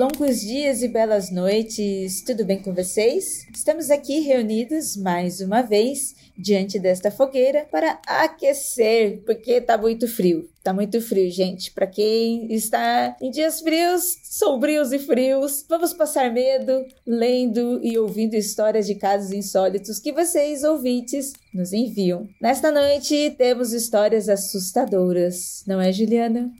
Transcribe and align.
Longos 0.00 0.40
dias 0.40 0.82
e 0.82 0.88
belas 0.88 1.30
noites, 1.30 2.22
tudo 2.22 2.42
bem 2.42 2.62
com 2.62 2.72
vocês? 2.72 3.46
Estamos 3.54 3.90
aqui 3.90 4.20
reunidos 4.20 4.96
mais 4.96 5.42
uma 5.42 5.60
vez 5.60 6.14
diante 6.38 6.78
desta 6.78 7.10
fogueira 7.10 7.68
para 7.70 8.00
aquecer, 8.06 9.22
porque 9.26 9.60
tá 9.60 9.76
muito 9.76 10.08
frio. 10.08 10.48
Tá 10.62 10.72
muito 10.72 11.02
frio, 11.02 11.30
gente. 11.30 11.70
Para 11.72 11.86
quem 11.86 12.50
está 12.50 13.14
em 13.20 13.30
dias 13.30 13.60
frios, 13.60 14.16
sombrios 14.24 14.90
e 14.90 14.98
frios, 14.98 15.66
vamos 15.68 15.92
passar 15.92 16.32
medo 16.32 16.82
lendo 17.06 17.78
e 17.84 17.98
ouvindo 17.98 18.32
histórias 18.32 18.86
de 18.86 18.94
casos 18.94 19.32
insólitos 19.32 19.98
que 19.98 20.14
vocês, 20.14 20.64
ouvintes, 20.64 21.34
nos 21.52 21.74
enviam. 21.74 22.26
Nesta 22.40 22.72
noite 22.72 23.34
temos 23.36 23.74
histórias 23.74 24.30
assustadoras, 24.30 25.62
não 25.66 25.78
é, 25.78 25.92
Juliana? 25.92 26.50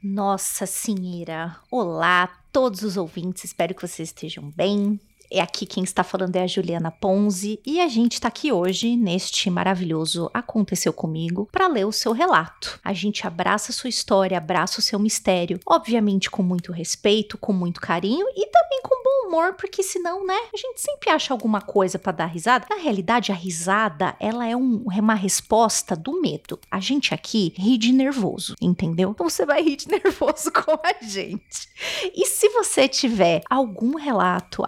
Nossa 0.00 0.64
Senhora! 0.64 1.56
Olá, 1.72 2.43
todos 2.54 2.82
os 2.82 2.96
ouvintes, 2.96 3.42
espero 3.42 3.74
que 3.74 3.82
vocês 3.82 4.10
estejam 4.10 4.48
bem. 4.48 5.00
É 5.30 5.40
aqui 5.40 5.66
quem 5.66 5.82
está 5.82 6.04
falando 6.04 6.36
é 6.36 6.42
a 6.42 6.46
Juliana 6.46 6.90
Ponzi 6.90 7.60
e 7.64 7.80
a 7.80 7.88
gente 7.88 8.14
está 8.14 8.28
aqui 8.28 8.52
hoje 8.52 8.96
neste 8.96 9.50
maravilhoso 9.50 10.30
Aconteceu 10.32 10.92
Comigo 10.92 11.48
para 11.50 11.66
ler 11.66 11.86
o 11.86 11.92
seu 11.92 12.12
relato. 12.12 12.78
A 12.84 12.92
gente 12.92 13.26
abraça 13.26 13.70
a 13.70 13.74
sua 13.74 13.90
história, 13.90 14.38
abraça 14.38 14.78
o 14.78 14.82
seu 14.82 14.98
mistério, 14.98 15.58
obviamente 15.66 16.30
com 16.30 16.42
muito 16.42 16.72
respeito, 16.72 17.38
com 17.38 17.52
muito 17.52 17.80
carinho 17.80 18.26
e 18.34 18.46
também 18.46 18.80
com 18.82 19.02
bom 19.02 19.28
humor, 19.28 19.54
porque 19.54 19.82
senão, 19.82 20.26
né, 20.26 20.36
a 20.52 20.56
gente 20.56 20.80
sempre 20.80 21.10
acha 21.10 21.32
alguma 21.32 21.60
coisa 21.60 21.98
para 21.98 22.12
dar 22.12 22.26
risada. 22.26 22.66
Na 22.70 22.76
realidade, 22.76 23.32
a 23.32 23.34
risada, 23.34 24.16
ela 24.20 24.46
é 24.46 24.56
um, 24.56 24.84
uma 24.86 25.14
resposta 25.14 25.96
do 25.96 26.20
medo. 26.20 26.58
A 26.70 26.80
gente 26.80 27.14
aqui 27.14 27.52
ri 27.56 27.76
de 27.76 27.92
nervoso, 27.92 28.54
entendeu? 28.60 29.10
Então 29.10 29.28
você 29.28 29.44
vai 29.44 29.62
rir 29.62 29.76
de 29.76 29.88
nervoso 29.88 30.50
com 30.52 30.72
a 30.72 31.04
gente. 31.04 31.68
E 32.14 32.26
se 32.26 32.48
você 32.50 32.88
tiver 32.88 33.42
algum 33.50 33.96
relato, 33.96 34.62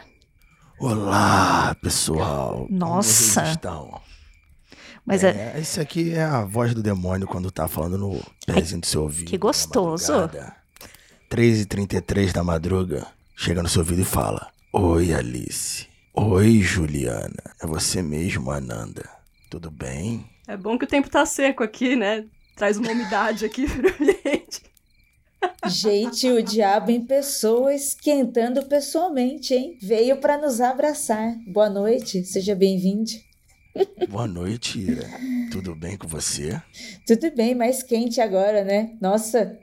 Olá, 0.80 1.76
pessoal. 1.82 2.68
Nossa. 2.70 3.44
Mas 5.06 5.24
é, 5.24 5.54
é... 5.56 5.60
Isso 5.60 5.82
aqui 5.82 6.14
é 6.14 6.24
a 6.24 6.46
voz 6.46 6.74
do 6.74 6.82
demônio 6.82 7.28
quando 7.28 7.52
tá 7.52 7.68
falando 7.68 7.98
no 7.98 8.22
pezinho 8.46 8.82
do 8.82 8.88
seu 8.88 9.04
ouvido. 9.04 9.30
Que 9.30 9.38
gostoso. 9.38 10.30
3h33 11.30 12.32
da 12.32 12.44
madruga, 12.44 13.08
chega 13.36 13.62
no 13.62 13.70
seu 13.70 13.82
ouvido 13.82 14.02
e 14.02 14.06
fala: 14.06 14.50
Oi, 14.72 15.14
Alice. 15.14 15.88
Oi, 16.14 16.60
Juliana. 16.62 17.56
É 17.62 17.66
você 17.66 18.02
mesmo, 18.02 18.52
Ananda. 18.52 19.10
Tudo 19.50 19.72
bem? 19.72 20.26
É 20.48 20.56
bom 20.56 20.78
que 20.78 20.86
o 20.86 20.88
tempo 20.88 21.10
tá 21.10 21.26
seco 21.26 21.64
aqui, 21.64 21.96
né? 21.96 22.26
Traz 22.56 22.78
uma 22.78 22.92
umidade 22.92 23.46
aqui 23.46 23.66
pra 23.68 23.90
gente. 24.06 24.74
Gente, 25.66 26.30
o 26.30 26.44
diabo 26.44 26.92
em 26.92 27.06
pessoa 27.06 27.74
esquentando 27.74 28.64
pessoalmente, 28.66 29.54
hein? 29.54 29.78
Veio 29.82 30.18
para 30.18 30.38
nos 30.38 30.62
abraçar. 30.62 31.36
Boa 31.48 31.70
noite, 31.70 32.24
seja 32.24 32.54
bem-vindo. 32.54 33.12
Boa 34.10 34.28
noite, 34.28 34.80
Ira. 34.80 35.10
Tudo 35.52 35.76
bem 35.76 35.98
com 35.98 36.08
você? 36.08 36.62
Tudo 37.06 37.32
bem, 37.36 37.56
mais 37.56 37.82
quente 37.82 38.22
agora, 38.22 38.64
né? 38.64 38.96
Nossa, 39.02 39.58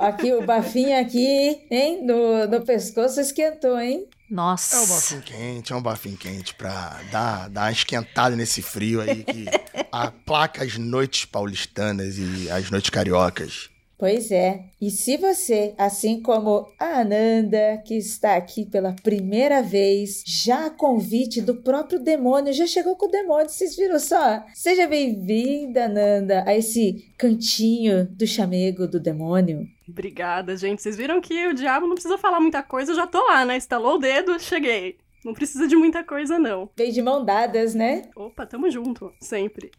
aqui 0.00 0.32
o 0.32 0.44
bafinho 0.44 0.98
aqui, 1.00 1.66
hein? 1.70 2.04
No, 2.04 2.46
no 2.46 2.64
pescoço 2.64 3.20
esquentou, 3.20 3.78
hein? 3.78 4.06
Nossa. 4.30 4.76
É 4.76 4.80
um 4.80 4.86
bafinho 4.86 5.22
quente, 5.22 5.72
é 5.72 5.76
um 5.76 5.82
bafinho 5.82 6.16
quente 6.16 6.54
pra 6.54 7.00
dar, 7.10 7.48
dar 7.48 7.62
uma 7.62 7.72
esquentada 7.72 8.36
nesse 8.36 8.60
frio 8.60 9.00
aí 9.00 9.24
que 9.24 9.46
aplaca 9.90 10.62
as 10.62 10.76
noites 10.76 11.24
paulistanas 11.24 12.16
e 12.18 12.50
as 12.50 12.70
noites 12.70 12.90
cariocas. 12.90 13.70
Pois 13.98 14.30
é. 14.30 14.66
E 14.80 14.92
se 14.92 15.16
você, 15.16 15.74
assim 15.76 16.22
como 16.22 16.68
a 16.78 17.00
Ananda, 17.00 17.82
que 17.84 17.96
está 17.96 18.36
aqui 18.36 18.64
pela 18.64 18.94
primeira 19.02 19.60
vez, 19.60 20.22
já 20.24 20.66
a 20.66 20.70
convite 20.70 21.40
do 21.40 21.56
próprio 21.56 21.98
demônio, 21.98 22.52
já 22.52 22.64
chegou 22.64 22.94
com 22.94 23.06
o 23.06 23.10
demônio, 23.10 23.48
vocês 23.48 23.74
viram 23.74 23.98
só? 23.98 24.44
Seja 24.54 24.86
bem-vinda, 24.86 25.86
Ananda, 25.86 26.44
a 26.46 26.54
esse 26.54 27.12
cantinho 27.18 28.06
do 28.06 28.24
chamego 28.24 28.86
do 28.86 29.00
demônio. 29.00 29.66
Obrigada, 29.88 30.56
gente. 30.56 30.80
Vocês 30.80 30.96
viram 30.96 31.20
que 31.20 31.48
o 31.48 31.54
diabo 31.54 31.88
não 31.88 31.94
precisa 31.94 32.16
falar 32.16 32.38
muita 32.38 32.62
coisa, 32.62 32.92
eu 32.92 32.96
já 32.96 33.06
tô 33.06 33.20
lá, 33.26 33.44
né? 33.44 33.56
Estalou 33.56 33.96
o 33.96 33.98
dedo, 33.98 34.38
cheguei. 34.38 34.96
Não 35.24 35.34
precisa 35.34 35.66
de 35.66 35.74
muita 35.74 36.04
coisa, 36.04 36.38
não. 36.38 36.70
Veio 36.76 36.92
de 36.92 37.02
mão 37.02 37.24
dadas, 37.24 37.74
né? 37.74 38.02
Opa, 38.14 38.46
tamo 38.46 38.70
junto, 38.70 39.12
sempre. 39.20 39.72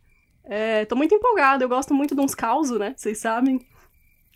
É, 0.43 0.83
tô 0.83 0.97
muito 0.97 1.15
empolgada, 1.15 1.63
eu 1.63 1.69
gosto 1.69 1.93
muito 1.93 2.13
de 2.13 2.19
uns 2.19 2.35
causos, 2.35 2.77
né? 2.77 2.93
Vocês 2.97 3.17
sabem. 3.19 3.61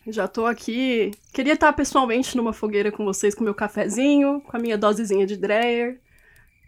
Já 0.08 0.28
tô 0.28 0.46
aqui. 0.46 1.12
Queria 1.32 1.54
estar 1.54 1.72
pessoalmente 1.74 2.36
numa 2.36 2.52
fogueira 2.52 2.92
com 2.92 3.06
vocês 3.06 3.34
com 3.34 3.44
meu 3.44 3.56
cafezinho, 3.56 4.42
com 4.42 4.56
a 4.56 4.60
minha 4.60 4.78
dosezinha 4.78 5.26
de 5.26 5.38
Dreyer. 5.38 6.00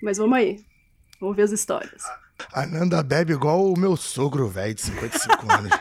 Mas 0.02 0.18
vamos 0.18 0.38
aí. 0.38 0.64
Vamos 1.20 1.36
ver 1.36 1.44
as 1.44 1.52
histórias. 1.52 2.04
A 2.54 2.66
Nanda 2.66 3.04
bebe 3.04 3.34
igual 3.34 3.66
o 3.66 3.78
meu 3.78 3.98
sogro 3.98 4.48
velho 4.48 4.74
de 4.74 4.82
55 4.82 5.52
anos. 5.52 5.72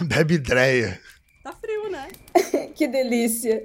bebe 0.00 0.38
Dreyer. 0.38 1.00
Tá 1.42 1.52
frio, 1.52 1.90
né? 1.90 2.08
que 2.74 2.88
delícia. 2.88 3.64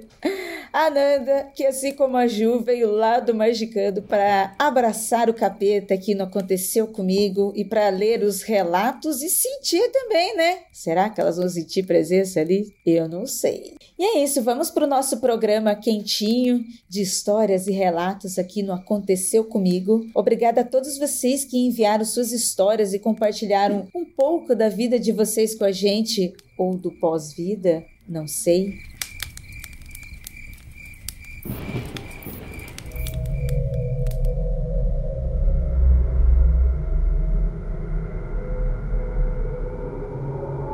A 0.72 0.88
Nanda, 0.88 1.50
que 1.52 1.66
assim 1.66 1.92
como 1.92 2.16
a 2.16 2.28
Ju, 2.28 2.60
veio 2.60 2.92
lá 2.92 3.18
do 3.18 3.34
Magicando 3.34 4.02
para 4.02 4.54
abraçar 4.56 5.28
o 5.28 5.34
capeta 5.34 5.96
que 5.98 6.14
não 6.14 6.26
aconteceu 6.26 6.86
comigo 6.86 7.52
e 7.56 7.64
para 7.64 7.88
ler 7.88 8.22
os 8.22 8.42
relatos 8.42 9.20
e 9.20 9.28
sentir 9.28 9.90
também, 9.90 10.36
né? 10.36 10.58
Será 10.72 11.10
que 11.10 11.20
elas 11.20 11.38
vão 11.38 11.48
sentir 11.48 11.82
presença 11.82 12.40
ali? 12.40 12.72
Eu 12.86 13.08
não 13.08 13.26
sei. 13.26 13.74
E 13.98 14.04
é 14.04 14.22
isso, 14.22 14.42
vamos 14.42 14.70
para 14.70 14.84
o 14.84 14.88
nosso 14.88 15.18
programa 15.18 15.74
quentinho 15.74 16.64
de 16.88 17.02
histórias 17.02 17.66
e 17.66 17.72
relatos 17.72 18.38
aqui 18.38 18.62
no 18.62 18.72
Aconteceu 18.72 19.44
Comigo. 19.44 20.06
Obrigada 20.14 20.60
a 20.60 20.64
todos 20.64 20.96
vocês 20.98 21.44
que 21.44 21.58
enviaram 21.58 22.04
suas 22.04 22.30
histórias 22.30 22.94
e 22.94 22.98
compartilharam 23.00 23.88
um 23.92 24.04
pouco 24.04 24.54
da 24.54 24.68
vida 24.68 25.00
de 25.00 25.10
vocês 25.10 25.52
com 25.52 25.64
a 25.64 25.72
gente 25.72 26.32
ou 26.56 26.76
do 26.76 26.92
pós-vida, 26.92 27.84
não 28.08 28.28
sei. 28.28 28.89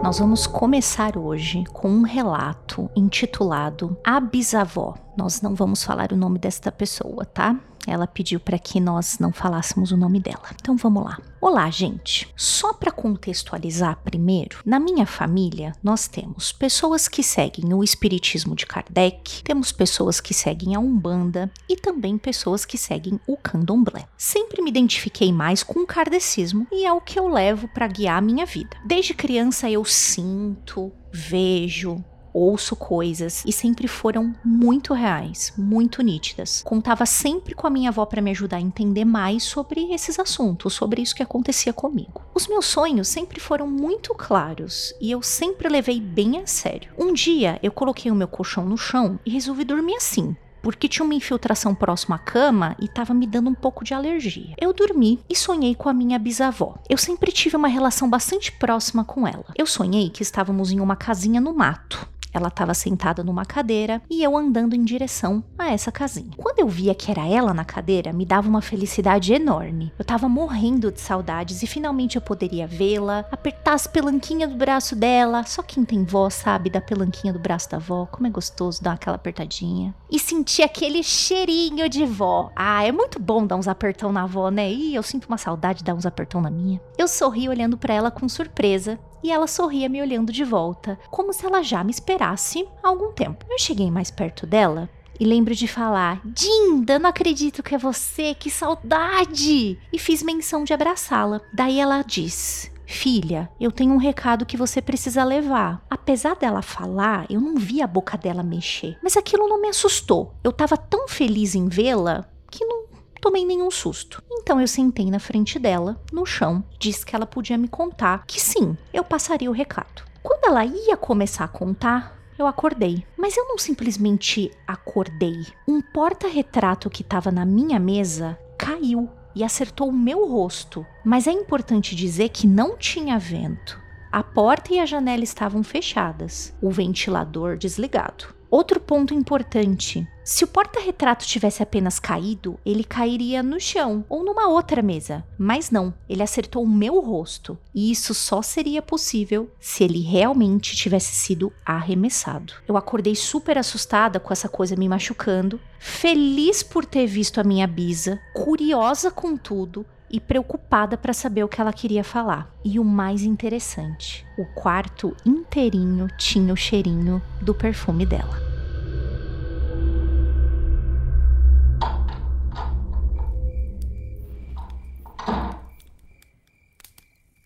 Nós 0.07 0.21
vamos 0.21 0.47
começar 0.47 1.19
hoje 1.19 1.65
com 1.73 1.89
um 1.89 2.03
relato 2.03 2.89
intitulado 2.95 3.99
A 4.05 4.21
Bisavó. 4.21 4.95
Nós 5.19 5.43
não 5.43 5.53
vamos 5.53 5.83
falar 5.83 6.13
o 6.13 6.17
nome 6.17 6.39
desta 6.39 6.71
pessoa, 6.71 7.25
tá? 7.25 7.59
Ela 7.87 8.07
pediu 8.07 8.41
para 8.41 8.59
que 8.59 8.81
nós 8.81 9.19
não 9.19 9.33
falássemos 9.33 9.93
o 9.93 9.97
nome 9.97 10.21
dela. 10.21 10.51
Então 10.61 10.77
vamos 10.77 11.05
lá. 11.05 11.19
Olá, 11.41 11.71
gente. 11.71 12.33
Só 12.37 12.73
para 12.73 12.91
contextualizar 12.91 13.99
primeiro, 14.03 14.59
na 14.65 14.81
minha 14.81 15.07
família 15.07 15.73
nós 15.83 16.09
temos 16.09 16.51
pessoas 16.51 17.07
que 17.07 17.23
seguem 17.23 17.73
o 17.73 17.85
espiritismo 17.85 18.57
de 18.57 18.67
Kardec, 18.67 19.43
temos 19.45 19.71
pessoas 19.71 20.21
que 20.21 20.35
seguem 20.35 20.75
a 20.75 20.81
Umbanda 20.81 21.51
e 21.69 21.77
também 21.77 22.19
pessoas 22.19 22.65
que 22.65 22.77
seguem 22.77 23.21
o 23.27 23.37
Candomblé. 23.37 24.09
Sempre 24.17 24.61
me 24.63 24.71
identifiquei 24.71 25.33
mais 25.33 25.63
com 25.63 25.81
o 25.81 25.87
kardecismo 25.87 26.67
e 26.73 26.85
é 26.85 26.93
o 26.93 27.01
que 27.01 27.19
eu 27.19 27.29
levo 27.29 27.69
para 27.69 27.87
guiar 27.87 28.19
a 28.19 28.23
minha 28.23 28.45
vida. 28.45 28.77
Desde 28.85 29.15
criança 29.15 29.71
eu 29.71 29.85
sinto, 29.85 30.91
vejo, 31.13 32.03
ouço 32.37 32.77
coisas 32.77 33.43
e 33.47 33.53
sempre 33.53 33.89
foram 33.89 34.35
muito 34.45 34.93
reais, 34.93 35.53
muito 35.57 36.03
nítidas. 36.03 36.63
Contava 36.63 37.07
sempre 37.07 37.55
com 37.55 37.67
a 37.67 37.71
minha 37.71 37.89
avó 37.89 38.05
para 38.05 38.21
me 38.21 38.31
ajudar 38.31 38.59
a 38.59 38.61
entender 38.61 39.05
mais 39.05 39.43
sobre 39.43 39.93
esses 39.93 40.19
assuntos, 40.19 40.75
sobre 40.75 41.01
isso 41.01 41.15
que 41.15 41.23
acontecia 41.23 41.73
comigo. 41.73 42.23
Os 42.35 42.47
meus 42.47 42.67
sonhos 42.67 43.09
sempre 43.09 43.41
foram 43.41 43.67
muito 43.67 44.15
claros 44.15 44.95
e 45.01 45.11
eu 45.11 45.23
sempre 45.23 45.69
levei 45.69 46.01
bem 46.01 46.39
a 46.39 46.47
sério. 46.47 46.93
Um 46.99 47.13
dia 47.13 47.59
eu 47.63 47.73
coloquei 47.73 48.11
o 48.11 48.15
meu 48.15 48.29
colchão 48.29 48.67
no 48.67 48.77
chão 48.77 49.19
e 49.25 49.31
resolvi 49.31 49.65
dormir 49.65 49.97
assim, 49.97 50.37
porque 50.63 50.89
tinha 50.89 51.05
uma 51.05 51.15
infiltração 51.15 51.75
próxima 51.75 52.17
à 52.17 52.19
cama 52.19 52.77
e 52.81 52.87
estava 52.87 53.15
me 53.15 53.27
dando 53.27 53.49
um 53.49 53.55
pouco 53.55 53.85
de 53.85 53.95
alergia. 53.95 54.55
Eu 54.61 54.73
dormi 54.73 55.21
e 55.31 55.37
sonhei 55.37 55.75
com 55.75 55.89
a 55.89 55.95
minha 55.95 56.19
bisavó. 56.19 56.77
Eu 56.89 56.99
sempre 56.99 57.31
tive 57.31 57.57
uma 57.57 57.69
relação 57.69 58.11
bastante 58.11 58.51
próxima 58.51 59.05
com 59.05 59.27
ela. 59.27 59.47
Eu 59.57 59.65
sonhei 59.65 60.11
que 60.11 60.23
estávamos 60.23 60.73
em 60.73 60.81
uma 60.81 60.97
casinha 60.97 61.41
no 61.41 61.55
mato. 61.55 62.16
Ela 62.37 62.49
estava 62.49 62.75
sentada 62.75 63.25
numa 63.25 63.47
cadeira 63.47 64.03
e 64.11 64.23
eu 64.23 64.37
andando 64.37 64.75
em 64.75 64.85
direção 64.85 65.43
a 65.59 65.73
essa 65.73 65.91
casinha. 65.91 66.31
Quando 66.37 66.59
eu 66.59 66.69
via 66.69 66.95
que 66.95 67.11
era 67.11 67.27
ela 67.27 67.55
na 67.55 67.65
cadeira, 67.65 68.13
me 68.13 68.27
dava 68.27 68.47
uma 68.47 68.61
felicidade 68.61 69.33
enorme. 69.33 69.91
Eu 69.99 70.03
estava 70.03 70.29
morrendo 70.29 70.93
de 70.93 71.01
saudades 71.01 71.63
e 71.63 71.67
finalmente 71.67 72.17
eu 72.17 72.23
poderia 72.23 72.67
vê-la, 72.67 73.25
apertar 73.33 73.73
as 73.73 73.87
pelanquinhas 73.87 74.51
do 74.51 74.57
braço 74.57 74.95
dela. 74.95 75.45
Só 75.45 75.63
quem 75.63 75.83
tem 75.83 76.05
vó 76.05 76.29
sabe 76.29 76.69
da 76.69 76.81
pelanquinha 76.81 77.33
do 77.33 77.39
braço 77.39 77.71
da 77.71 77.79
vó, 77.79 78.05
como 78.05 78.27
é 78.27 78.31
gostoso 78.31 78.83
dar 78.83 78.93
aquela 78.93 79.17
apertadinha. 79.17 79.95
E 80.11 80.19
sentir 80.19 80.63
aquele 80.63 81.03
cheirinho 81.03 81.89
de 81.89 82.05
vó. 82.05 82.51
Ah, 82.55 82.85
é 82.85 82.93
muito 82.93 83.19
bom 83.19 83.47
dar 83.47 83.57
uns 83.57 83.67
apertão 83.67 84.13
na 84.13 84.25
avó, 84.25 84.51
né? 84.51 84.71
E 84.71 84.95
eu 84.95 85.03
sinto 85.03 85.25
uma 85.25 85.39
saudade 85.39 85.79
de 85.79 85.85
dar 85.85 85.95
uns 85.95 86.05
apertão 86.05 86.41
na 86.43 86.51
minha. 86.51 86.81
Eu 87.07 87.09
sorri 87.09 87.49
olhando 87.49 87.79
para 87.79 87.95
ela 87.95 88.11
com 88.11 88.29
surpresa 88.29 88.99
e 89.23 89.31
ela 89.31 89.47
sorria 89.47 89.89
me 89.89 90.03
olhando 90.03 90.33
de 90.33 90.43
volta, 90.43 90.99
como 91.09 91.33
se 91.33 91.47
ela 91.47 91.63
já 91.63 91.85
me 91.85 91.93
esperasse 91.93 92.67
há 92.83 92.89
algum 92.89 93.13
tempo. 93.13 93.47
Eu 93.49 93.61
cheguei 93.61 93.93
mais 93.93 94.11
perto 94.11 94.45
dela 94.45 94.91
e 95.21 95.25
lembro 95.25 95.55
de 95.55 95.69
falar: 95.69 96.21
Dinda, 96.25 96.99
não 96.99 97.09
acredito 97.09 97.63
que 97.63 97.77
é 97.77 97.79
você, 97.79 98.35
que 98.35 98.51
saudade! 98.51 99.79
E 99.93 99.99
fiz 100.01 100.21
menção 100.21 100.65
de 100.65 100.73
abraçá-la. 100.73 101.41
Daí 101.55 101.79
ela 101.79 102.03
diz: 102.03 102.73
Filha, 102.85 103.49
eu 103.61 103.71
tenho 103.71 103.95
um 103.95 103.99
recado 103.99 104.45
que 104.45 104.57
você 104.57 104.83
precisa 104.83 105.23
levar. 105.23 105.87
Apesar 105.89 106.35
dela 106.35 106.61
falar, 106.61 107.25
eu 107.31 107.41
não 107.41 107.55
vi 107.55 107.81
a 107.81 107.87
boca 107.87 108.19
dela 108.19 108.43
mexer. 108.43 108.99
Mas 109.01 109.17
aquilo 109.17 109.47
não 109.47 109.63
me 109.63 109.69
assustou. 109.69 110.35
Eu 110.43 110.51
tava 110.51 110.77
tão 110.77 111.07
feliz 111.07 111.55
em 111.55 111.69
vê-la 111.69 112.29
que 112.51 112.65
não 112.65 112.86
tomei 113.21 113.45
nenhum 113.45 113.71
susto. 113.71 114.23
Então 114.31 114.61
eu 114.61 114.69
sentei 114.69 115.11
na 115.11 115.19
frente 115.19 115.59
dela, 115.59 116.01
no 116.13 116.25
chão, 116.25 116.65
disse 116.79 117.05
que 117.05 117.15
ela 117.15 117.27
podia 117.27 117.59
me 117.59 117.69
contar 117.69 118.25
que 118.27 118.41
sim, 118.41 118.77
eu 118.93 119.03
passaria 119.03 119.51
o 119.51 119.55
recado. 119.55 120.05
Quando 120.23 120.47
ela 120.47 120.65
ia 120.65 120.97
começar 120.97 121.45
a 121.45 121.49
contar, 121.49 122.17
eu 122.39 122.47
acordei. 122.47 123.05
Mas 123.17 123.37
eu 123.37 123.47
não 123.47 123.59
simplesmente 123.59 124.51
acordei. 124.67 125.47
Um 125.67 125.81
porta-retrato 125.81 126.91
que 126.91 127.03
estava 127.03 127.31
na 127.31 127.45
minha 127.45 127.79
mesa 127.79 128.39
caiu 128.59 129.09
e 129.35 129.45
acertou 129.45 129.89
o 129.89 129.93
meu 129.93 130.27
rosto. 130.27 130.85
Mas 131.05 131.27
é 131.27 131.33
importante 131.33 131.95
dizer 131.95 132.31
que 132.31 132.47
não 132.47 132.77
tinha 132.77 133.19
vento. 133.19 133.81
A 134.11 134.23
porta 134.23 134.73
e 134.73 134.81
a 134.81 134.87
janela 134.87 135.25
estavam 135.25 135.63
fechadas, 135.63 136.55
o 136.63 136.71
ventilador 136.71 137.59
desligado. 137.59 138.35
Outro 138.57 138.81
ponto 138.81 139.13
importante: 139.13 140.09
se 140.25 140.43
o 140.43 140.47
porta-retrato 140.47 141.27
tivesse 141.27 141.63
apenas 141.63 141.99
caído, 142.01 142.59
ele 142.65 142.83
cairia 142.83 143.43
no 143.43 143.61
chão 143.61 144.03
ou 144.09 144.25
numa 144.25 144.49
outra 144.49 144.81
mesa. 144.81 145.23
Mas 145.37 145.71
não, 145.71 145.93
ele 146.09 146.23
acertou 146.23 146.63
o 146.63 146.67
meu 146.67 146.99
rosto. 147.03 147.59
E 147.75 147.91
isso 147.93 148.15
só 148.15 148.41
seria 148.41 148.81
possível 148.81 149.51
se 149.61 149.85
ele 149.85 150.01
realmente 150.01 150.75
tivesse 150.75 151.13
sido 151.13 151.53
arremessado. 151.67 152.55
Eu 152.67 152.79
acordei 152.79 153.15
super 153.15 153.59
assustada 153.59 154.19
com 154.19 154.33
essa 154.33 154.49
coisa 154.49 154.75
me 154.75 154.89
machucando, 154.89 155.61
feliz 155.79 156.63
por 156.63 156.87
ter 156.87 157.07
visto 157.07 157.39
a 157.39 157.45
minha 157.45 157.67
bisa, 157.67 158.19
curiosa 158.33 159.11
com 159.11 159.37
tudo, 159.37 159.85
e 160.11 160.21
preocupada 160.21 160.97
para 160.97 161.13
saber 161.13 161.45
o 161.45 161.49
que 161.49 161.61
ela 161.61 161.73
queria 161.73 162.05
falar. 162.05 162.51
E 162.65 162.79
o 162.79 162.85
mais 162.85 163.23
interessante, 163.23 164.27
o 164.39 164.45
quarto 164.55 165.17
inteirinho 165.25 166.09
tinha 166.17 166.53
o 166.53 166.57
cheirinho 166.57 167.21
do 167.41 167.55
perfume 167.55 168.07
dela. 168.07 168.47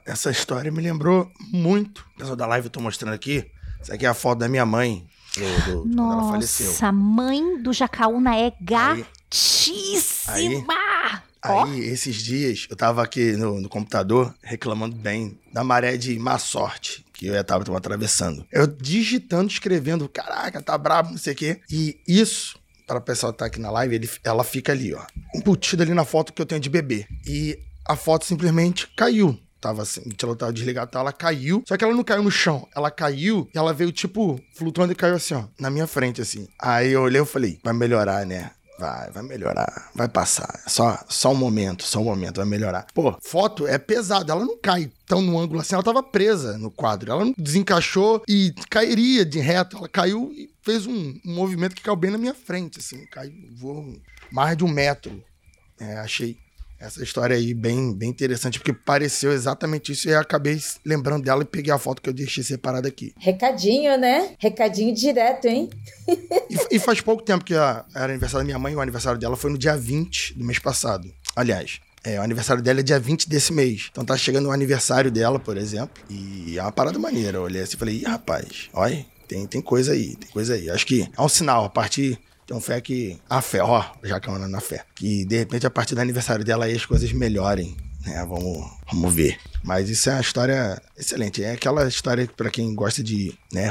Essa 0.04 0.30
história 0.30 0.72
me 0.72 0.82
lembrou 0.82 1.30
muito. 1.52 2.04
Pessoal 2.16 2.36
da 2.36 2.46
live 2.46 2.66
eu 2.66 2.70
tô 2.70 2.80
mostrando 2.80 3.14
aqui. 3.14 3.48
Essa 3.80 3.94
aqui 3.94 4.04
é 4.04 4.08
a 4.08 4.14
foto 4.14 4.40
da 4.40 4.48
minha 4.48 4.66
mãe, 4.66 5.06
do, 5.34 5.84
do, 5.84 5.84
Nossa, 5.86 5.92
quando 5.94 6.12
ela 6.12 6.30
faleceu. 6.32 6.66
Nossa, 6.66 6.92
mãe 6.92 7.62
do 7.62 7.72
Jacaúna 7.72 8.36
é 8.36 8.52
gatíssima! 8.60 10.34
Aí, 10.34 10.48
Aí, 10.48 10.64
esses 11.78 12.16
dias, 12.16 12.66
eu 12.68 12.76
tava 12.76 13.02
aqui 13.02 13.32
no, 13.32 13.60
no, 13.60 13.68
computador 13.68 14.34
reclamando 14.42 14.94
bem 14.94 15.38
da 15.52 15.64
maré 15.64 15.96
de 15.96 16.18
má 16.18 16.38
sorte 16.38 17.04
que 17.12 17.26
eu 17.26 17.44
tava, 17.44 17.64
tava 17.64 17.78
atravessando. 17.78 18.46
Eu 18.52 18.66
digitando, 18.66 19.50
escrevendo, 19.50 20.08
caraca, 20.08 20.62
tá 20.62 20.76
brabo, 20.76 21.10
não 21.10 21.18
sei 21.18 21.32
o 21.32 21.36
quê. 21.36 21.60
E 21.70 21.98
isso, 22.06 22.58
para 22.86 22.98
o 22.98 23.02
pessoal 23.02 23.32
que 23.32 23.38
tá 23.38 23.46
aqui 23.46 23.60
na 23.60 23.70
live, 23.70 23.94
ele, 23.94 24.10
ela 24.24 24.44
fica 24.44 24.72
ali, 24.72 24.94
ó, 24.94 25.02
embutida 25.34 25.82
ali 25.82 25.94
na 25.94 26.04
foto 26.04 26.32
que 26.32 26.40
eu 26.40 26.46
tenho 26.46 26.60
de 26.60 26.70
bebê. 26.70 27.06
E 27.26 27.58
a 27.86 27.96
foto 27.96 28.24
simplesmente 28.24 28.86
caiu 28.96 29.38
tava 29.60 29.82
assim, 29.82 30.00
ventilador 30.00 30.38
tava 30.38 30.52
desligado, 30.52 30.96
ela 30.96 31.12
caiu. 31.12 31.62
Só 31.68 31.76
que 31.76 31.84
ela 31.84 31.94
não 31.94 32.02
caiu 32.02 32.22
no 32.22 32.30
chão, 32.30 32.66
ela 32.74 32.90
caiu 32.90 33.48
e 33.54 33.58
ela 33.58 33.74
veio, 33.74 33.92
tipo, 33.92 34.40
flutuando 34.54 34.92
e 34.92 34.96
caiu 34.96 35.14
assim, 35.14 35.34
ó, 35.34 35.44
na 35.58 35.70
minha 35.70 35.86
frente, 35.86 36.20
assim. 36.20 36.48
Aí 36.58 36.92
eu 36.92 37.02
olhei 37.02 37.20
e 37.20 37.26
falei, 37.26 37.58
vai 37.62 37.74
melhorar, 37.74 38.24
né? 38.24 38.50
Vai, 38.80 39.10
vai 39.10 39.22
melhorar, 39.22 39.90
vai 39.94 40.08
passar. 40.08 40.62
Só, 40.66 40.98
só 41.06 41.32
um 41.32 41.34
momento, 41.34 41.84
só 41.84 42.00
um 42.00 42.04
momento, 42.04 42.38
vai 42.38 42.46
melhorar. 42.46 42.86
Pô, 42.94 43.14
foto 43.20 43.66
é 43.66 43.76
pesada, 43.76 44.32
ela 44.32 44.42
não 44.42 44.56
cai 44.56 44.90
tão 45.06 45.20
no 45.20 45.38
ângulo 45.38 45.60
assim, 45.60 45.74
ela 45.74 45.84
tava 45.84 46.02
presa 46.02 46.56
no 46.56 46.70
quadro. 46.70 47.12
Ela 47.12 47.26
não 47.26 47.34
desencaixou 47.36 48.22
e 48.26 48.54
cairia 48.70 49.22
de 49.22 49.38
reto. 49.38 49.76
Ela 49.76 49.86
caiu 49.86 50.32
e 50.32 50.50
fez 50.62 50.86
um, 50.86 51.14
um 51.26 51.34
movimento 51.34 51.74
que 51.74 51.82
caiu 51.82 51.94
bem 51.94 52.10
na 52.10 52.16
minha 52.16 52.32
frente, 52.32 52.78
assim. 52.78 53.04
Caiu, 53.10 53.34
voou 53.52 54.00
mais 54.32 54.56
de 54.56 54.64
um 54.64 54.68
metro. 54.68 55.22
É, 55.78 55.98
achei 55.98 56.38
essa 56.80 57.02
história 57.02 57.36
aí 57.36 57.52
bem, 57.52 57.94
bem 57.94 58.08
interessante, 58.08 58.58
porque 58.58 58.72
pareceu 58.72 59.32
exatamente 59.32 59.92
isso 59.92 60.08
e 60.08 60.12
eu 60.12 60.18
acabei 60.18 60.58
lembrando 60.84 61.24
dela 61.24 61.42
e 61.42 61.46
peguei 61.46 61.72
a 61.72 61.78
foto 61.78 62.00
que 62.00 62.08
eu 62.08 62.14
deixei 62.14 62.42
separada 62.42 62.88
aqui. 62.88 63.12
Recadinho, 63.18 63.98
né? 63.98 64.34
Recadinho 64.38 64.94
direto, 64.94 65.46
hein? 65.46 65.68
e, 66.08 66.76
e, 66.76 66.78
faz 66.78 67.02
pouco 67.02 67.22
tempo 67.22 67.44
que 67.44 67.54
a, 67.54 67.84
era 67.94 68.06
aniversário 68.06 68.38
da 68.38 68.46
minha 68.46 68.58
mãe, 68.58 68.74
o 68.74 68.80
aniversário 68.80 69.20
dela 69.20 69.36
foi 69.36 69.50
no 69.50 69.58
dia 69.58 69.76
20 69.76 70.38
do 70.38 70.44
mês 70.44 70.58
passado. 70.58 71.12
Aliás, 71.36 71.80
é, 72.02 72.18
o 72.18 72.22
aniversário 72.22 72.62
dela 72.62 72.80
é 72.80 72.82
dia 72.82 72.98
20 72.98 73.28
desse 73.28 73.52
mês. 73.52 73.88
Então 73.90 74.04
tá 74.04 74.16
chegando 74.16 74.48
o 74.48 74.52
aniversário 74.52 75.10
dela, 75.10 75.38
por 75.38 75.58
exemplo. 75.58 76.02
E 76.08 76.58
é 76.58 76.62
uma 76.62 76.72
parada 76.72 76.98
maneira. 76.98 77.38
Eu 77.38 77.42
olhei 77.42 77.62
assim 77.62 77.76
e 77.76 77.78
falei, 77.78 77.96
Ih, 77.96 78.04
rapaz, 78.04 78.70
olha, 78.72 79.04
tem, 79.28 79.46
tem 79.46 79.60
coisa 79.60 79.92
aí, 79.92 80.16
tem 80.16 80.30
coisa 80.30 80.54
aí. 80.54 80.70
Acho 80.70 80.86
que 80.86 81.08
é 81.16 81.22
um 81.22 81.28
sinal, 81.28 81.66
a 81.66 81.68
partir 81.68 82.18
então, 82.50 82.60
fé 82.60 82.80
que. 82.80 83.16
A 83.30 83.40
fé, 83.40 83.62
ó, 83.62 83.84
já 84.02 84.18
que 84.18 84.28
ela 84.28 84.48
na 84.48 84.60
fé. 84.60 84.84
Que 84.96 85.24
de 85.24 85.38
repente, 85.38 85.68
a 85.68 85.70
partir 85.70 85.94
do 85.94 86.00
aniversário 86.00 86.44
dela, 86.44 86.64
aí 86.64 86.74
as 86.74 86.84
coisas 86.84 87.12
melhorem. 87.12 87.76
Né? 88.04 88.26
Vamos, 88.26 88.68
vamos 88.90 89.14
ver. 89.14 89.38
Mas 89.62 89.88
isso 89.88 90.10
é 90.10 90.14
uma 90.14 90.20
história 90.20 90.82
excelente. 90.98 91.44
É 91.44 91.52
aquela 91.52 91.86
história 91.86 92.28
para 92.36 92.50
quem 92.50 92.74
gosta 92.74 93.04
de 93.04 93.32
né, 93.52 93.70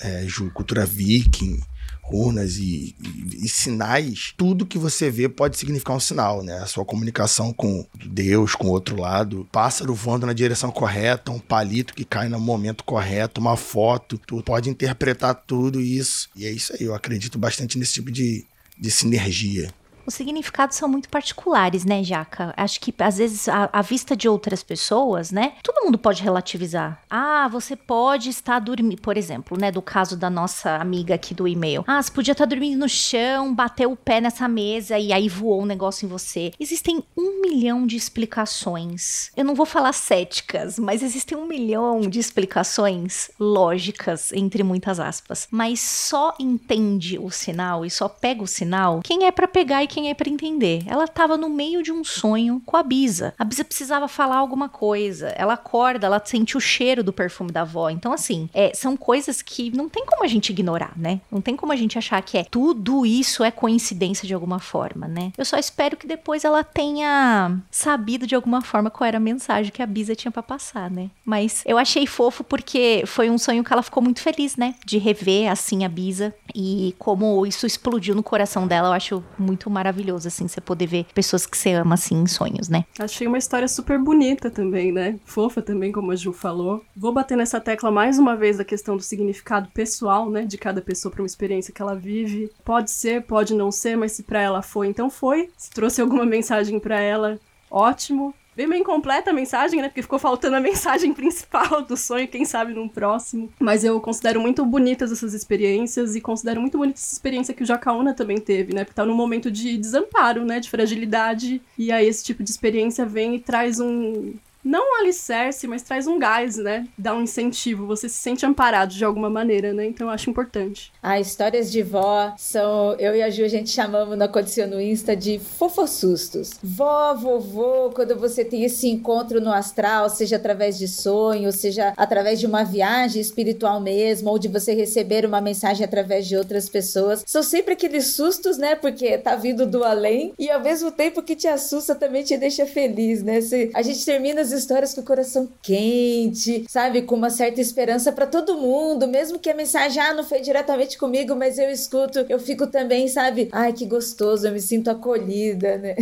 é, 0.00 0.26
cultura 0.54 0.86
viking, 0.86 1.60
runas 2.08 2.56
e, 2.56 2.94
e, 3.00 3.44
e, 3.44 3.48
sinais, 3.48 4.32
tudo 4.36 4.66
que 4.66 4.78
você 4.78 5.10
vê 5.10 5.28
pode 5.28 5.58
significar 5.58 5.94
um 5.94 6.00
sinal, 6.00 6.42
né? 6.42 6.58
A 6.58 6.66
sua 6.66 6.84
comunicação 6.84 7.52
com 7.52 7.86
Deus, 8.06 8.54
com 8.54 8.68
o 8.68 8.70
outro 8.70 8.98
lado, 8.98 9.46
pássaro 9.52 9.94
voando 9.94 10.26
na 10.26 10.32
direção 10.32 10.70
correta, 10.70 11.30
um 11.30 11.38
palito 11.38 11.92
que 11.94 12.04
cai 12.04 12.28
no 12.28 12.40
momento 12.40 12.82
correto, 12.82 13.40
uma 13.40 13.56
foto, 13.56 14.18
tu 14.18 14.42
pode 14.42 14.70
interpretar 14.70 15.34
tudo 15.34 15.80
isso. 15.80 16.30
E 16.34 16.46
é 16.46 16.50
isso 16.50 16.72
aí, 16.72 16.84
eu 16.84 16.94
acredito 16.94 17.38
bastante 17.38 17.78
nesse 17.78 17.94
tipo 17.94 18.10
de, 18.10 18.46
de 18.78 18.90
sinergia 18.90 19.70
os 20.08 20.14
significados 20.14 20.76
são 20.76 20.88
muito 20.88 21.08
particulares, 21.08 21.84
né, 21.84 22.02
Jaca? 22.02 22.54
Acho 22.56 22.80
que 22.80 22.94
às 22.98 23.18
vezes 23.18 23.46
à, 23.48 23.82
vista 23.82 24.16
de 24.16 24.26
outras 24.28 24.62
pessoas, 24.62 25.30
né, 25.30 25.52
todo 25.62 25.84
mundo 25.84 25.98
pode 25.98 26.22
relativizar. 26.22 27.02
Ah, 27.10 27.46
você 27.48 27.76
pode 27.76 28.30
estar 28.30 28.58
dormindo, 28.58 29.00
por 29.02 29.18
exemplo, 29.18 29.58
né, 29.58 29.70
do 29.70 29.82
caso 29.82 30.16
da 30.16 30.30
nossa 30.30 30.76
amiga 30.76 31.14
aqui 31.14 31.34
do 31.34 31.46
e-mail. 31.46 31.84
Ah, 31.86 32.02
você 32.02 32.10
podia 32.10 32.32
estar 32.32 32.46
dormindo 32.46 32.78
no 32.78 32.88
chão, 32.88 33.54
bateu 33.54 33.92
o 33.92 33.96
pé 33.96 34.20
nessa 34.20 34.48
mesa 34.48 34.98
e 34.98 35.12
aí 35.12 35.28
voou 35.28 35.62
um 35.62 35.66
negócio 35.66 36.06
em 36.06 36.08
você. 36.08 36.52
Existem 36.58 37.04
um 37.16 37.42
milhão 37.42 37.86
de 37.86 37.96
explicações. 37.96 39.30
Eu 39.36 39.44
não 39.44 39.54
vou 39.54 39.66
falar 39.66 39.92
céticas, 39.92 40.78
mas 40.78 41.02
existem 41.02 41.36
um 41.36 41.46
milhão 41.46 42.00
de 42.00 42.18
explicações 42.18 43.30
lógicas, 43.38 44.32
entre 44.32 44.62
muitas 44.62 44.98
aspas. 44.98 45.46
Mas 45.50 45.80
só 45.80 46.34
entende 46.40 47.18
o 47.18 47.30
sinal 47.30 47.84
e 47.84 47.90
só 47.90 48.08
pega 48.08 48.42
o 48.42 48.46
sinal 48.46 49.00
quem 49.04 49.26
é 49.26 49.30
para 49.30 49.46
pegar 49.46 49.82
e 49.82 49.86
quem 49.86 49.97
quem 49.98 50.10
é 50.10 50.14
para 50.14 50.30
entender. 50.30 50.84
Ela 50.86 51.08
tava 51.08 51.36
no 51.36 51.50
meio 51.50 51.82
de 51.82 51.90
um 51.90 52.04
sonho 52.04 52.62
com 52.64 52.76
a 52.76 52.84
Bisa. 52.84 53.34
A 53.36 53.42
Bisa 53.42 53.64
precisava 53.64 54.06
falar 54.06 54.36
alguma 54.36 54.68
coisa. 54.68 55.30
Ela 55.30 55.54
acorda, 55.54 56.06
ela 56.06 56.22
sente 56.24 56.56
o 56.56 56.60
cheiro 56.60 57.02
do 57.02 57.12
perfume 57.12 57.50
da 57.50 57.62
avó. 57.62 57.90
Então, 57.90 58.12
assim, 58.12 58.48
é, 58.54 58.72
são 58.72 58.96
coisas 58.96 59.42
que 59.42 59.76
não 59.76 59.88
tem 59.88 60.06
como 60.06 60.22
a 60.22 60.28
gente 60.28 60.50
ignorar, 60.50 60.92
né? 60.96 61.20
Não 61.32 61.40
tem 61.40 61.56
como 61.56 61.72
a 61.72 61.76
gente 61.76 61.98
achar 61.98 62.22
que 62.22 62.38
é 62.38 62.44
tudo 62.44 63.04
isso 63.04 63.42
é 63.42 63.50
coincidência 63.50 64.24
de 64.24 64.32
alguma 64.32 64.60
forma, 64.60 65.08
né? 65.08 65.32
Eu 65.36 65.44
só 65.44 65.58
espero 65.58 65.96
que 65.96 66.06
depois 66.06 66.44
ela 66.44 66.62
tenha 66.62 67.58
sabido 67.68 68.24
de 68.24 68.36
alguma 68.36 68.62
forma 68.62 68.90
qual 68.90 69.08
era 69.08 69.16
a 69.16 69.20
mensagem 69.20 69.72
que 69.72 69.82
a 69.82 69.86
Bisa 69.86 70.14
tinha 70.14 70.30
para 70.30 70.44
passar, 70.44 70.88
né? 70.88 71.10
Mas 71.24 71.64
eu 71.66 71.76
achei 71.76 72.06
fofo 72.06 72.44
porque 72.44 73.02
foi 73.04 73.28
um 73.28 73.38
sonho 73.38 73.64
que 73.64 73.72
ela 73.72 73.82
ficou 73.82 74.00
muito 74.00 74.20
feliz, 74.20 74.54
né? 74.54 74.76
De 74.86 74.96
rever 74.96 75.50
assim 75.50 75.84
a 75.84 75.88
Bisa 75.88 76.32
e 76.54 76.94
como 77.00 77.44
isso 77.44 77.66
explodiu 77.66 78.14
no 78.14 78.22
coração 78.22 78.64
dela, 78.64 78.88
eu 78.88 78.92
acho 78.92 79.24
muito 79.36 79.68
maravilhoso 79.68 79.87
assim 80.26 80.48
você 80.48 80.60
poder 80.60 80.86
ver 80.86 81.06
pessoas 81.14 81.46
que 81.46 81.56
você 81.56 81.72
ama 81.72 81.94
assim 81.94 82.16
em 82.16 82.26
sonhos, 82.26 82.68
né? 82.68 82.84
Achei 82.98 83.26
uma 83.26 83.38
história 83.38 83.68
super 83.68 83.98
bonita 83.98 84.50
também, 84.50 84.92
né? 84.92 85.18
Fofa 85.24 85.62
também, 85.62 85.92
como 85.92 86.12
a 86.12 86.16
Ju 86.16 86.32
falou. 86.32 86.84
Vou 86.96 87.12
bater 87.12 87.36
nessa 87.36 87.60
tecla 87.60 87.90
mais 87.90 88.18
uma 88.18 88.36
vez 88.36 88.58
da 88.58 88.64
questão 88.64 88.96
do 88.96 89.02
significado 89.02 89.68
pessoal, 89.72 90.30
né, 90.30 90.44
de 90.44 90.58
cada 90.58 90.80
pessoa 90.80 91.12
para 91.12 91.22
uma 91.22 91.26
experiência 91.26 91.72
que 91.72 91.82
ela 91.82 91.94
vive. 91.94 92.50
Pode 92.64 92.90
ser, 92.90 93.22
pode 93.22 93.54
não 93.54 93.70
ser, 93.70 93.96
mas 93.96 94.12
se 94.12 94.22
para 94.22 94.40
ela 94.40 94.62
foi, 94.62 94.88
então 94.88 95.10
foi. 95.10 95.50
Se 95.56 95.70
trouxe 95.70 96.00
alguma 96.00 96.24
mensagem 96.24 96.78
para 96.78 97.00
ela, 97.00 97.38
ótimo. 97.70 98.34
Veio 98.58 98.68
meio 98.68 98.80
incompleta 98.80 99.30
a 99.30 99.32
mensagem, 99.32 99.80
né? 99.80 99.86
Porque 99.86 100.02
ficou 100.02 100.18
faltando 100.18 100.56
a 100.56 100.60
mensagem 100.60 101.14
principal 101.14 101.80
do 101.80 101.96
sonho, 101.96 102.26
quem 102.26 102.44
sabe 102.44 102.74
num 102.74 102.88
próximo. 102.88 103.52
Mas 103.60 103.84
eu 103.84 104.00
considero 104.00 104.40
muito 104.40 104.66
bonitas 104.66 105.12
essas 105.12 105.32
experiências 105.32 106.16
e 106.16 106.20
considero 106.20 106.60
muito 106.60 106.76
bonita 106.76 106.98
essa 106.98 107.12
experiência 107.12 107.54
que 107.54 107.62
o 107.62 107.66
Jacaúna 107.66 108.14
também 108.14 108.38
teve, 108.38 108.74
né? 108.74 108.82
Porque 108.82 108.96
tá 108.96 109.06
num 109.06 109.14
momento 109.14 109.48
de 109.48 109.78
desamparo, 109.78 110.44
né? 110.44 110.58
De 110.58 110.68
fragilidade. 110.68 111.62
E 111.78 111.92
aí 111.92 112.08
esse 112.08 112.24
tipo 112.24 112.42
de 112.42 112.50
experiência 112.50 113.06
vem 113.06 113.36
e 113.36 113.38
traz 113.38 113.78
um, 113.78 114.34
não 114.64 114.94
um 114.94 115.00
alicerce, 115.00 115.66
mas 115.66 115.82
traz 115.82 116.06
um 116.06 116.18
gás, 116.18 116.56
né? 116.56 116.86
Dá 116.96 117.14
um 117.14 117.22
incentivo, 117.22 117.86
você 117.86 118.08
se 118.08 118.16
sente 118.16 118.44
amparado 118.44 118.94
de 118.94 119.04
alguma 119.04 119.30
maneira, 119.30 119.72
né? 119.72 119.86
Então 119.86 120.06
eu 120.06 120.12
acho 120.12 120.28
importante. 120.28 120.92
Ah, 121.02 121.18
histórias 121.18 121.70
de 121.70 121.82
vó 121.82 122.34
são, 122.36 122.94
eu 122.98 123.14
e 123.14 123.22
a 123.22 123.30
Ju, 123.30 123.44
a 123.44 123.48
gente 123.48 123.70
chamamos 123.70 124.16
na 124.16 124.28
condição 124.28 124.66
no 124.66 124.80
Insta 124.80 125.16
de 125.16 125.38
fofossustos. 125.38 126.58
Vó, 126.62 127.14
vovô, 127.14 127.90
quando 127.94 128.16
você 128.16 128.44
tem 128.44 128.64
esse 128.64 128.88
encontro 128.88 129.40
no 129.40 129.52
astral, 129.52 130.10
seja 130.10 130.36
através 130.36 130.78
de 130.78 130.88
sonho, 130.88 131.52
seja 131.52 131.92
através 131.96 132.40
de 132.40 132.46
uma 132.46 132.64
viagem 132.64 133.20
espiritual 133.20 133.80
mesmo, 133.80 134.30
ou 134.30 134.38
de 134.38 134.48
você 134.48 134.74
receber 134.74 135.24
uma 135.24 135.40
mensagem 135.40 135.84
através 135.84 136.26
de 136.26 136.36
outras 136.36 136.68
pessoas, 136.68 137.24
são 137.26 137.42
sempre 137.42 137.74
aqueles 137.74 138.08
sustos, 138.08 138.58
né? 138.58 138.74
Porque 138.74 139.16
tá 139.18 139.36
vindo 139.36 139.66
do 139.66 139.84
além 139.84 140.34
e 140.38 140.50
ao 140.50 140.60
mesmo 140.60 140.90
tempo 140.90 141.22
que 141.22 141.36
te 141.36 141.46
assusta 141.46 141.94
também 141.94 142.22
te 142.22 142.36
deixa 142.36 142.66
feliz, 142.66 143.22
né? 143.22 143.40
Se 143.40 143.70
a 143.74 143.82
gente 143.82 144.04
termina 144.04 144.40
as 144.40 144.52
histórias 144.58 144.94
com 144.94 145.00
o 145.00 145.04
coração 145.04 145.48
quente, 145.62 146.64
sabe? 146.68 147.02
Com 147.02 147.14
uma 147.14 147.30
certa 147.30 147.60
esperança 147.60 148.12
para 148.12 148.26
todo 148.26 148.58
mundo, 148.58 149.06
mesmo 149.06 149.38
que 149.38 149.50
a 149.50 149.54
mensagem 149.54 150.02
ah, 150.02 150.14
não 150.14 150.24
foi 150.24 150.40
diretamente 150.40 150.98
comigo, 150.98 151.34
mas 151.34 151.58
eu 151.58 151.70
escuto, 151.70 152.26
eu 152.28 152.38
fico 152.38 152.66
também, 152.66 153.08
sabe? 153.08 153.48
Ai, 153.52 153.72
que 153.72 153.86
gostoso, 153.86 154.46
eu 154.46 154.52
me 154.52 154.60
sinto 154.60 154.90
acolhida, 154.90 155.78
né? 155.78 155.94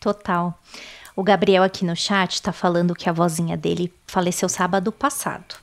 Total. 0.00 0.58
O 1.14 1.22
Gabriel 1.22 1.62
aqui 1.62 1.84
no 1.84 1.94
chat 1.94 2.40
tá 2.40 2.52
falando 2.52 2.94
que 2.94 3.08
a 3.08 3.12
vozinha 3.12 3.56
dele 3.56 3.92
faleceu 4.06 4.48
sábado 4.48 4.90
passado. 4.90 5.56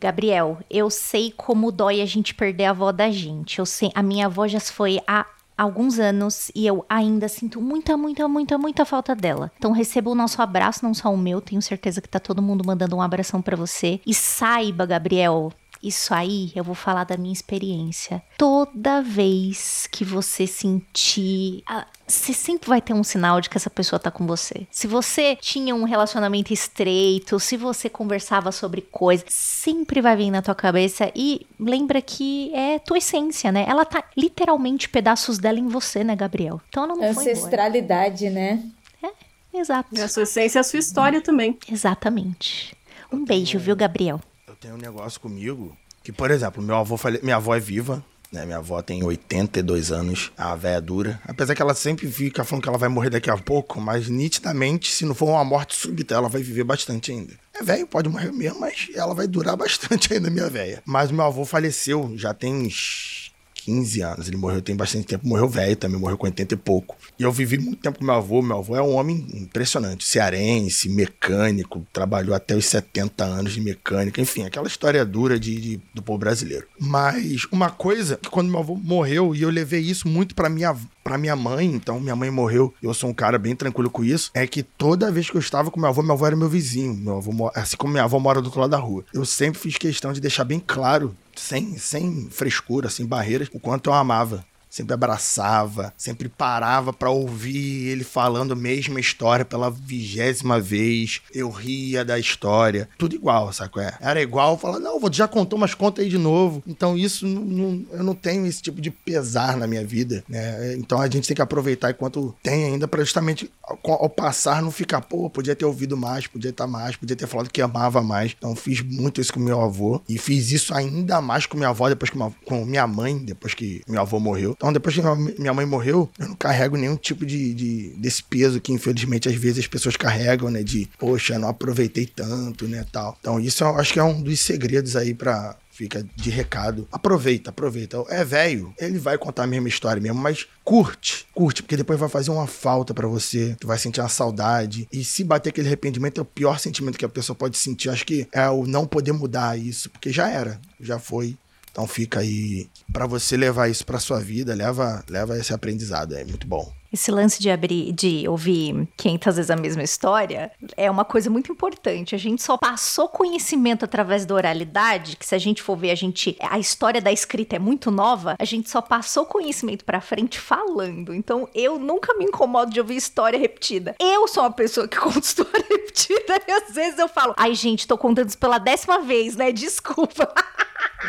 Gabriel, 0.00 0.58
eu 0.70 0.90
sei 0.90 1.32
como 1.36 1.72
dói 1.72 2.00
a 2.00 2.06
gente 2.06 2.34
perder 2.34 2.66
a 2.66 2.70
avó 2.70 2.92
da 2.92 3.10
gente. 3.10 3.58
Eu 3.58 3.66
sei, 3.66 3.90
a 3.94 4.02
minha 4.02 4.26
avó 4.26 4.46
já 4.46 4.60
foi 4.60 5.00
há 5.06 5.26
alguns 5.58 5.98
anos 5.98 6.52
e 6.54 6.64
eu 6.64 6.86
ainda 6.88 7.28
sinto 7.28 7.60
muita, 7.60 7.96
muita, 7.96 8.28
muita, 8.28 8.56
muita 8.56 8.84
falta 8.84 9.14
dela. 9.14 9.50
Então 9.58 9.72
receba 9.72 10.08
o 10.08 10.14
nosso 10.14 10.40
abraço, 10.40 10.84
não 10.84 10.94
só 10.94 11.12
o 11.12 11.18
meu, 11.18 11.40
tenho 11.40 11.60
certeza 11.60 12.00
que 12.00 12.08
tá 12.08 12.20
todo 12.20 12.40
mundo 12.40 12.64
mandando 12.64 12.94
um 12.94 13.02
abração 13.02 13.42
para 13.42 13.56
você. 13.56 14.00
E 14.06 14.14
saiba, 14.14 14.86
Gabriel, 14.86 15.52
isso 15.82 16.12
aí 16.12 16.52
eu 16.54 16.64
vou 16.64 16.74
falar 16.74 17.04
da 17.04 17.16
minha 17.16 17.32
experiência. 17.32 18.22
Toda 18.36 19.02
vez 19.02 19.88
que 19.90 20.04
você 20.04 20.46
sentir. 20.46 21.62
Você 22.06 22.32
sempre 22.32 22.68
vai 22.68 22.80
ter 22.80 22.94
um 22.94 23.04
sinal 23.04 23.40
de 23.40 23.50
que 23.50 23.56
essa 23.56 23.68
pessoa 23.68 24.00
tá 24.00 24.10
com 24.10 24.26
você. 24.26 24.66
Se 24.70 24.86
você 24.86 25.36
tinha 25.36 25.74
um 25.74 25.84
relacionamento 25.84 26.52
estreito, 26.52 27.38
se 27.38 27.56
você 27.56 27.88
conversava 27.88 28.50
sobre 28.50 28.80
coisas, 28.80 29.26
sempre 29.28 30.00
vai 30.00 30.16
vir 30.16 30.30
na 30.30 30.40
tua 30.40 30.54
cabeça 30.54 31.12
e 31.14 31.46
lembra 31.60 32.00
que 32.00 32.52
é 32.54 32.78
tua 32.78 32.98
essência, 32.98 33.52
né? 33.52 33.66
Ela 33.68 33.84
tá 33.84 34.02
literalmente 34.16 34.88
pedaços 34.88 35.38
dela 35.38 35.58
em 35.58 35.68
você, 35.68 36.02
né, 36.02 36.16
Gabriel? 36.16 36.60
Então 36.68 36.84
ela 36.84 36.96
não 36.96 37.04
Ancestralidade, 37.04 38.30
né? 38.30 38.62
É, 39.02 39.58
exato. 39.58 39.94
E 39.94 40.00
a 40.00 40.08
sua 40.08 40.22
essência 40.22 40.58
é 40.58 40.60
a 40.60 40.64
sua 40.64 40.78
história 40.78 41.20
também. 41.20 41.58
Exatamente. 41.70 42.74
Um 43.12 43.24
beijo, 43.24 43.58
viu, 43.58 43.76
Gabriel? 43.76 44.20
Tem 44.60 44.72
um 44.72 44.76
negócio 44.76 45.20
comigo 45.20 45.76
que, 46.02 46.12
por 46.12 46.30
exemplo, 46.30 46.62
meu 46.62 46.76
avô 46.76 46.96
fale... 46.96 47.20
minha 47.22 47.36
avó 47.36 47.54
é 47.54 47.60
viva, 47.60 48.04
né? 48.30 48.44
Minha 48.44 48.58
avó 48.58 48.80
tem 48.82 49.02
82 49.02 49.90
anos, 49.90 50.32
a 50.36 50.54
véia 50.54 50.80
dura. 50.80 51.20
Apesar 51.26 51.54
que 51.54 51.62
ela 51.62 51.74
sempre 51.74 52.10
fica 52.10 52.44
falando 52.44 52.62
que 52.62 52.68
ela 52.68 52.78
vai 52.78 52.88
morrer 52.88 53.10
daqui 53.10 53.30
a 53.30 53.36
pouco, 53.36 53.80
mas 53.80 54.08
nitidamente, 54.08 54.92
se 54.92 55.04
não 55.04 55.14
for 55.14 55.28
uma 55.28 55.44
morte 55.44 55.74
súbita, 55.74 56.14
ela 56.14 56.28
vai 56.28 56.42
viver 56.42 56.64
bastante 56.64 57.10
ainda. 57.10 57.32
É 57.54 57.62
velho, 57.62 57.86
pode 57.86 58.08
morrer 58.08 58.32
mesmo, 58.32 58.60
mas 58.60 58.88
ela 58.94 59.14
vai 59.14 59.26
durar 59.26 59.56
bastante 59.56 60.12
ainda, 60.12 60.30
minha 60.30 60.48
véia. 60.48 60.82
Mas 60.84 61.10
meu 61.10 61.24
avô 61.24 61.44
faleceu, 61.44 62.12
já 62.16 62.34
tem 62.34 62.54
uns 62.54 63.27
15 63.68 64.00
anos. 64.00 64.28
Ele 64.28 64.38
morreu 64.38 64.62
tem 64.62 64.74
bastante 64.74 65.06
tempo, 65.06 65.28
morreu 65.28 65.46
velho 65.46 65.76
também, 65.76 66.00
morreu 66.00 66.16
com 66.16 66.24
80 66.24 66.54
e 66.54 66.56
pouco. 66.56 66.96
E 67.18 67.22
eu 67.22 67.30
vivi 67.30 67.58
muito 67.58 67.82
tempo 67.82 67.98
com 67.98 68.04
meu 68.04 68.14
avô. 68.14 68.40
Meu 68.40 68.56
avô 68.56 68.74
é 68.74 68.80
um 68.80 68.94
homem 68.94 69.26
impressionante, 69.34 70.06
cearense, 70.06 70.88
mecânico, 70.88 71.86
trabalhou 71.92 72.34
até 72.34 72.56
os 72.56 72.64
70 72.64 73.22
anos 73.24 73.52
de 73.52 73.60
mecânica, 73.60 74.22
enfim, 74.22 74.44
aquela 74.44 74.66
história 74.66 75.04
dura 75.04 75.38
de, 75.38 75.60
de 75.60 75.80
do 75.94 76.02
povo 76.02 76.18
brasileiro. 76.18 76.66
Mas 76.80 77.46
uma 77.52 77.68
coisa 77.68 78.16
que 78.16 78.30
quando 78.30 78.50
meu 78.50 78.60
avô 78.60 78.74
morreu, 78.74 79.34
e 79.34 79.42
eu 79.42 79.50
levei 79.50 79.80
isso 79.80 80.08
muito 80.08 80.34
para 80.34 80.48
minha 80.48 80.74
para 81.04 81.16
minha 81.16 81.34
mãe, 81.34 81.64
então 81.64 81.98
minha 81.98 82.14
mãe 82.14 82.30
morreu, 82.30 82.74
eu 82.82 82.92
sou 82.92 83.08
um 83.08 83.14
cara 83.14 83.38
bem 83.38 83.56
tranquilo 83.56 83.88
com 83.88 84.04
isso, 84.04 84.30
é 84.34 84.46
que 84.46 84.62
toda 84.62 85.10
vez 85.10 85.30
que 85.30 85.36
eu 85.38 85.40
estava 85.40 85.70
com 85.70 85.80
meu 85.80 85.88
avô, 85.88 86.02
meu 86.02 86.12
avô 86.12 86.26
era 86.26 86.36
meu 86.36 86.50
vizinho, 86.50 86.92
meu 86.92 87.16
avô, 87.16 87.50
assim 87.54 87.78
como 87.78 87.92
minha 87.92 88.04
avó 88.04 88.18
mora 88.18 88.42
do 88.42 88.46
outro 88.46 88.60
lado 88.60 88.70
da 88.70 88.76
rua. 88.76 89.06
Eu 89.14 89.24
sempre 89.24 89.58
fiz 89.58 89.78
questão 89.78 90.12
de 90.12 90.20
deixar 90.20 90.44
bem 90.44 90.62
claro 90.64 91.16
sem, 91.38 91.78
sem 91.78 92.28
frescura, 92.30 92.90
sem 92.90 93.06
barreiras, 93.06 93.48
o 93.52 93.60
quanto 93.60 93.90
eu 93.90 93.94
amava 93.94 94.44
sempre 94.68 94.94
abraçava, 94.94 95.92
sempre 95.96 96.28
parava 96.28 96.92
para 96.92 97.10
ouvir 97.10 97.88
ele 97.88 98.04
falando 98.04 98.52
a 98.52 98.56
mesma 98.56 99.00
história 99.00 99.44
pela 99.44 99.70
vigésima 99.70 100.60
vez. 100.60 101.20
Eu 101.34 101.50
ria 101.50 102.04
da 102.04 102.18
história, 102.18 102.88
tudo 102.98 103.14
igual, 103.14 103.50
qual 103.70 103.84
é? 103.84 103.94
Era 104.00 104.20
igual, 104.20 104.58
falar, 104.58 104.78
não, 104.78 105.00
já 105.12 105.26
contou, 105.26 105.58
mas 105.58 105.74
conta 105.74 106.02
aí 106.02 106.08
de 106.08 106.18
novo. 106.18 106.62
Então 106.66 106.96
isso, 106.96 107.26
não, 107.26 107.42
não, 107.42 107.86
eu 107.92 108.04
não 108.04 108.14
tenho 108.14 108.46
esse 108.46 108.62
tipo 108.62 108.80
de 108.80 108.90
pesar 108.90 109.56
na 109.56 109.66
minha 109.66 109.84
vida, 109.84 110.24
né? 110.28 110.74
Então 110.74 111.00
a 111.00 111.08
gente 111.08 111.26
tem 111.26 111.34
que 111.34 111.42
aproveitar 111.42 111.90
enquanto 111.90 112.34
tem 112.42 112.64
ainda 112.64 112.86
para 112.86 113.02
justamente 113.02 113.50
ao, 113.62 113.78
ao, 113.84 114.08
passar 114.08 114.62
não 114.62 114.70
ficar, 114.70 115.00
pô, 115.00 115.30
podia 115.30 115.54
ter 115.54 115.64
ouvido 115.64 115.96
mais, 115.96 116.26
podia 116.26 116.50
estar 116.50 116.66
mais, 116.66 116.96
podia 116.96 117.16
ter 117.16 117.26
falado 117.26 117.50
que 117.50 117.62
amava 117.62 118.02
mais. 118.02 118.34
Então 118.36 118.54
fiz 118.54 118.80
muito 118.80 119.20
isso 119.20 119.32
com 119.32 119.40
meu 119.40 119.60
avô 119.60 120.00
e 120.08 120.18
fiz 120.18 120.50
isso 120.50 120.74
ainda 120.74 121.20
mais 121.20 121.46
com 121.46 121.56
minha 121.56 121.68
avó 121.68 121.88
depois 121.88 122.10
que 122.10 122.18
com 122.44 122.64
minha 122.64 122.86
mãe, 122.86 123.18
depois 123.18 123.54
que 123.54 123.82
meu 123.88 124.00
avô 124.00 124.18
morreu. 124.18 124.56
Então, 124.58 124.72
depois 124.72 124.92
que 124.92 125.00
minha 125.40 125.54
mãe 125.54 125.64
morreu, 125.64 126.10
eu 126.18 126.28
não 126.28 126.34
carrego 126.34 126.76
nenhum 126.76 126.96
tipo 126.96 127.24
de, 127.24 127.54
de, 127.54 127.90
desse 127.96 128.24
peso 128.24 128.60
que, 128.60 128.72
infelizmente, 128.72 129.28
às 129.28 129.36
vezes 129.36 129.60
as 129.60 129.66
pessoas 129.68 129.96
carregam, 129.96 130.50
né? 130.50 130.64
De, 130.64 130.90
poxa, 130.98 131.38
não 131.38 131.48
aproveitei 131.48 132.06
tanto, 132.06 132.66
né? 132.66 132.84
Tal. 132.90 133.16
Então, 133.20 133.38
isso 133.38 133.62
eu 133.62 133.78
acho 133.78 133.92
que 133.92 134.00
é 134.00 134.04
um 134.04 134.20
dos 134.20 134.40
segredos 134.40 134.96
aí 134.96 135.14
para 135.14 135.56
fica 135.70 136.04
de 136.16 136.28
recado. 136.28 136.88
Aproveita, 136.90 137.50
aproveita. 137.50 138.04
É 138.08 138.24
velho, 138.24 138.74
ele 138.80 138.98
vai 138.98 139.16
contar 139.16 139.44
a 139.44 139.46
mesma 139.46 139.68
história 139.68 140.02
mesmo, 140.02 140.18
mas 140.18 140.48
curte, 140.64 141.24
curte, 141.32 141.62
porque 141.62 141.76
depois 141.76 142.00
vai 142.00 142.08
fazer 142.08 142.32
uma 142.32 142.48
falta 142.48 142.92
para 142.92 143.06
você, 143.06 143.56
tu 143.60 143.68
vai 143.68 143.78
sentir 143.78 144.00
uma 144.00 144.08
saudade. 144.08 144.88
E 144.90 145.04
se 145.04 145.22
bater 145.22 145.50
aquele 145.50 145.68
arrependimento 145.68 146.18
é 146.18 146.22
o 146.22 146.24
pior 146.24 146.58
sentimento 146.58 146.98
que 146.98 147.04
a 147.04 147.08
pessoa 147.08 147.36
pode 147.36 147.56
sentir. 147.56 147.90
Acho 147.90 148.04
que 148.04 148.26
é 148.32 148.48
o 148.50 148.66
não 148.66 148.84
poder 148.84 149.12
mudar 149.12 149.56
isso, 149.56 149.88
porque 149.90 150.10
já 150.10 150.28
era, 150.28 150.60
já 150.80 150.98
foi. 150.98 151.36
Então 151.78 151.86
fica 151.86 152.18
aí 152.18 152.68
para 152.92 153.06
você 153.06 153.36
levar 153.36 153.68
isso 153.68 153.86
para 153.86 154.00
sua 154.00 154.18
vida, 154.18 154.52
leva 154.52 155.04
leva 155.08 155.38
esse 155.38 155.54
aprendizado, 155.54 156.12
é 156.16 156.24
muito 156.24 156.44
bom. 156.44 156.72
Esse 156.92 157.10
lance 157.10 157.40
de 157.40 157.50
abrir, 157.50 157.92
de 157.92 158.26
ouvir 158.28 158.88
500 158.96 159.36
vezes 159.36 159.50
a 159.50 159.56
mesma 159.56 159.82
história 159.82 160.50
é 160.76 160.90
uma 160.90 161.04
coisa 161.04 161.28
muito 161.28 161.52
importante. 161.52 162.14
A 162.14 162.18
gente 162.18 162.42
só 162.42 162.56
passou 162.56 163.08
conhecimento 163.08 163.84
através 163.84 164.24
da 164.24 164.34
oralidade, 164.34 165.16
que 165.16 165.26
se 165.26 165.34
a 165.34 165.38
gente 165.38 165.62
for 165.62 165.76
ver, 165.76 165.90
a 165.90 165.94
gente 165.94 166.36
a 166.40 166.58
história 166.58 167.00
da 167.00 167.12
escrita 167.12 167.56
é 167.56 167.58
muito 167.58 167.90
nova, 167.90 168.36
a 168.38 168.44
gente 168.44 168.70
só 168.70 168.80
passou 168.80 169.26
conhecimento 169.26 169.84
para 169.84 170.00
frente 170.00 170.40
falando. 170.40 171.14
Então 171.14 171.48
eu 171.54 171.78
nunca 171.78 172.14
me 172.14 172.24
incomodo 172.24 172.72
de 172.72 172.80
ouvir 172.80 172.96
história 172.96 173.38
repetida. 173.38 173.94
Eu 174.00 174.26
sou 174.26 174.42
uma 174.42 174.52
pessoa 174.52 174.88
que 174.88 174.96
conta 174.98 175.20
história 175.20 175.64
repetida 175.68 176.40
e 176.46 176.52
às 176.52 176.74
vezes 176.74 176.98
eu 176.98 177.08
falo: 177.08 177.34
"Ai, 177.36 177.54
gente, 177.54 177.86
tô 177.86 177.98
contando 177.98 178.28
isso 178.28 178.38
pela 178.38 178.58
décima 178.58 179.00
vez, 179.00 179.36
né? 179.36 179.52
Desculpa". 179.52 180.32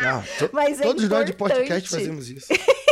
Não, 0.02 0.22
to, 0.38 0.50
Mas 0.52 0.80
é 0.80 0.82
todos 0.82 1.08
nós 1.08 1.26
de 1.26 1.32
podcast 1.32 1.88
fazemos 1.88 2.28
isso. 2.28 2.48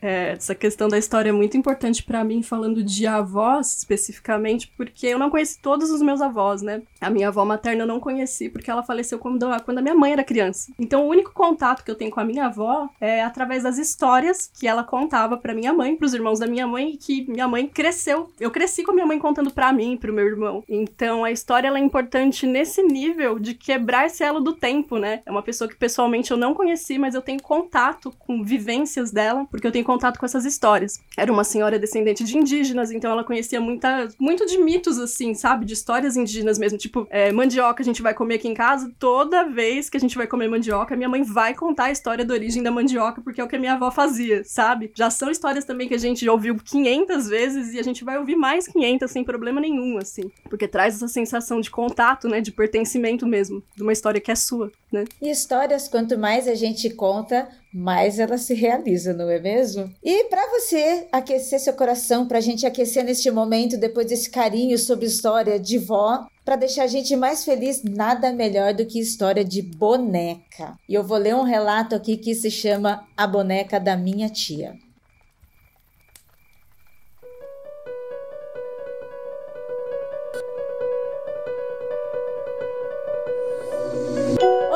É, 0.00 0.32
essa 0.32 0.54
questão 0.54 0.88
da 0.88 0.98
história 0.98 1.30
é 1.30 1.32
muito 1.32 1.56
importante 1.56 2.02
para 2.02 2.22
mim, 2.24 2.42
falando 2.42 2.82
de 2.82 3.06
avós 3.06 3.76
especificamente, 3.78 4.72
porque 4.76 5.06
eu 5.06 5.18
não 5.18 5.30
conheci 5.30 5.58
todos 5.60 5.90
os 5.90 6.00
meus 6.00 6.20
avós, 6.20 6.62
né? 6.62 6.82
A 7.00 7.10
minha 7.10 7.28
avó 7.28 7.44
materna 7.44 7.82
eu 7.82 7.86
não 7.86 8.00
conheci 8.00 8.48
porque 8.48 8.70
ela 8.70 8.82
faleceu 8.82 9.18
quando, 9.18 9.46
quando 9.64 9.78
a 9.78 9.82
minha 9.82 9.94
mãe 9.94 10.12
era 10.12 10.24
criança. 10.24 10.72
Então 10.78 11.04
o 11.04 11.08
único 11.08 11.32
contato 11.32 11.84
que 11.84 11.90
eu 11.90 11.94
tenho 11.94 12.10
com 12.10 12.20
a 12.20 12.24
minha 12.24 12.46
avó 12.46 12.88
é 13.00 13.22
através 13.22 13.64
das 13.64 13.78
histórias 13.78 14.50
que 14.58 14.66
ela 14.66 14.84
contava 14.84 15.36
para 15.36 15.54
minha 15.54 15.72
mãe, 15.72 15.96
para 15.96 16.06
os 16.06 16.14
irmãos 16.14 16.38
da 16.38 16.46
minha 16.46 16.66
mãe, 16.66 16.96
que 16.96 17.28
minha 17.28 17.48
mãe 17.48 17.66
cresceu. 17.66 18.30
Eu 18.38 18.50
cresci 18.50 18.84
com 18.84 18.92
a 18.92 18.94
minha 18.94 19.06
mãe 19.06 19.18
contando 19.18 19.50
para 19.50 19.72
mim, 19.72 19.96
para 19.96 20.10
o 20.10 20.14
meu 20.14 20.26
irmão. 20.26 20.62
Então 20.68 21.24
a 21.24 21.30
história 21.30 21.68
ela 21.68 21.78
é 21.78 21.82
importante 21.82 22.46
nesse 22.46 22.82
nível 22.82 23.38
de 23.38 23.54
quebrar 23.54 24.06
esse 24.06 24.22
elo 24.22 24.40
do 24.40 24.52
tempo, 24.52 24.98
né? 24.98 25.22
É 25.26 25.30
uma 25.30 25.42
pessoa 25.42 25.68
que 25.68 25.76
pessoalmente 25.76 26.30
eu 26.30 26.36
não 26.36 26.54
conheci, 26.54 26.98
mas 26.98 27.14
eu 27.14 27.22
tenho 27.22 27.42
contato 27.42 28.12
com 28.18 28.44
vivências 28.44 29.10
dela, 29.10 29.46
porque 29.50 29.66
eu 29.66 29.72
tenho 29.72 29.87
contato 29.88 30.18
com 30.18 30.26
essas 30.26 30.44
histórias. 30.44 31.00
Era 31.16 31.32
uma 31.32 31.42
senhora 31.44 31.78
descendente 31.78 32.22
de 32.22 32.36
indígenas, 32.36 32.90
então 32.90 33.10
ela 33.10 33.24
conhecia 33.24 33.58
muita, 33.58 34.06
muito 34.18 34.44
de 34.44 34.58
mitos, 34.58 34.98
assim, 34.98 35.32
sabe? 35.32 35.64
De 35.64 35.72
histórias 35.72 36.14
indígenas 36.14 36.58
mesmo. 36.58 36.76
Tipo, 36.76 37.06
é, 37.08 37.32
mandioca 37.32 37.82
a 37.82 37.84
gente 37.84 38.02
vai 38.02 38.12
comer 38.12 38.34
aqui 38.34 38.48
em 38.48 38.52
casa. 38.52 38.92
Toda 38.98 39.44
vez 39.44 39.88
que 39.88 39.96
a 39.96 40.00
gente 40.00 40.14
vai 40.14 40.26
comer 40.26 40.46
mandioca, 40.46 40.94
minha 40.94 41.08
mãe 41.08 41.22
vai 41.22 41.54
contar 41.54 41.84
a 41.84 41.90
história 41.90 42.22
da 42.22 42.34
origem 42.34 42.62
da 42.62 42.70
mandioca, 42.70 43.22
porque 43.22 43.40
é 43.40 43.44
o 43.44 43.48
que 43.48 43.56
a 43.56 43.58
minha 43.58 43.72
avó 43.72 43.90
fazia, 43.90 44.44
sabe? 44.44 44.92
Já 44.94 45.08
são 45.08 45.30
histórias 45.30 45.64
também 45.64 45.88
que 45.88 45.94
a 45.94 45.98
gente 45.98 46.22
já 46.22 46.32
ouviu 46.32 46.54
500 46.56 47.26
vezes 47.26 47.72
e 47.72 47.78
a 47.78 47.82
gente 47.82 48.04
vai 48.04 48.18
ouvir 48.18 48.36
mais 48.36 48.68
500 48.68 49.10
sem 49.10 49.24
problema 49.24 49.58
nenhum, 49.58 49.96
assim. 49.96 50.30
Porque 50.50 50.68
traz 50.68 50.96
essa 50.96 51.08
sensação 51.08 51.62
de 51.62 51.70
contato, 51.70 52.28
né? 52.28 52.42
De 52.42 52.52
pertencimento 52.52 53.26
mesmo, 53.26 53.62
de 53.74 53.82
uma 53.82 53.92
história 53.94 54.20
que 54.20 54.30
é 54.30 54.34
sua, 54.34 54.70
né? 54.92 55.04
E 55.22 55.30
histórias, 55.30 55.88
quanto 55.88 56.18
mais 56.18 56.46
a 56.46 56.54
gente 56.54 56.90
conta, 56.90 57.48
mais 57.72 58.18
ela 58.18 58.38
se 58.38 58.54
realiza, 58.54 59.12
não 59.12 59.28
é 59.28 59.38
mesmo? 59.38 59.92
E 60.02 60.24
para 60.24 60.48
você 60.50 61.06
aquecer 61.12 61.60
seu 61.60 61.72
coração, 61.72 62.26
para 62.26 62.38
a 62.38 62.40
gente 62.40 62.66
aquecer 62.66 63.04
neste 63.04 63.30
momento, 63.30 63.76
depois 63.76 64.06
desse 64.06 64.30
carinho 64.30 64.78
sobre 64.78 65.06
história 65.06 65.58
de 65.58 65.78
vó, 65.78 66.26
para 66.44 66.56
deixar 66.56 66.84
a 66.84 66.88
gente 66.88 67.14
mais 67.14 67.44
feliz, 67.44 67.82
nada 67.82 68.32
melhor 68.32 68.72
do 68.72 68.86
que 68.86 68.98
história 68.98 69.44
de 69.44 69.60
boneca. 69.60 70.78
E 70.88 70.94
eu 70.94 71.04
vou 71.04 71.18
ler 71.18 71.34
um 71.34 71.42
relato 71.42 71.94
aqui 71.94 72.16
que 72.16 72.34
se 72.34 72.50
chama 72.50 73.06
A 73.16 73.26
Boneca 73.26 73.78
da 73.78 73.96
Minha 73.96 74.30
Tia. 74.30 74.74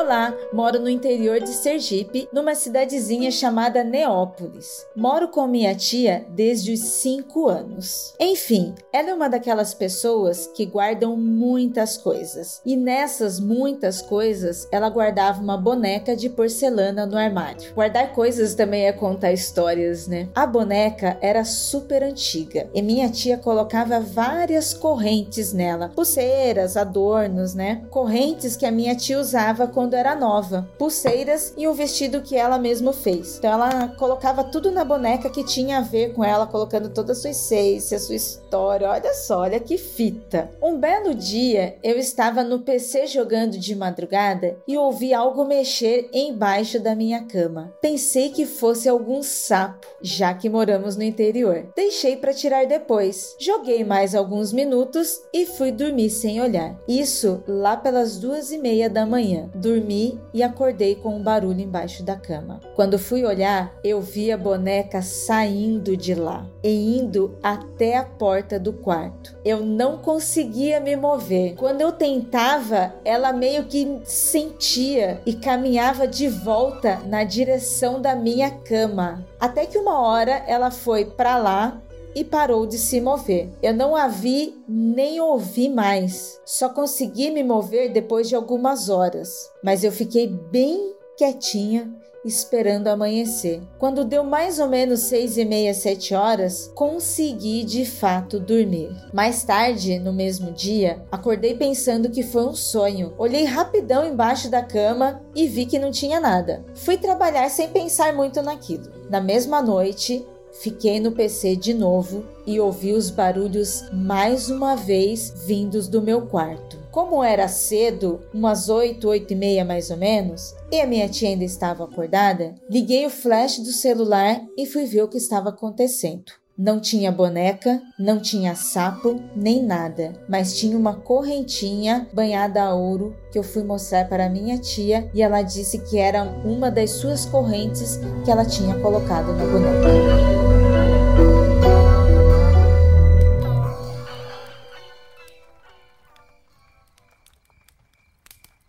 Olá, 0.03 0.35
moro 0.51 0.81
no 0.81 0.89
interior 0.89 1.39
de 1.39 1.53
Sergipe, 1.53 2.27
numa 2.33 2.55
cidadezinha 2.55 3.31
chamada 3.31 3.85
Neópolis. 3.85 4.85
Moro 4.93 5.29
com 5.29 5.47
minha 5.47 5.73
tia 5.73 6.25
desde 6.27 6.73
os 6.73 6.81
5 6.81 7.47
anos. 7.47 8.13
Enfim, 8.19 8.75
ela 8.91 9.11
é 9.11 9.13
uma 9.13 9.29
daquelas 9.29 9.73
pessoas 9.73 10.45
que 10.45 10.65
guardam 10.65 11.15
muitas 11.15 11.95
coisas. 11.95 12.59
E 12.65 12.75
nessas 12.75 13.39
muitas 13.39 14.01
coisas, 14.01 14.67
ela 14.73 14.89
guardava 14.89 15.41
uma 15.41 15.55
boneca 15.55 16.17
de 16.17 16.29
porcelana 16.29 17.05
no 17.05 17.17
armário. 17.17 17.73
Guardar 17.73 18.11
coisas 18.11 18.53
também 18.55 18.87
é 18.87 18.91
contar 18.91 19.31
histórias, 19.31 20.05
né? 20.05 20.27
A 20.35 20.45
boneca 20.45 21.17
era 21.21 21.45
super 21.45 22.03
antiga 22.03 22.69
e 22.73 22.81
minha 22.81 23.09
tia 23.09 23.37
colocava 23.37 24.01
várias 24.01 24.73
correntes 24.73 25.53
nela, 25.53 25.93
pulseiras, 25.95 26.75
adornos, 26.75 27.55
né? 27.55 27.85
Correntes 27.89 28.57
que 28.57 28.65
a 28.65 28.71
minha 28.71 28.97
tia 28.97 29.17
usava 29.17 29.65
quando 29.65 29.92
era 29.95 30.15
nova, 30.15 30.67
pulseiras 30.77 31.53
e 31.57 31.67
um 31.67 31.73
vestido 31.73 32.21
que 32.21 32.35
ela 32.35 32.57
mesma 32.57 32.93
fez. 32.93 33.37
Então 33.37 33.51
ela 33.51 33.89
colocava 33.97 34.43
tudo 34.43 34.71
na 34.71 34.83
boneca 34.85 35.29
que 35.29 35.43
tinha 35.43 35.77
a 35.77 35.81
ver 35.81 36.13
com 36.13 36.23
ela, 36.23 36.47
colocando 36.47 36.89
toda 36.89 37.11
a 37.11 37.15
sua 37.15 37.31
essência, 37.31 37.97
a 37.97 37.99
sua 37.99 38.15
história. 38.15 38.89
Olha 38.89 39.13
só, 39.13 39.39
olha 39.39 39.59
que 39.59 39.77
fita. 39.77 40.51
Um 40.61 40.77
belo 40.77 41.13
dia 41.13 41.77
eu 41.83 41.97
estava 41.97 42.43
no 42.43 42.59
PC 42.59 43.07
jogando 43.07 43.57
de 43.57 43.75
madrugada 43.75 44.57
e 44.67 44.77
ouvi 44.77 45.13
algo 45.13 45.45
mexer 45.45 46.09
embaixo 46.13 46.79
da 46.79 46.95
minha 46.95 47.23
cama. 47.25 47.73
Pensei 47.81 48.29
que 48.29 48.45
fosse 48.45 48.87
algum 48.87 49.21
sapo, 49.21 49.85
já 50.01 50.33
que 50.33 50.49
moramos 50.49 50.95
no 50.95 51.03
interior. 51.03 51.67
Deixei 51.75 52.15
para 52.15 52.33
tirar 52.33 52.65
depois. 52.65 53.35
Joguei 53.39 53.83
mais 53.83 54.15
alguns 54.15 54.53
minutos 54.53 55.21
e 55.33 55.45
fui 55.45 55.71
dormir 55.71 56.09
sem 56.09 56.41
olhar. 56.41 56.75
Isso 56.87 57.43
lá 57.47 57.75
pelas 57.75 58.17
duas 58.19 58.51
e 58.51 58.57
meia 58.57 58.89
da 58.89 59.05
manhã. 59.05 59.49
Dormi 59.55 59.82
dormi 59.83 60.19
e 60.33 60.41
acordei 60.41 60.95
com 60.95 61.15
um 61.15 61.21
barulho 61.21 61.59
embaixo 61.59 62.01
da 62.03 62.15
cama. 62.15 62.61
Quando 62.75 62.97
fui 62.97 63.25
olhar, 63.25 63.75
eu 63.83 64.01
vi 64.01 64.31
a 64.31 64.37
boneca 64.37 65.01
saindo 65.01 65.95
de 65.97 66.15
lá 66.15 66.47
e 66.63 66.97
indo 66.97 67.37
até 67.43 67.97
a 67.97 68.03
porta 68.03 68.57
do 68.57 68.71
quarto. 68.71 69.35
Eu 69.43 69.63
não 69.63 69.97
conseguia 69.97 70.79
me 70.79 70.95
mover. 70.95 71.55
Quando 71.55 71.81
eu 71.81 71.91
tentava, 71.91 72.93
ela 73.03 73.33
meio 73.33 73.65
que 73.65 74.01
sentia 74.05 75.21
e 75.25 75.33
caminhava 75.33 76.07
de 76.07 76.27
volta 76.27 77.01
na 77.05 77.23
direção 77.23 78.01
da 78.01 78.15
minha 78.15 78.49
cama. 78.49 79.25
Até 79.39 79.65
que 79.65 79.77
uma 79.77 79.99
hora 79.99 80.43
ela 80.47 80.71
foi 80.71 81.05
para 81.05 81.37
lá 81.37 81.81
e 82.15 82.23
parou 82.23 82.65
de 82.65 82.77
se 82.77 82.99
mover. 83.01 83.49
Eu 83.61 83.73
não 83.73 83.95
a 83.95 84.07
vi 84.07 84.55
nem 84.67 85.19
ouvi 85.19 85.69
mais. 85.69 86.39
Só 86.45 86.69
consegui 86.69 87.31
me 87.31 87.43
mover 87.43 87.91
depois 87.91 88.27
de 88.27 88.35
algumas 88.35 88.89
horas, 88.89 89.49
mas 89.63 89.83
eu 89.83 89.91
fiquei 89.91 90.27
bem 90.27 90.93
quietinha 91.17 91.91
esperando 92.25 92.87
amanhecer. 92.87 93.61
Quando 93.77 94.05
deu 94.05 94.23
mais 94.23 94.59
ou 94.59 94.67
menos 94.67 95.01
seis 95.01 95.37
e 95.37 95.45
meia, 95.45 95.73
sete 95.73 96.13
horas, 96.13 96.71
consegui 96.73 97.63
de 97.63 97.85
fato 97.85 98.39
dormir. 98.39 98.95
Mais 99.13 99.43
tarde, 99.43 99.99
no 99.99 100.13
mesmo 100.13 100.51
dia, 100.51 101.03
acordei 101.11 101.55
pensando 101.55 102.09
que 102.09 102.23
foi 102.23 102.45
um 102.45 102.55
sonho. 102.55 103.13
Olhei 103.17 103.43
rapidão 103.43 104.05
embaixo 104.05 104.49
da 104.49 104.61
cama 104.61 105.21
e 105.35 105.47
vi 105.47 105.65
que 105.65 105.79
não 105.79 105.91
tinha 105.91 106.19
nada. 106.19 106.63
Fui 106.75 106.97
trabalhar 106.97 107.49
sem 107.49 107.69
pensar 107.69 108.13
muito 108.13 108.41
naquilo. 108.41 108.91
Na 109.09 109.19
mesma 109.19 109.61
noite, 109.61 110.25
Fiquei 110.61 110.99
no 110.99 111.11
PC 111.11 111.55
de 111.55 111.73
novo 111.73 112.23
e 112.45 112.59
ouvi 112.59 112.93
os 112.93 113.09
barulhos 113.09 113.83
mais 113.91 114.49
uma 114.49 114.75
vez 114.75 115.33
vindos 115.45 115.87
do 115.87 116.01
meu 116.01 116.27
quarto. 116.27 116.77
Como 116.91 117.23
era 117.23 117.47
cedo, 117.47 118.21
umas 118.33 118.69
8, 118.69 119.07
8 119.07 119.33
e 119.33 119.35
meia 119.35 119.65
mais 119.65 119.89
ou 119.89 119.97
menos, 119.97 120.53
e 120.71 120.79
a 120.79 120.85
minha 120.85 121.09
tia 121.09 121.29
ainda 121.29 121.43
estava 121.43 121.83
acordada, 121.83 122.53
liguei 122.69 123.05
o 123.05 123.09
flash 123.09 123.57
do 123.59 123.71
celular 123.71 124.41
e 124.55 124.65
fui 124.65 124.85
ver 124.85 125.01
o 125.01 125.07
que 125.07 125.17
estava 125.17 125.49
acontecendo. 125.49 126.31
Não 126.55 126.79
tinha 126.79 127.11
boneca, 127.11 127.81
não 127.97 128.19
tinha 128.19 128.53
sapo, 128.53 129.19
nem 129.35 129.63
nada, 129.63 130.13
mas 130.29 130.55
tinha 130.55 130.77
uma 130.77 130.93
correntinha 130.93 132.07
banhada 132.13 132.61
a 132.61 132.75
ouro 132.75 133.15
que 133.31 133.39
eu 133.39 133.43
fui 133.43 133.63
mostrar 133.63 134.07
para 134.07 134.29
minha 134.29 134.59
tia 134.59 135.09
e 135.15 135.23
ela 135.23 135.41
disse 135.41 135.79
que 135.79 135.97
era 135.97 136.21
uma 136.45 136.69
das 136.69 136.91
suas 136.91 137.25
correntes 137.25 137.99
que 138.23 138.29
ela 138.29 138.45
tinha 138.45 138.79
colocado 138.79 139.33
na 139.33 139.45
boneca. 139.45 140.43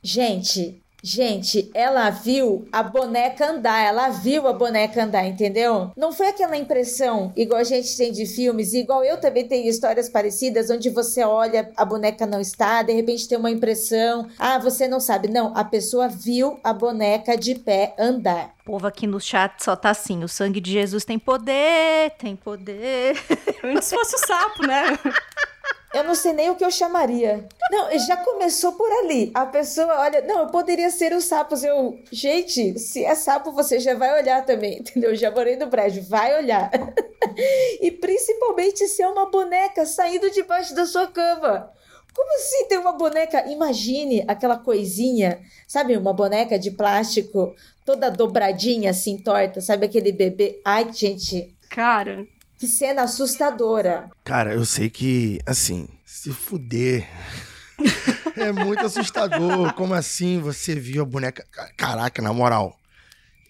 Gente, 0.02 0.83
Gente, 1.06 1.70
ela 1.74 2.08
viu 2.08 2.66
a 2.72 2.82
boneca 2.82 3.50
andar, 3.50 3.78
ela 3.84 4.08
viu 4.08 4.48
a 4.48 4.54
boneca 4.54 5.04
andar, 5.04 5.26
entendeu? 5.26 5.90
Não 5.94 6.14
foi 6.14 6.28
aquela 6.28 6.56
impressão 6.56 7.30
igual 7.36 7.60
a 7.60 7.64
gente 7.64 7.94
tem 7.94 8.10
de 8.10 8.24
filmes, 8.24 8.72
igual 8.72 9.04
eu 9.04 9.20
também 9.20 9.46
tenho 9.46 9.68
histórias 9.68 10.08
parecidas, 10.08 10.70
onde 10.70 10.88
você 10.88 11.22
olha, 11.22 11.70
a 11.76 11.84
boneca 11.84 12.24
não 12.24 12.40
está, 12.40 12.82
de 12.82 12.94
repente 12.94 13.28
tem 13.28 13.36
uma 13.36 13.50
impressão, 13.50 14.26
ah, 14.38 14.58
você 14.58 14.88
não 14.88 14.98
sabe. 14.98 15.28
Não, 15.28 15.54
a 15.54 15.62
pessoa 15.62 16.08
viu 16.08 16.58
a 16.64 16.72
boneca 16.72 17.36
de 17.36 17.54
pé 17.54 17.94
andar. 17.98 18.54
O 18.62 18.72
povo 18.72 18.86
aqui 18.86 19.06
no 19.06 19.20
chat 19.20 19.62
só 19.62 19.76
tá 19.76 19.90
assim: 19.90 20.24
o 20.24 20.28
sangue 20.28 20.58
de 20.58 20.72
Jesus 20.72 21.04
tem 21.04 21.18
poder, 21.18 22.12
tem 22.18 22.34
poder. 22.34 23.22
Antes 23.62 23.90
fosse 23.90 24.16
o 24.16 24.26
sapo, 24.26 24.66
né? 24.66 24.98
Eu 25.94 26.02
não 26.04 26.14
sei 26.14 26.33
nem 26.33 26.50
o 26.50 26.57
que 26.57 26.64
eu 26.64 26.70
chamaria. 26.70 27.46
Não, 27.70 27.98
já 27.98 28.16
começou 28.16 28.72
por 28.72 28.90
ali. 28.90 29.30
A 29.33 29.46
pessoa 29.46 30.00
olha, 30.00 30.20
não, 30.22 30.40
eu 30.40 30.46
poderia 30.48 30.90
ser 30.90 31.12
os 31.12 31.24
sapos. 31.24 31.62
Eu, 31.62 31.98
gente, 32.11 32.78
se 32.78 33.04
é 33.04 33.14
sapo, 33.14 33.52
você 33.52 33.78
já 33.78 33.94
vai 33.94 34.20
olhar 34.20 34.44
também, 34.44 34.78
entendeu? 34.80 35.14
Já 35.14 35.30
morei 35.30 35.57
no 35.57 35.68
prédio, 35.68 36.02
vai 36.02 36.37
olhar. 36.37 36.70
e 37.80 37.90
principalmente 37.92 38.88
se 38.88 39.02
é 39.02 39.09
uma 39.09 39.30
boneca 39.30 39.87
saindo 39.87 40.30
debaixo 40.30 40.74
da 40.74 40.85
sua 40.85 41.07
cama. 41.07 41.72
Como 42.14 42.37
assim 42.37 42.66
tem 42.68 42.78
uma 42.78 42.92
boneca? 42.92 43.48
Imagine 43.48 44.24
aquela 44.28 44.57
coisinha, 44.57 45.40
sabe, 45.66 45.96
uma 45.96 46.12
boneca 46.12 46.59
de 46.59 46.70
plástico 46.70 47.54
toda 47.85 48.11
dobradinha, 48.11 48.90
assim, 48.90 49.18
torta, 49.18 49.61
sabe 49.61 49.87
aquele 49.87 50.11
bebê? 50.11 50.61
Ai, 50.64 50.92
gente. 50.92 51.54
Cara, 51.68 52.24
que 52.64 52.68
cena 52.68 53.03
assustadora. 53.03 54.11
Cara, 54.24 54.55
eu 54.55 54.64
sei 54.64 54.88
que, 54.88 55.38
assim, 55.44 55.87
se 56.07 56.33
fuder. 56.33 57.07
é 58.37 58.50
muito 58.53 58.87
assustador. 58.87 59.74
Como 59.74 59.92
assim 59.92 60.40
você 60.40 60.74
viu 60.74 61.03
a 61.03 61.07
boneca? 61.07 61.46
Caraca, 61.77 62.22
na 62.22 62.33
moral. 62.33 62.74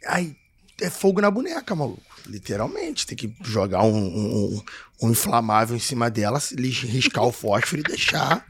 Ai, 0.04 0.34
é 0.80 0.90
fogo 0.90 1.20
na 1.20 1.30
boneca, 1.30 1.76
maluco. 1.76 2.02
Literalmente. 2.26 3.06
Tem 3.06 3.16
que 3.16 3.32
jogar 3.42 3.84
um, 3.84 3.94
um, 3.94 4.62
um 5.02 5.10
inflamável 5.10 5.76
em 5.76 5.80
cima 5.80 6.10
dela, 6.10 6.40
riscar 6.58 7.24
o 7.24 7.30
fósforo 7.30 7.80
e 7.80 7.84
deixar. 7.84 8.44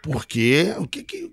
Porque 0.00 0.76
o 0.78 0.86
que, 0.86 1.02
que, 1.02 1.32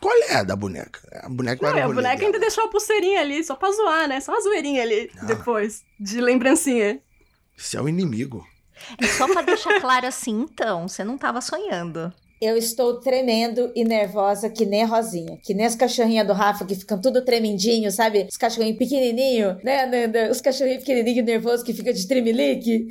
qual 0.00 0.14
é 0.28 0.44
da 0.44 0.54
boneca? 0.54 1.00
A 1.24 1.28
boneca 1.28 1.72
não, 1.72 1.90
a 1.90 1.92
boneca 1.92 2.24
ainda 2.24 2.38
deixou 2.38 2.64
a 2.64 2.68
pulseirinha 2.68 3.20
ali, 3.20 3.42
só 3.42 3.56
pra 3.56 3.72
zoar, 3.72 4.06
né? 4.06 4.20
Só 4.20 4.30
uma 4.30 4.40
zoeirinha 4.40 4.80
ali 4.80 5.10
ah. 5.18 5.24
depois, 5.24 5.82
de 5.98 6.20
lembrancinha. 6.20 7.02
Isso 7.60 7.76
é 7.76 7.82
o 7.82 7.88
inimigo. 7.88 8.42
É 8.98 9.06
só 9.06 9.28
pra 9.28 9.42
deixar 9.42 9.78
claro 9.80 10.06
assim, 10.06 10.46
então, 10.50 10.88
você 10.88 11.04
não 11.04 11.18
tava 11.18 11.42
sonhando. 11.42 12.10
Eu 12.40 12.56
estou 12.56 12.98
tremendo 13.00 13.70
e 13.76 13.84
nervosa 13.84 14.48
que 14.48 14.64
nem 14.64 14.82
a 14.82 14.86
Rosinha. 14.86 15.38
Que 15.44 15.52
nem 15.52 15.66
as 15.66 15.74
cachorrinhas 15.74 16.26
do 16.26 16.32
Rafa 16.32 16.64
que 16.64 16.74
ficam 16.74 16.98
tudo 16.98 17.22
tremendinho, 17.22 17.92
sabe? 17.92 18.26
Os 18.30 18.38
cachorrinhos 18.38 18.78
pequenininhos, 18.78 19.62
né, 19.62 19.84
Nanda? 19.84 20.30
Os 20.30 20.40
cachorrinhos 20.40 20.82
pequenininhos 20.82 21.26
nervosos 21.26 21.62
que 21.62 21.74
ficam 21.74 21.92
de 21.92 22.08
tremelique. 22.08 22.88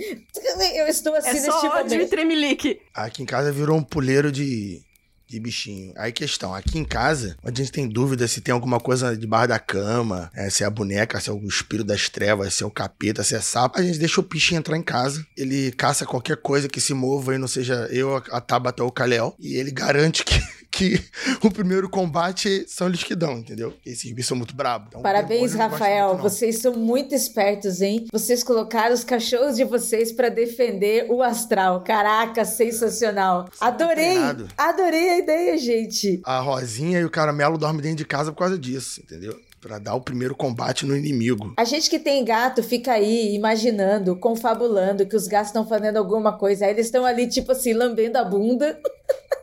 Eu 0.75 0.85
estou 0.87 1.15
assim 1.15 1.29
é 1.29 1.33
nesse 1.33 1.45
só 1.47 1.57
ódio 1.57 1.95
momento. 1.95 2.09
tremelique. 2.11 2.79
Aqui 2.93 3.23
em 3.23 3.25
casa 3.25 3.51
virou 3.51 3.75
um 3.75 3.83
puleiro 3.83 4.31
de 4.31 4.83
de 5.29 5.39
bichinho. 5.39 5.93
Aí 5.95 6.11
questão, 6.11 6.53
aqui 6.53 6.79
em 6.79 6.83
casa, 6.83 7.37
a 7.43 7.49
gente 7.49 7.71
tem 7.71 7.87
dúvida 7.87 8.27
se 8.27 8.41
tem 8.41 8.53
alguma 8.53 8.79
coisa 8.79 9.15
debaixo 9.15 9.49
da 9.49 9.59
cama, 9.59 10.31
é, 10.33 10.49
se 10.49 10.63
é 10.63 10.67
a 10.67 10.71
boneca, 10.71 11.19
se 11.19 11.29
é 11.29 11.33
o 11.33 11.47
espírito 11.47 11.87
das 11.87 12.09
trevas, 12.09 12.53
se 12.53 12.63
é 12.63 12.65
o 12.65 12.71
capeta, 12.71 13.23
se 13.23 13.35
é 13.35 13.41
sapo. 13.41 13.79
A 13.79 13.83
gente 13.83 13.99
deixa 13.99 14.19
o 14.19 14.23
bichinho 14.23 14.59
entrar 14.59 14.75
em 14.75 14.81
casa, 14.81 15.25
ele 15.37 15.71
caça 15.71 16.05
qualquer 16.05 16.37
coisa 16.37 16.67
que 16.67 16.81
se 16.81 16.93
mova 16.93 17.35
e 17.35 17.37
não 17.37 17.47
seja 17.47 17.87
eu, 17.91 18.15
a 18.15 18.41
Tabata 18.41 18.83
ou 18.83 18.89
o 18.89 18.91
Kalel, 18.91 19.35
e 19.39 19.55
ele 19.55 19.71
garante 19.71 20.23
que 20.25 20.41
que 20.71 21.03
o 21.43 21.51
primeiro 21.51 21.89
combate 21.89 22.65
são 22.67 22.87
lisquidão, 22.87 23.37
entendeu? 23.37 23.73
Esses 23.85 24.11
bichos 24.11 24.27
são 24.27 24.37
muito 24.37 24.55
brabos. 24.55 24.89
Então, 24.89 25.01
Parabéns, 25.01 25.53
Rafael. 25.53 26.09
Muito, 26.09 26.21
vocês 26.21 26.59
são 26.59 26.73
muito 26.73 27.13
espertos, 27.13 27.81
hein? 27.81 28.05
Vocês 28.11 28.43
colocaram 28.43 28.93
os 28.93 29.03
cachorros 29.03 29.55
de 29.55 29.63
vocês 29.63 30.11
para 30.11 30.29
defender 30.29 31.07
o 31.09 31.21
astral. 31.21 31.83
Caraca, 31.83 32.45
sensacional. 32.45 33.49
Adorei. 33.59 34.17
Adorei 34.57 35.09
a 35.09 35.17
ideia, 35.17 35.57
gente. 35.57 36.21
A 36.23 36.39
Rosinha 36.39 36.99
e 36.99 37.05
o 37.05 37.09
Caramelo 37.09 37.57
dormem 37.57 37.81
dentro 37.81 37.97
de 37.97 38.05
casa 38.05 38.31
por 38.31 38.39
causa 38.39 38.57
disso, 38.57 39.01
entendeu? 39.01 39.39
para 39.59 39.77
dar 39.77 39.93
o 39.93 40.01
primeiro 40.01 40.33
combate 40.35 40.85
no 40.85 40.95
inimigo. 40.95 41.53
A 41.57 41.65
gente 41.65 41.89
que 41.89 41.99
tem 41.99 42.23
gato 42.23 42.63
fica 42.63 42.93
aí 42.93 43.35
imaginando, 43.35 44.15
confabulando 44.15 45.05
que 45.05 45.15
os 45.15 45.27
gatos 45.27 45.49
estão 45.49 45.67
fazendo 45.67 45.97
alguma 45.97 46.37
coisa. 46.37 46.65
Aí 46.65 46.71
eles 46.71 46.85
estão 46.85 47.05
ali, 47.05 47.27
tipo 47.27 47.51
assim, 47.51 47.73
lambendo 47.73 48.17
a 48.17 48.23
bunda. 48.23 48.79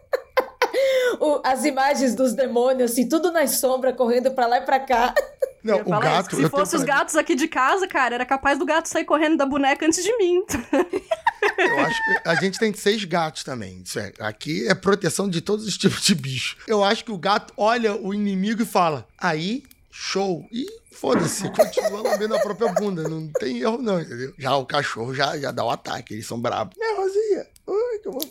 o, 1.21 1.41
as 1.45 1.65
imagens 1.65 2.15
dos 2.15 2.33
demônios, 2.33 2.93
assim, 2.93 3.09
tudo 3.09 3.33
nas 3.33 3.53
sombras, 3.53 3.97
correndo 3.97 4.31
pra 4.33 4.47
lá 4.47 4.59
e 4.59 4.63
pra 4.63 4.81
cá. 4.81 5.15
Não, 5.63 5.81
o 5.81 6.01
gato. 6.01 6.35
Isso, 6.35 6.43
se 6.43 6.49
fosse 6.49 6.77
os 6.77 6.85
gatos 6.85 7.17
aqui 7.17 7.35
de 7.35 7.49
casa, 7.49 7.89
cara, 7.89 8.15
era 8.15 8.25
capaz 8.25 8.59
do 8.59 8.65
gato 8.65 8.89
sair 8.89 9.05
correndo 9.05 9.37
da 9.37 9.45
boneca 9.45 9.85
antes 9.85 10.03
de 10.03 10.17
mim. 10.17 10.43
Eu 11.59 11.81
acho 11.81 12.05
que 12.05 12.29
a 12.29 12.35
gente 12.37 12.59
tem 12.59 12.73
seis 12.73 13.05
gatos 13.05 13.43
também. 13.43 13.83
Isso 13.85 13.99
é, 13.99 14.13
aqui 14.21 14.67
é 14.69 14.75
proteção 14.75 15.29
de 15.29 15.41
todos 15.41 15.67
os 15.67 15.77
tipos 15.77 16.03
de 16.03 16.15
bicho. 16.15 16.57
Eu 16.67 16.85
acho 16.85 17.05
que 17.05 17.13
o 17.13 17.19
gato 17.19 17.53
olha 17.57 17.97
o 17.97 18.15
inimigo 18.15 18.63
e 18.63 18.67
fala: 18.67 19.07
aí, 19.19 19.63
show. 19.91 20.47
E 20.53 20.67
foda-se, 20.93 21.49
continua 21.51 22.03
lambendo 22.03 22.37
a 22.37 22.41
própria 22.41 22.73
bunda. 22.73 23.09
Não 23.09 23.29
tem 23.29 23.61
erro, 23.61 23.79
não, 23.79 24.01
entendeu? 24.01 24.35
Já 24.39 24.57
o 24.57 24.67
cachorro 24.67 25.15
já, 25.15 25.37
já 25.39 25.51
dá 25.51 25.65
o 25.65 25.71
ataque, 25.71 26.15
eles 26.15 26.27
são 26.27 26.41
bravos. 26.41 26.75
É, 26.79 26.97
Rosinha, 26.97 27.47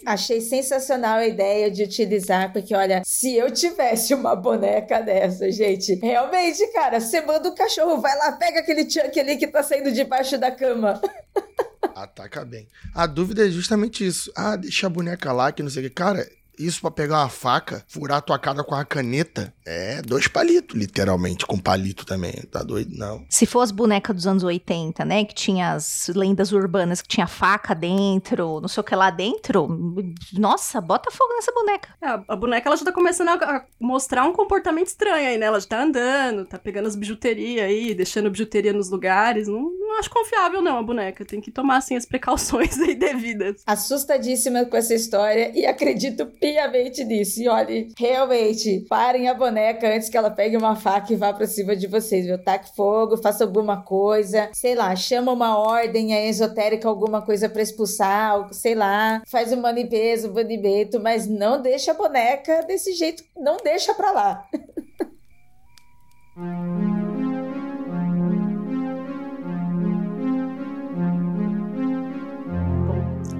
Achei 0.05 0.39
sensacional 0.39 1.17
a 1.17 1.27
ideia 1.27 1.69
de 1.69 1.83
utilizar, 1.83 2.53
porque 2.53 2.73
olha, 2.73 3.01
se 3.05 3.35
eu 3.35 3.51
tivesse 3.51 4.13
uma 4.13 4.35
boneca 4.35 5.01
dessa, 5.01 5.51
gente, 5.51 5.95
realmente, 5.95 6.65
cara, 6.71 6.99
você 6.99 7.19
manda 7.21 7.49
o 7.49 7.55
cachorro, 7.55 7.99
vai 7.99 8.17
lá, 8.17 8.31
pega 8.31 8.59
aquele 8.59 8.89
Chuck 8.89 9.19
ali 9.19 9.35
que 9.37 9.47
tá 9.47 9.61
saindo 9.61 9.91
debaixo 9.91 10.37
da 10.37 10.51
cama. 10.51 11.01
Ataca 11.93 12.45
bem. 12.45 12.67
A 12.93 13.05
dúvida 13.05 13.47
é 13.47 13.49
justamente 13.49 14.05
isso. 14.05 14.31
Ah, 14.35 14.55
deixa 14.55 14.87
a 14.87 14.89
boneca 14.89 15.31
lá, 15.31 15.51
que 15.51 15.63
não 15.63 15.69
sei 15.69 15.85
o 15.85 15.89
que. 15.89 15.95
Cara, 15.95 16.27
isso 16.57 16.81
para 16.81 16.91
pegar 16.91 17.19
uma 17.21 17.29
faca, 17.29 17.83
furar 17.87 18.17
a 18.17 18.21
tua 18.21 18.39
cara 18.39 18.63
com 18.63 18.75
a 18.75 18.85
caneta, 18.85 19.53
é 19.65 20.01
dois 20.01 20.27
palitos, 20.27 20.75
literalmente, 20.75 21.45
com 21.45 21.57
palito 21.57 22.05
também. 22.05 22.33
Tá 22.51 22.61
doido? 22.61 22.95
Não. 22.95 23.25
Se 23.29 23.45
for 23.45 23.61
as 23.61 23.71
bonecas 23.71 24.15
dos 24.15 24.27
anos 24.27 24.43
80, 24.43 25.03
né? 25.05 25.25
Que 25.25 25.33
tinha 25.33 25.73
as 25.73 26.09
lendas 26.15 26.51
urbanas 26.51 27.01
que 27.01 27.07
tinha 27.07 27.27
faca 27.27 27.73
dentro, 27.73 28.59
não 28.61 28.67
sei 28.67 28.81
o 28.81 28.83
que 28.83 28.95
lá 28.95 29.09
dentro. 29.09 29.67
Nossa, 30.33 30.79
bota 30.79 31.11
fogo 31.11 31.33
nessa 31.33 31.51
boneca. 31.51 31.89
É, 32.01 32.07
a 32.27 32.35
boneca 32.35 32.69
ela 32.69 32.77
já 32.77 32.85
tá 32.85 32.91
começando 32.91 33.29
a 33.29 33.65
mostrar 33.79 34.23
um 34.25 34.33
comportamento 34.33 34.87
estranho 34.87 35.27
aí, 35.27 35.37
né? 35.37 35.47
Ela 35.47 35.59
já 35.59 35.67
tá 35.67 35.83
andando, 35.83 36.45
tá 36.45 36.59
pegando 36.59 36.87
as 36.87 36.95
bijuterias 36.95 37.65
aí, 37.65 37.93
deixando 37.93 38.29
bijuteria 38.29 38.73
nos 38.73 38.89
lugares. 38.89 39.47
Não, 39.47 39.71
não 39.95 39.99
acho 39.99 40.09
confiável, 40.09 40.61
não, 40.61 40.77
a 40.77 40.83
boneca. 40.83 41.25
Tem 41.25 41.39
que 41.39 41.51
tomar, 41.51 41.77
assim, 41.77 41.95
as 41.95 42.05
precauções 42.05 42.77
aí 42.79 42.95
devidas. 42.95 43.61
Assustadíssima 43.65 44.65
com 44.65 44.75
essa 44.75 44.93
história 44.93 45.51
e 45.55 45.65
acredito 45.65 46.25
piamente 46.25 47.03
nisso. 47.03 47.41
E 47.41 47.47
olha, 47.47 47.87
realmente, 47.97 48.85
parem 48.89 49.29
a 49.29 49.33
boneca 49.33 49.87
antes 49.87 50.09
que 50.09 50.17
ela 50.17 50.29
pegue 50.29 50.57
uma 50.57 50.75
faca 50.75 51.13
e 51.13 51.15
vá 51.15 51.33
pra 51.33 51.47
cima 51.47 51.75
de 51.75 51.87
vocês, 51.87 52.25
viu? 52.25 52.37
Taque 52.37 52.75
fogo, 52.75 53.17
faça 53.17 53.43
alguma 53.43 53.81
coisa, 53.81 54.49
sei 54.53 54.75
lá, 54.75 54.95
chama 54.95 55.31
uma 55.31 55.57
ordem 55.57 56.13
aí 56.13 56.27
esotérica, 56.27 56.89
alguma 56.89 57.21
coisa 57.21 57.47
pra 57.47 57.61
expulsar, 57.61 58.49
sei 58.51 58.75
lá, 58.75 59.21
faz 59.27 59.53
uma 59.53 59.71
limpeza, 59.71 60.29
um 60.29 60.33
banimento, 60.33 60.99
mas 60.99 61.27
não 61.27 61.61
deixa 61.61 61.91
a 61.91 61.95
boneca 61.95 62.63
desse 62.63 62.93
jeito, 62.93 63.23
não 63.37 63.57
deixa 63.63 63.93
pra 63.93 64.11
lá. 64.11 64.47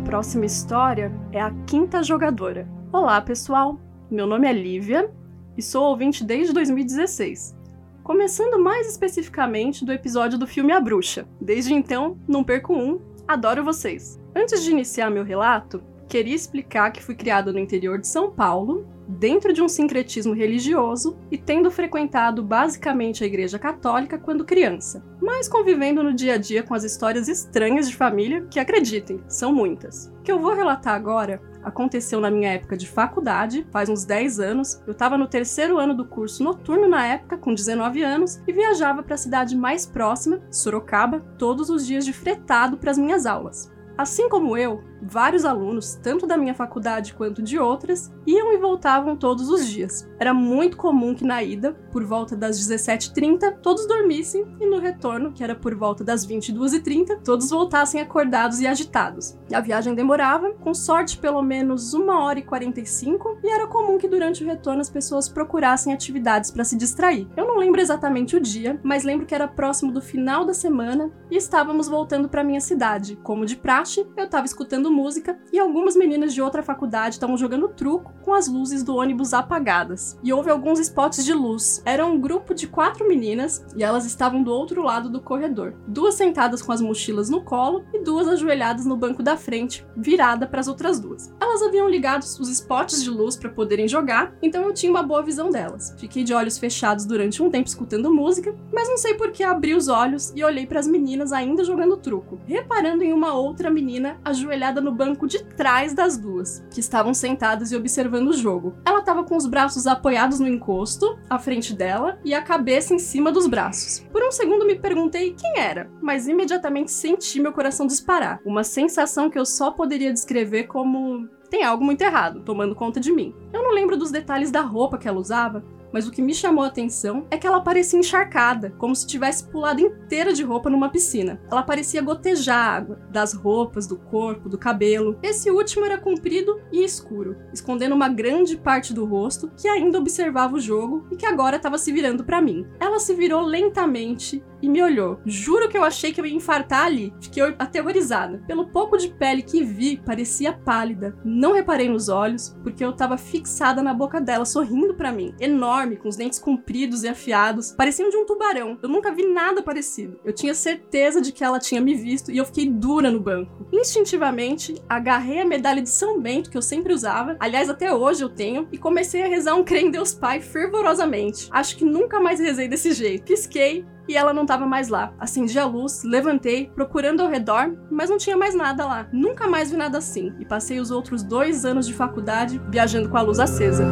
próxima 0.05 0.45
história 0.45 1.11
é 1.31 1.41
a 1.41 1.51
quinta 1.65 2.03
jogadora. 2.03 2.69
Olá, 2.93 3.19
pessoal. 3.19 3.79
Meu 4.09 4.27
nome 4.27 4.47
é 4.47 4.53
Lívia 4.53 5.11
e 5.57 5.63
sou 5.63 5.85
ouvinte 5.85 6.23
desde 6.23 6.53
2016. 6.53 7.57
Começando 8.03 8.63
mais 8.63 8.87
especificamente 8.87 9.83
do 9.83 9.91
episódio 9.91 10.37
do 10.37 10.45
filme 10.45 10.71
A 10.71 10.79
Bruxa. 10.79 11.27
Desde 11.41 11.73
então, 11.73 12.19
não 12.27 12.43
perco 12.43 12.71
um, 12.71 13.01
adoro 13.27 13.63
vocês. 13.63 14.21
Antes 14.35 14.63
de 14.63 14.69
iniciar 14.69 15.09
meu 15.09 15.23
relato, 15.23 15.81
queria 16.07 16.35
explicar 16.35 16.91
que 16.91 17.03
fui 17.03 17.15
criado 17.15 17.51
no 17.51 17.57
interior 17.57 17.97
de 17.97 18.07
São 18.07 18.29
Paulo 18.29 18.85
dentro 19.07 19.53
de 19.53 19.61
um 19.61 19.67
sincretismo 19.67 20.33
religioso 20.33 21.17
e 21.31 21.37
tendo 21.37 21.71
frequentado 21.71 22.43
basicamente 22.43 23.23
a 23.23 23.27
Igreja 23.27 23.59
Católica 23.59 24.17
quando 24.17 24.45
criança, 24.45 25.03
mas 25.21 25.47
convivendo 25.47 26.03
no 26.03 26.13
dia 26.13 26.33
a 26.33 26.37
dia 26.37 26.63
com 26.63 26.73
as 26.73 26.83
histórias 26.83 27.27
estranhas 27.27 27.89
de 27.89 27.95
família, 27.95 28.45
que 28.49 28.59
acreditem, 28.59 29.21
são 29.27 29.53
muitas. 29.53 30.11
O 30.19 30.23
que 30.23 30.31
eu 30.31 30.39
vou 30.39 30.53
relatar 30.53 30.95
agora 30.95 31.41
aconteceu 31.65 32.21
na 32.21 32.29
minha 32.29 32.53
época 32.53 32.77
de 32.77 32.87
faculdade, 32.87 33.65
faz 33.71 33.89
uns 33.89 34.05
10 34.05 34.39
anos. 34.39 34.81
Eu 34.85 34.93
estava 34.93 35.17
no 35.17 35.27
terceiro 35.27 35.79
ano 35.79 35.95
do 35.95 36.05
curso 36.05 36.43
noturno 36.43 36.87
na 36.87 37.05
época, 37.05 37.37
com 37.37 37.53
19 37.53 38.03
anos, 38.03 38.39
e 38.47 38.53
viajava 38.53 39.01
para 39.01 39.15
a 39.15 39.17
cidade 39.17 39.57
mais 39.57 39.85
próxima, 39.85 40.41
Sorocaba, 40.51 41.19
todos 41.39 41.69
os 41.69 41.85
dias 41.85 42.05
de 42.05 42.13
fretado 42.13 42.77
para 42.77 42.91
as 42.91 42.97
minhas 42.97 43.25
aulas. 43.25 43.73
Assim 43.97 44.29
como 44.29 44.57
eu, 44.57 44.83
vários 45.01 45.45
alunos, 45.45 45.95
tanto 45.95 46.25
da 46.25 46.37
minha 46.37 46.53
faculdade 46.53 47.13
quanto 47.13 47.41
de 47.41 47.59
outras, 47.59 48.11
iam 48.25 48.53
e 48.53 48.57
voltavam 48.57 49.15
todos 49.15 49.49
os 49.49 49.67
dias. 49.67 50.09
Era 50.19 50.33
muito 50.33 50.77
comum 50.77 51.13
que 51.13 51.25
na 51.25 51.43
ida, 51.43 51.73
por 51.91 52.03
volta 52.03 52.35
das 52.35 52.59
17h30, 52.59 53.57
todos 53.61 53.87
dormissem 53.87 54.45
e 54.59 54.65
no 54.65 54.79
retorno, 54.79 55.31
que 55.31 55.43
era 55.43 55.55
por 55.55 55.75
volta 55.75 56.03
das 56.03 56.25
22h30, 56.25 57.21
todos 57.23 57.49
voltassem 57.49 58.01
acordados 58.01 58.59
e 58.59 58.67
agitados. 58.67 59.37
A 59.53 59.59
viagem 59.59 59.93
demorava, 59.93 60.51
com 60.53 60.73
sorte 60.73 61.17
pelo 61.17 61.41
menos 61.41 61.93
1 61.93 62.09
hora 62.09 62.39
e 62.39 62.43
45, 62.43 63.39
e 63.43 63.49
era 63.49 63.67
comum 63.67 63.97
que 63.97 64.07
durante 64.07 64.43
o 64.43 64.47
retorno 64.47 64.81
as 64.81 64.89
pessoas 64.89 65.29
procurassem 65.29 65.93
atividades 65.93 66.51
para 66.51 66.63
se 66.63 66.77
distrair. 66.77 67.27
Eu 67.35 67.47
não 67.47 67.57
lembro 67.57 67.81
exatamente 67.81 68.35
o 68.35 68.41
dia, 68.41 68.79
mas 68.83 69.03
lembro 69.03 69.25
que 69.25 69.35
era 69.35 69.47
próximo 69.47 69.91
do 69.91 70.01
final 70.01 70.45
da 70.45 70.53
semana 70.53 71.11
e 71.29 71.37
estávamos 71.37 71.87
voltando 71.87 72.29
para 72.29 72.43
minha 72.43 72.61
cidade, 72.61 73.17
como 73.23 73.45
de 73.45 73.55
praxe 73.55 74.05
eu 74.15 74.29
tava 74.29 74.45
escutando 74.45 74.84
música 74.91 75.37
e 75.51 75.59
algumas 75.59 75.95
meninas 75.95 76.33
de 76.33 76.41
outra 76.41 76.63
faculdade 76.63 77.15
estavam 77.15 77.37
jogando 77.37 77.69
truco 77.69 78.13
com 78.21 78.33
as 78.33 78.47
luzes 78.47 78.83
do 78.83 78.95
ônibus 78.95 79.33
apagadas. 79.33 80.17
E 80.23 80.33
houve 80.33 80.49
alguns 80.49 80.79
spots 80.79 81.23
de 81.23 81.33
luz. 81.33 81.81
Era 81.85 82.05
um 82.05 82.19
grupo 82.19 82.53
de 82.53 82.67
quatro 82.67 83.07
meninas 83.07 83.65
e 83.75 83.83
elas 83.83 84.05
estavam 84.05 84.43
do 84.43 84.51
outro 84.51 84.83
lado 84.83 85.09
do 85.09 85.21
corredor. 85.21 85.75
Duas 85.87 86.15
sentadas 86.15 86.61
com 86.61 86.71
as 86.71 86.81
mochilas 86.81 87.29
no 87.29 87.43
colo 87.43 87.83
e 87.93 88.03
duas 88.03 88.27
ajoelhadas 88.27 88.85
no 88.85 88.97
banco 88.97 89.21
da 89.21 89.37
frente, 89.37 89.85
virada 89.95 90.47
para 90.47 90.59
as 90.59 90.67
outras 90.67 90.99
duas. 90.99 91.33
Elas 91.39 91.61
haviam 91.61 91.89
ligado 91.89 92.23
os 92.23 92.49
spots 92.49 93.03
de 93.03 93.09
luz 93.09 93.35
para 93.35 93.49
poderem 93.49 93.87
jogar, 93.87 94.35
então 94.41 94.63
eu 94.63 94.73
tinha 94.73 94.91
uma 94.91 95.03
boa 95.03 95.23
visão 95.23 95.49
delas. 95.49 95.93
Fiquei 95.97 96.23
de 96.23 96.33
olhos 96.33 96.57
fechados 96.57 97.05
durante 97.05 97.41
um 97.41 97.49
tempo 97.49 97.67
escutando 97.67 98.13
música, 98.13 98.55
mas 98.73 98.87
não 98.87 98.97
sei 98.97 99.13
por 99.13 99.31
que 99.31 99.43
abri 99.43 99.73
os 99.73 99.87
olhos 99.87 100.31
e 100.35 100.43
olhei 100.43 100.65
para 100.65 100.79
as 100.79 100.87
meninas 100.87 101.31
ainda 101.31 101.63
jogando 101.63 101.97
truco, 101.97 102.39
reparando 102.45 103.03
em 103.03 103.13
uma 103.13 103.33
outra 103.33 103.69
menina 103.69 104.19
ajoelhada 104.23 104.74
sentada 104.75 104.81
no 104.81 104.91
banco 104.91 105.27
de 105.27 105.43
trás 105.43 105.93
das 105.93 106.17
duas, 106.17 106.63
que 106.71 106.79
estavam 106.79 107.13
sentadas 107.13 107.71
e 107.71 107.75
observando 107.75 108.29
o 108.29 108.33
jogo. 108.33 108.75
Ela 108.85 108.99
estava 108.99 109.23
com 109.23 109.35
os 109.35 109.45
braços 109.45 109.87
apoiados 109.87 110.39
no 110.39 110.47
encosto, 110.47 111.17
à 111.29 111.39
frente 111.39 111.73
dela, 111.73 112.19
e 112.25 112.33
a 112.33 112.41
cabeça 112.41 112.93
em 112.93 112.99
cima 112.99 113.31
dos 113.31 113.47
braços. 113.47 114.05
Por 114.11 114.23
um 114.23 114.31
segundo 114.31 114.65
me 114.65 114.75
perguntei 114.75 115.33
quem 115.33 115.59
era, 115.59 115.89
mas 116.01 116.27
imediatamente 116.27 116.91
senti 116.91 117.39
meu 117.39 117.53
coração 117.53 117.87
disparar. 117.87 118.41
Uma 118.45 118.63
sensação 118.63 119.29
que 119.29 119.39
eu 119.39 119.45
só 119.45 119.71
poderia 119.71 120.11
descrever 120.11 120.65
como 120.65 121.27
tem 121.49 121.63
algo 121.63 121.83
muito 121.83 122.01
errado, 122.01 122.41
tomando 122.41 122.75
conta 122.75 122.99
de 122.99 123.11
mim. 123.11 123.33
Eu 123.53 123.63
não 123.63 123.73
lembro 123.73 123.95
dos 123.95 124.11
detalhes 124.11 124.51
da 124.51 124.61
roupa 124.61 124.97
que 124.97 125.07
ela 125.07 125.19
usava, 125.19 125.63
mas 125.95 126.05
o 126.05 126.11
que 126.11 126.21
me 126.21 126.33
chamou 126.33 126.65
a 126.65 126.67
atenção 126.67 127.25
é 127.31 127.37
que 127.37 127.47
ela 127.47 127.61
parecia 127.61 127.97
encharcada, 127.97 128.71
como 128.77 128.93
se 128.93 129.07
tivesse 129.07 129.45
pulado 129.45 129.79
inteira 129.79 130.33
de 130.33 130.43
roupa 130.43 130.69
numa 130.69 130.89
piscina. 130.89 131.39
Ela 131.49 131.63
parecia 131.63 132.01
gotejar 132.01 132.75
água, 132.75 132.99
das 133.09 133.31
roupas, 133.31 133.87
do 133.87 133.95
corpo, 133.95 134.49
do 134.49 134.57
cabelo. 134.57 135.17
Esse 135.23 135.49
último 135.49 135.85
era 135.85 135.97
comprido 135.97 136.59
e 136.69 136.83
escuro, 136.83 137.37
escondendo 137.53 137.95
uma 137.95 138.09
grande 138.09 138.57
parte 138.57 138.93
do 138.93 139.05
rosto 139.05 139.49
que 139.55 139.69
ainda 139.69 139.97
observava 139.97 140.57
o 140.57 140.59
jogo 140.59 141.07
e 141.09 141.15
que 141.15 141.25
agora 141.25 141.55
estava 141.55 141.77
se 141.77 141.93
virando 141.93 142.25
para 142.25 142.41
mim. 142.41 142.67
Ela 142.77 142.99
se 142.99 143.15
virou 143.15 143.41
lentamente 143.43 144.43
e 144.65 144.69
me 144.69 144.81
olhou. 144.81 145.19
Juro 145.25 145.69
que 145.69 145.77
eu 145.77 145.83
achei 145.83 146.11
que 146.11 146.19
eu 146.19 146.25
ia 146.25 146.35
infartar 146.35 146.85
ali. 146.85 147.13
Fiquei 147.21 147.43
aterrorizada. 147.59 148.43
Pelo 148.47 148.67
pouco 148.67 148.97
de 148.97 149.09
pele 149.09 149.43
que 149.43 149.63
vi, 149.63 149.97
parecia 149.97 150.51
pálida. 150.51 151.15
Não 151.23 151.53
reparei 151.53 151.87
nos 151.87 152.09
olhos, 152.09 152.57
porque 152.63 152.83
eu 152.83 152.89
estava 152.89 153.17
fixada 153.17 153.81
na 153.81 153.93
boca 153.93 154.19
dela, 154.19 154.45
sorrindo 154.45 154.95
para 154.95 155.11
mim. 155.11 155.33
Enorme, 155.39 155.97
com 155.97 156.09
os 156.09 156.15
dentes 156.15 156.39
compridos 156.39 157.03
e 157.03 157.07
afiados. 157.07 157.71
Pareciam 157.71 158.09
de 158.09 158.17
um 158.17 158.25
tubarão. 158.25 158.77
Eu 158.81 158.89
nunca 158.89 159.13
vi 159.13 159.25
nada 159.27 159.61
parecido. 159.61 160.19
Eu 160.25 160.33
tinha 160.33 160.53
certeza 160.53 161.21
de 161.21 161.31
que 161.31 161.43
ela 161.43 161.59
tinha 161.59 161.79
me 161.79 161.93
visto 161.93 162.31
e 162.31 162.37
eu 162.37 162.45
fiquei 162.45 162.67
dura 162.67 163.11
no 163.11 163.19
banco. 163.19 163.67
Instintivamente, 163.71 164.75
agarrei 164.89 165.41
a 165.41 165.45
medalha 165.45 165.81
de 165.81 165.89
São 165.89 166.19
Bento 166.19 166.49
que 166.49 166.57
eu 166.57 166.61
sempre 166.61 166.93
usava. 166.93 167.37
Aliás, 167.39 167.69
até 167.69 167.93
hoje 167.93 168.23
eu 168.23 168.29
tenho. 168.29 168.67
E 168.71 168.77
comecei 168.77 169.21
a 169.21 169.27
rezar 169.27 169.55
um 169.55 169.63
crê 169.63 169.81
em 169.81 169.91
Deus 169.91 170.13
Pai 170.13 170.41
fervorosamente. 170.41 171.47
Acho 171.51 171.77
que 171.77 171.85
nunca 171.85 172.19
mais 172.19 172.39
rezei 172.39 172.67
desse 172.67 172.91
jeito. 172.93 173.25
Pisquei 173.25 173.85
e 174.07 174.15
ela 174.15 174.33
não 174.33 174.43
estava 174.43 174.65
mais 174.65 174.87
lá. 174.89 175.13
Acendi 175.19 175.57
a 175.57 175.65
luz, 175.65 176.03
levantei, 176.03 176.67
procurando 176.67 177.21
ao 177.21 177.29
redor, 177.29 177.75
mas 177.91 178.09
não 178.09 178.17
tinha 178.17 178.37
mais 178.37 178.55
nada 178.55 178.85
lá. 178.85 179.07
Nunca 179.11 179.47
mais 179.47 179.71
vi 179.71 179.77
nada 179.77 179.97
assim, 179.97 180.33
e 180.39 180.45
passei 180.45 180.79
os 180.79 180.91
outros 180.91 181.23
dois 181.23 181.65
anos 181.65 181.87
de 181.87 181.93
faculdade 181.93 182.61
viajando 182.69 183.09
com 183.09 183.17
a 183.17 183.21
luz 183.21 183.39
acesa. 183.39 183.85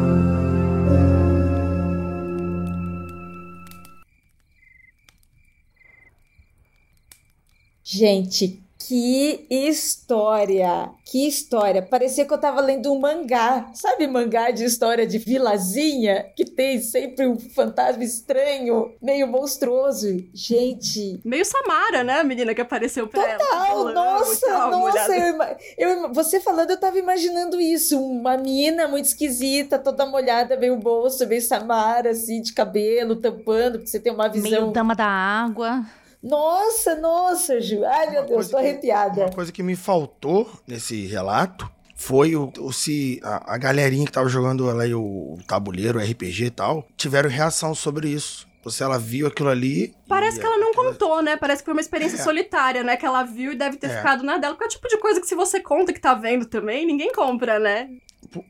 Gente, 7.84 8.63
que 8.88 9.46
história! 9.50 10.91
Que 11.06 11.28
história! 11.28 11.82
Parecia 11.82 12.26
que 12.26 12.34
eu 12.34 12.38
tava 12.38 12.60
lendo 12.60 12.91
um 12.91 13.00
mangá. 13.00 13.69
Sabe 13.74 14.08
mangá 14.08 14.52
de 14.52 14.65
história 14.65 15.08
de 15.08 15.17
vilazinha? 15.17 16.26
Que 16.36 16.43
tem 16.43 16.82
sempre 16.82 17.26
um 17.28 17.38
fantasma 17.38 18.04
estranho, 18.04 18.93
meio 19.02 19.28
monstruoso. 19.28 20.24
Gente. 20.34 21.22
Meio 21.24 21.46
Samara, 21.46 22.04
né? 22.04 22.19
A 22.19 22.24
menina 22.24 22.54
que 22.54 22.62
apareceu 22.62 23.08
pra 23.08 23.38
Total, 23.38 23.67
ela. 23.67 23.93
Nossa, 23.93 24.48
tal, 24.48 24.72
nossa. 24.72 25.15
Eu, 25.15 25.38
eu, 25.78 26.13
você 26.13 26.39
falando, 26.39 26.72
eu 26.72 26.80
tava 26.80 26.98
imaginando 26.98 27.60
isso. 27.62 28.00
Uma 28.00 28.38
menina 28.38 28.88
muito 28.88 29.06
esquisita, 29.06 29.80
toda 29.80 30.06
molhada, 30.06 30.58
meio 30.58 30.76
bolso, 30.78 31.26
meio 31.28 31.41
Samara, 31.41 32.10
assim, 32.10 32.41
de 32.41 32.54
cabelo, 32.54 33.15
tampando, 33.15 33.80
porque 33.80 33.89
você 33.89 34.00
tem 34.00 34.12
uma 34.12 34.28
visão. 34.28 34.50
Meio 34.50 34.72
dama 34.72 34.96
da 34.96 35.06
água. 35.06 35.86
Nossa, 36.24 36.96
nossa, 36.96 37.60
Ju. 37.60 37.84
Ai, 37.84 38.10
meu 38.10 38.22
uma 38.22 38.28
Deus, 38.28 38.50
tô 38.50 38.58
arrepiada. 38.58 39.16
Que, 39.16 39.20
uma 39.20 39.32
coisa 39.32 39.52
que 39.52 39.62
me 39.62 39.76
faltou 39.76 40.50
nesse 40.66 41.06
relato 41.06 41.70
foi 41.96 42.36
o, 42.36 42.52
o 42.60 42.72
se 42.72 43.20
a, 43.22 43.56
a, 43.56 43.58
galerinha 43.58 44.06
que 44.06 44.12
tava 44.12 44.30
jogando 44.30 44.70
ali 44.70 44.94
o, 44.94 45.02
o 45.02 45.40
tabuleiro, 45.46 46.00
o 46.00 46.02
RPG 46.02 46.46
e 46.46 46.50
tal, 46.50 46.88
tiveram 46.96 47.30
reação 47.30 47.76
sobre 47.76 48.10
isso. 48.10 48.48
Se 48.70 48.82
ela 48.82 48.98
viu 48.98 49.28
aquilo 49.28 49.50
ali. 49.50 49.94
Parece 50.08 50.40
que 50.40 50.46
ela 50.46 50.58
não 50.58 50.70
aquela... 50.70 50.92
contou, 50.92 51.22
né? 51.22 51.36
Parece 51.36 51.62
que 51.62 51.66
foi 51.66 51.74
uma 51.74 51.82
experiência 51.82 52.16
é. 52.16 52.24
solitária, 52.24 52.82
né? 52.82 52.96
Que 52.96 53.06
ela 53.06 53.24
viu 53.24 53.52
e 53.52 53.58
deve 53.58 53.76
ter 53.76 53.88
é. 53.88 53.98
ficado 53.98 54.24
na 54.24 54.38
dela. 54.38 54.54
Porque 54.54 54.64
é 54.64 54.68
o 54.68 54.70
tipo 54.70 54.88
de 54.88 54.98
coisa 55.00 55.20
que 55.20 55.28
se 55.28 55.36
você 55.36 55.60
conta 55.60 55.92
que 55.92 56.00
tá 56.00 56.14
vendo 56.14 56.46
também, 56.46 56.86
ninguém 56.86 57.12
compra, 57.12 57.60
né? 57.60 57.90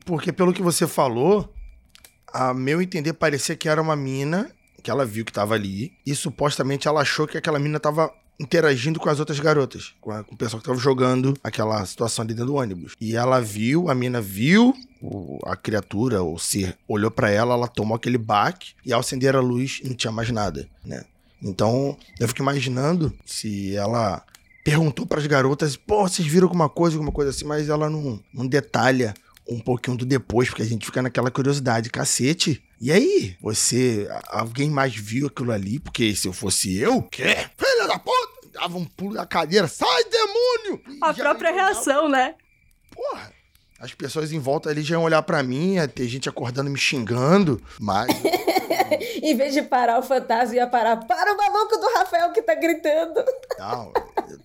Porque 0.06 0.32
pelo 0.32 0.54
que 0.54 0.62
você 0.62 0.86
falou, 0.86 1.52
a 2.32 2.54
meu 2.54 2.80
entender, 2.80 3.14
parecia 3.14 3.56
que 3.56 3.68
era 3.68 3.82
uma 3.82 3.96
mina 3.96 4.52
que 4.84 4.92
ela 4.92 5.06
viu 5.06 5.24
que 5.24 5.32
tava 5.32 5.56
ali, 5.56 5.94
e 6.06 6.14
supostamente 6.14 6.88
ela 6.88 7.02
achou 7.02 7.26
que 7.26 7.38
aquela 7.38 7.58
menina 7.58 7.80
tava 7.80 8.14
interagindo 8.40 9.00
com 9.00 9.10
as 9.10 9.20
outras 9.20 9.40
garotas, 9.40 9.94
com, 10.02 10.12
a, 10.12 10.24
com 10.24 10.36
o 10.36 10.38
pessoal 10.38 10.60
que 10.60 10.68
tava 10.68 10.80
jogando 10.80 11.34
aquela 11.44 11.86
situação 11.86 12.24
ali 12.24 12.34
dentro 12.34 12.48
do 12.48 12.56
ônibus. 12.56 12.94
E 13.00 13.16
ela 13.16 13.40
viu, 13.40 13.90
a 13.90 13.96
mina 13.96 14.20
viu 14.20 14.74
o, 15.02 15.40
a 15.46 15.56
criatura, 15.56 16.22
o 16.22 16.38
ser, 16.38 16.78
olhou 16.88 17.10
para 17.10 17.30
ela, 17.30 17.54
ela 17.54 17.68
tomou 17.68 17.96
aquele 17.96 18.18
baque 18.18 18.74
e 18.86 18.92
ao 18.92 19.00
acender 19.00 19.36
a 19.36 19.40
luz 19.40 19.82
não 19.84 19.94
tinha 19.94 20.12
mais 20.12 20.30
nada, 20.30 20.68
né? 20.84 21.06
Então, 21.42 21.98
eu 22.20 22.28
fico 22.28 22.42
imaginando 22.42 23.14
se 23.26 23.76
ela 23.76 24.24
perguntou 24.64 25.06
para 25.06 25.20
as 25.20 25.28
garotas, 25.28 25.76
pô, 25.76 26.08
vocês 26.08 26.26
viram 26.26 26.48
alguma 26.48 26.70
coisa, 26.70 26.96
alguma 26.96 27.12
coisa 27.12 27.32
assim, 27.32 27.46
mas 27.46 27.68
ela 27.68 27.90
não, 27.90 28.20
não 28.34 28.48
detalha 28.48 29.14
um 29.48 29.60
pouquinho 29.60 29.98
do 29.98 30.06
depois, 30.06 30.50
porque 30.50 30.62
a 30.62 30.66
gente 30.66 30.86
fica 30.86 31.02
naquela 31.02 31.32
curiosidade, 31.32 31.90
cacete. 31.90 32.64
E 32.80 32.92
aí, 32.92 33.38
você, 33.42 34.08
alguém 34.28 34.70
mais 34.70 34.96
viu 34.96 35.28
aquilo 35.28 35.52
ali? 35.52 35.80
Porque 35.80 36.16
se 36.16 36.28
eu 36.28 36.34
fosse 36.34 36.78
eu, 36.78 37.02
quê? 37.04 37.50
Filha 37.58 37.88
da 37.88 38.00
puta! 38.00 38.44
Dava 38.54 38.78
um 38.78 38.86
pulo 38.86 39.16
da 39.16 39.26
cadeira, 39.26 39.68
sai 39.68 40.04
demônio! 40.06 40.82
A 41.02 41.14
própria 41.14 41.52
reação, 41.52 42.08
né? 42.08 42.36
Porra, 42.92 43.34
as 43.80 43.94
pessoas 43.94 44.32
em 44.32 44.40
volta 44.40 44.70
ali 44.70 44.82
já 44.82 44.96
iam 44.96 45.04
olhar 45.04 45.22
para 45.24 45.42
mim, 45.44 45.76
ia 45.76 45.88
ter 45.88 46.08
gente 46.08 46.30
acordando 46.30 46.70
me 46.70 46.78
xingando, 46.78 47.62
mas. 47.80 48.08
em 49.22 49.36
vez 49.36 49.54
de 49.54 49.62
parar 49.64 50.00
o 50.00 50.04
fantasma, 50.04 50.56
ia 50.56 50.68
parar. 50.68 50.98
Para 50.98 51.34
o 51.34 51.38
maluco 51.38 51.78
do 51.78 51.94
Rafael 51.96 52.32
que 52.32 52.42
tá 52.42 52.56
gritando. 52.56 53.24
Não, 53.58 53.92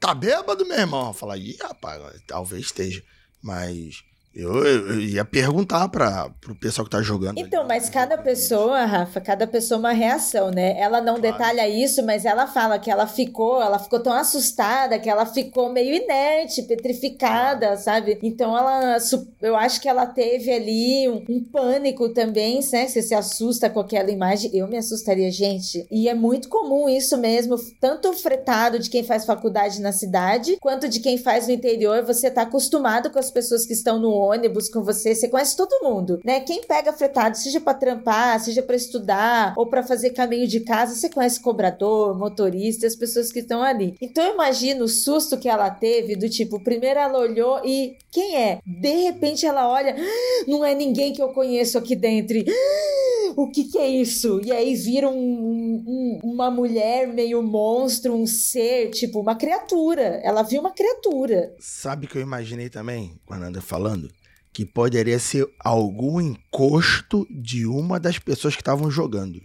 tá 0.01 0.15
bêbado, 0.15 0.67
meu 0.67 0.79
irmão. 0.79 1.13
Falar, 1.13 1.37
ih, 1.37 1.57
rapaz, 1.63 2.03
talvez 2.27 2.65
esteja. 2.65 3.03
Mas 3.41 4.03
eu, 4.39 4.65
eu, 4.65 5.01
ia 5.01 5.25
perguntar 5.25 5.89
para 5.89 6.31
o 6.49 6.55
pessoal 6.55 6.85
que 6.85 6.93
tá 6.93 7.03
jogando. 7.03 7.39
Então, 7.39 7.61
ali. 7.61 7.69
mas 7.71 7.91
cada 7.91 8.17
pessoa, 8.17 8.85
Rafa, 8.85 9.21
cada 9.21 9.49
pessoa 9.49 9.81
uma 9.81 9.91
reação, 9.91 10.53
né? 10.53 10.79
Ela 10.79 11.01
não 11.01 11.19
claro. 11.19 11.23
detalha 11.23 11.69
isso, 11.69 12.05
mas 12.05 12.25
ela 12.25 12.47
fala 12.47 12.79
que 12.79 12.89
ela 12.89 13.09
ficou, 13.09 13.61
ela 13.61 13.81
ficou 13.81 13.99
tão 13.99 14.13
assustada 14.13 14.97
que 15.01 15.11
ela 15.11 15.27
ficou 15.27 15.73
meio 15.73 15.93
inerte, 15.93 16.63
petrificada, 16.63 17.67
claro. 17.67 17.83
sabe? 17.83 18.19
Então 18.23 18.57
ela, 18.57 18.97
eu 19.43 19.57
acho 19.57 19.81
que 19.81 19.89
ela 19.89 20.07
teve 20.07 20.53
ali 20.53 21.09
um, 21.09 21.25
um 21.29 21.43
pânico 21.43 22.09
também, 22.11 22.61
né? 22.73 22.87
Você 22.87 23.03
se 23.03 23.15
assusta 23.15 23.69
com 23.69 23.81
aquela 23.81 24.09
imagem. 24.09 24.53
Eu 24.55 24.69
me 24.69 24.77
assustaria, 24.77 25.33
gente. 25.33 25.85
E 25.91 26.09
é 26.09 26.15
muito 26.15 26.49
comum 26.49 26.89
isso 26.89 27.17
mesmo, 27.17 27.57
tanto 27.81 28.13
fretado 28.13 28.79
de 28.79 28.89
quem 28.89 29.03
faz 29.03 29.25
faculdade 29.25 29.81
na 29.81 29.91
cidade, 29.91 30.59
quanto 30.61 30.89
de 30.89 31.01
quem 31.01 31.19
faz 31.19 31.49
no 31.49 31.53
interior. 31.53 32.05
Você 32.05 32.31
tá 32.31 32.43
acostumado 32.43 33.11
com 33.11 33.19
as 33.19 33.33
pessoas 33.33 33.67
que 33.67 33.73
estão 33.73 33.99
no 33.99 34.28
ônibus 34.29 34.69
com 34.69 34.83
você, 34.83 35.15
você 35.15 35.29
conhece 35.29 35.57
todo 35.57 35.83
mundo, 35.83 36.21
né? 36.25 36.41
Quem 36.41 36.63
pega 36.63 36.93
fretado, 36.93 37.37
seja 37.37 37.61
para 37.61 37.75
trampar, 37.75 38.41
seja 38.41 38.63
para 38.63 38.77
estudar 38.77 39.55
ou 39.57 39.67
para 39.67 39.83
fazer 39.83 40.11
caminho 40.11 40.47
de 40.47 40.61
casa, 40.61 40.95
você 40.95 41.09
conhece 41.09 41.41
cobrador, 41.41 42.19
motorista, 42.19 42.87
as 42.87 42.97
pessoas 42.97 43.33
que 43.33 43.41
estão 43.41 43.63
ali. 43.63 43.95
Então 44.01 44.25
eu 44.25 44.35
imagino 44.35 44.85
o 44.85 44.89
susto 44.89 45.39
que 45.39 45.49
ela 45.49 45.71
teve 45.71 46.17
do 46.17 46.29
tipo, 46.29 46.63
primeiro 46.63 47.01
ela 47.01 47.19
olhou 47.19 47.61
e 47.65 47.97
quem 48.11 48.37
é? 48.37 48.61
De 48.65 48.95
repente 49.05 49.47
ela 49.47 49.69
olha, 49.69 49.97
ah, 49.99 50.45
não 50.47 50.65
é 50.65 50.75
ninguém 50.75 51.13
que 51.13 51.23
eu 51.23 51.29
conheço 51.29 51.79
aqui 51.79 51.95
dentro. 51.95 52.39
Ah, 52.39 53.33
o 53.37 53.51
que 53.51 53.65
que 53.65 53.79
é 53.79 53.89
isso? 53.89 54.41
E 54.45 54.51
aí 54.51 54.75
vira 54.75 55.09
um, 55.09 55.15
um, 55.15 56.21
uma 56.23 56.51
mulher 56.51 57.07
meio 57.07 57.43
monstro, 57.43 58.15
um 58.15 58.27
ser, 58.27 58.91
tipo 58.91 59.21
uma 59.21 59.37
criatura. 59.37 60.21
Ela 60.23 60.43
viu 60.43 60.61
uma 60.61 60.73
criatura. 60.73 61.55
Sabe 61.59 62.07
o 62.07 62.09
que 62.09 62.19
eu 62.19 62.23
imaginei 62.23 62.69
também, 62.69 63.13
quando 63.25 63.45
anda 63.45 63.61
falando? 63.61 64.11
Que 64.59 64.67
poderia 64.67 65.21
ser 65.21 65.49
algum 65.61 66.21
encosto 66.21 67.25
de 67.31 67.65
uma 67.65 68.01
das 68.01 68.19
pessoas 68.19 68.57
que 68.57 68.61
estavam 68.61 68.91
jogando. 68.91 69.41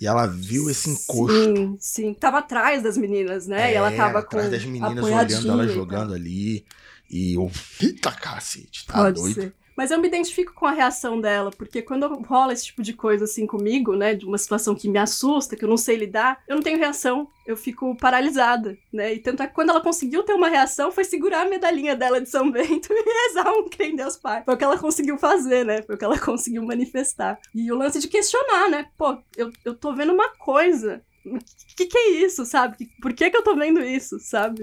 E 0.00 0.06
ela 0.06 0.26
viu 0.26 0.70
esse 0.70 0.88
encosto. 0.88 1.44
Sim, 1.44 1.76
sim. 1.78 2.14
Tava 2.14 2.38
atrás 2.38 2.82
das 2.82 2.96
meninas, 2.96 3.46
né? 3.46 3.68
É, 3.68 3.72
e 3.72 3.74
ela 3.74 3.92
é, 3.92 3.96
tava 3.98 4.20
atrás 4.20 4.46
com. 4.46 4.50
das 4.50 4.64
meninas 4.64 5.04
olhando 5.04 5.50
ela 5.50 5.68
jogando 5.68 6.14
ali. 6.14 6.64
E 7.10 7.34
eu. 7.34 7.52
Eita 7.82 8.10
cacete, 8.12 8.86
tá 8.86 8.94
Pode 8.94 9.20
doido. 9.20 9.34
Ser. 9.34 9.54
Mas 9.76 9.90
eu 9.90 10.00
me 10.00 10.08
identifico 10.08 10.54
com 10.54 10.66
a 10.66 10.70
reação 10.70 11.20
dela, 11.20 11.50
porque 11.50 11.82
quando 11.82 12.08
rola 12.22 12.52
esse 12.52 12.66
tipo 12.66 12.82
de 12.82 12.94
coisa 12.94 13.24
assim 13.24 13.46
comigo, 13.46 13.94
né, 13.94 14.14
de 14.14 14.24
uma 14.24 14.38
situação 14.38 14.74
que 14.74 14.88
me 14.88 14.98
assusta, 14.98 15.54
que 15.54 15.64
eu 15.64 15.68
não 15.68 15.76
sei 15.76 15.96
lidar, 15.96 16.42
eu 16.48 16.56
não 16.56 16.62
tenho 16.62 16.78
reação, 16.78 17.28
eu 17.46 17.56
fico 17.56 17.94
paralisada, 17.96 18.76
né? 18.92 19.14
E 19.14 19.18
tanto 19.18 19.42
é 19.42 19.46
que 19.46 19.54
quando 19.54 19.70
ela 19.70 19.80
conseguiu 19.80 20.22
ter 20.22 20.32
uma 20.32 20.48
reação, 20.48 20.90
foi 20.90 21.04
segurar 21.04 21.42
a 21.42 21.48
medalhinha 21.48 21.94
dela 21.94 22.20
de 22.20 22.28
São 22.28 22.50
Bento 22.50 22.88
e 22.90 23.28
rezar 23.28 23.52
um 23.52 23.68
crê 23.68 23.88
em 23.88 23.96
Deus 23.96 24.16
Pai. 24.16 24.42
Foi 24.44 24.54
o 24.54 24.56
que 24.56 24.64
ela 24.64 24.78
conseguiu 24.78 25.18
fazer, 25.18 25.64
né? 25.64 25.82
Foi 25.82 25.94
o 25.94 25.98
que 25.98 26.04
ela 26.04 26.18
conseguiu 26.18 26.64
manifestar. 26.64 27.38
E 27.54 27.70
o 27.70 27.76
lance 27.76 28.00
de 28.00 28.08
questionar, 28.08 28.70
né? 28.70 28.88
Pô, 28.96 29.18
eu, 29.36 29.52
eu 29.64 29.74
tô 29.74 29.94
vendo 29.94 30.12
uma 30.12 30.30
coisa 30.30 31.02
o 31.26 31.40
que, 31.76 31.86
que 31.86 31.98
é 31.98 32.10
isso, 32.24 32.44
sabe? 32.44 32.88
Por 33.02 33.12
que, 33.12 33.28
que 33.28 33.36
eu 33.36 33.42
tô 33.42 33.56
vendo 33.56 33.80
isso, 33.82 34.18
sabe? 34.20 34.62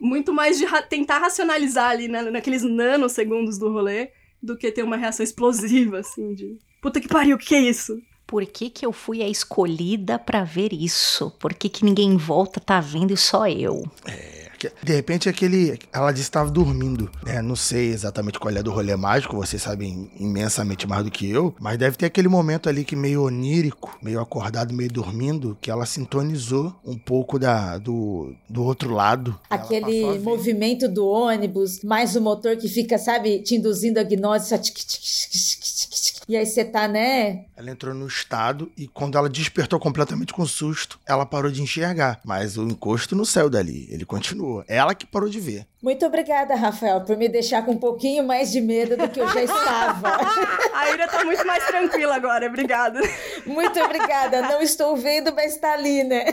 Muito 0.00 0.32
mais 0.32 0.58
de 0.58 0.64
ra 0.64 0.82
tentar 0.82 1.18
racionalizar 1.18 1.90
ali 1.90 2.08
né, 2.08 2.22
naqueles 2.22 2.64
nanosegundos 2.64 3.56
do 3.56 3.70
rolê 3.70 4.10
do 4.42 4.56
que 4.56 4.72
ter 4.72 4.82
uma 4.82 4.96
reação 4.96 5.22
explosiva, 5.22 5.98
assim, 6.00 6.34
de 6.34 6.58
puta 6.80 7.00
que 7.00 7.08
pariu, 7.08 7.36
o 7.36 7.38
que, 7.38 7.54
é 7.54 7.60
isso? 7.60 8.02
Por 8.32 8.46
que, 8.46 8.70
que 8.70 8.86
eu 8.86 8.94
fui 8.94 9.22
a 9.22 9.28
escolhida 9.28 10.18
para 10.18 10.42
ver 10.42 10.72
isso? 10.72 11.30
Por 11.32 11.52
que, 11.52 11.68
que 11.68 11.84
ninguém 11.84 12.12
em 12.12 12.16
volta 12.16 12.58
tá 12.58 12.80
vendo 12.80 13.12
e 13.12 13.16
só 13.18 13.46
eu? 13.46 13.84
É. 14.06 14.40
De 14.82 14.94
repente 14.94 15.28
aquele. 15.28 15.78
Ela 15.92 16.12
disse 16.12 16.24
que 16.24 16.30
estava 16.30 16.50
dormindo. 16.50 17.10
Né? 17.24 17.42
Não 17.42 17.56
sei 17.56 17.90
exatamente 17.90 18.38
qual 18.38 18.54
é 18.54 18.62
do 18.62 18.70
rolê 18.70 18.94
mágico, 18.96 19.36
vocês 19.36 19.60
sabem 19.60 20.10
imensamente 20.18 20.86
mais 20.86 21.04
do 21.04 21.10
que 21.10 21.28
eu. 21.28 21.54
Mas 21.60 21.76
deve 21.76 21.96
ter 21.96 22.06
aquele 22.06 22.28
momento 22.28 22.68
ali 22.68 22.84
que 22.84 22.94
meio 22.94 23.24
onírico, 23.24 23.98
meio 24.00 24.20
acordado, 24.20 24.72
meio 24.72 24.90
dormindo, 24.90 25.58
que 25.60 25.70
ela 25.70 25.84
sintonizou 25.84 26.74
um 26.84 26.96
pouco 26.96 27.38
da, 27.38 27.76
do, 27.76 28.34
do 28.48 28.62
outro 28.62 28.94
lado. 28.94 29.38
Aquele 29.50 30.18
movimento 30.20 30.88
do 30.88 31.06
ônibus, 31.06 31.82
mais 31.82 32.14
o 32.16 32.20
motor 32.20 32.56
que 32.56 32.68
fica, 32.68 32.98
sabe, 32.98 33.42
te 33.42 33.56
induzindo 33.56 33.98
a 33.98 34.04
gnose, 34.04 34.48
só 34.48 34.58
tic, 34.58 34.76
tic, 34.76 35.00
tic, 35.00 36.11
e 36.32 36.36
aí 36.36 36.46
você 36.46 36.64
tá, 36.64 36.88
né? 36.88 37.44
Ela 37.54 37.70
entrou 37.70 37.94
no 37.94 38.06
estado 38.06 38.72
e 38.74 38.88
quando 38.88 39.18
ela 39.18 39.28
despertou 39.28 39.78
completamente 39.78 40.32
com 40.32 40.46
susto, 40.46 40.98
ela 41.06 41.26
parou 41.26 41.50
de 41.50 41.60
enxergar. 41.60 42.20
Mas 42.24 42.56
o 42.56 42.62
encosto 42.62 43.14
não 43.14 43.22
saiu 43.22 43.50
dali, 43.50 43.86
ele 43.90 44.06
continuou. 44.06 44.64
Ela 44.66 44.94
que 44.94 45.04
parou 45.04 45.28
de 45.28 45.38
ver. 45.38 45.66
Muito 45.82 46.06
obrigada, 46.06 46.54
Rafael, 46.54 47.02
por 47.02 47.18
me 47.18 47.28
deixar 47.28 47.66
com 47.66 47.72
um 47.72 47.78
pouquinho 47.78 48.24
mais 48.24 48.50
de 48.50 48.62
medo 48.62 48.96
do 48.96 49.10
que 49.10 49.20
eu 49.20 49.28
já 49.28 49.42
estava. 49.42 50.08
A 50.72 50.90
Ira 50.90 51.06
tá 51.06 51.22
muito 51.22 51.46
mais 51.46 51.66
tranquila 51.66 52.14
agora, 52.14 52.46
obrigada. 52.46 52.98
Muito 53.44 53.78
obrigada. 53.78 54.40
Não 54.40 54.62
estou 54.62 54.96
vendo, 54.96 55.34
mas 55.34 55.58
tá 55.58 55.74
ali, 55.74 56.02
né? 56.02 56.24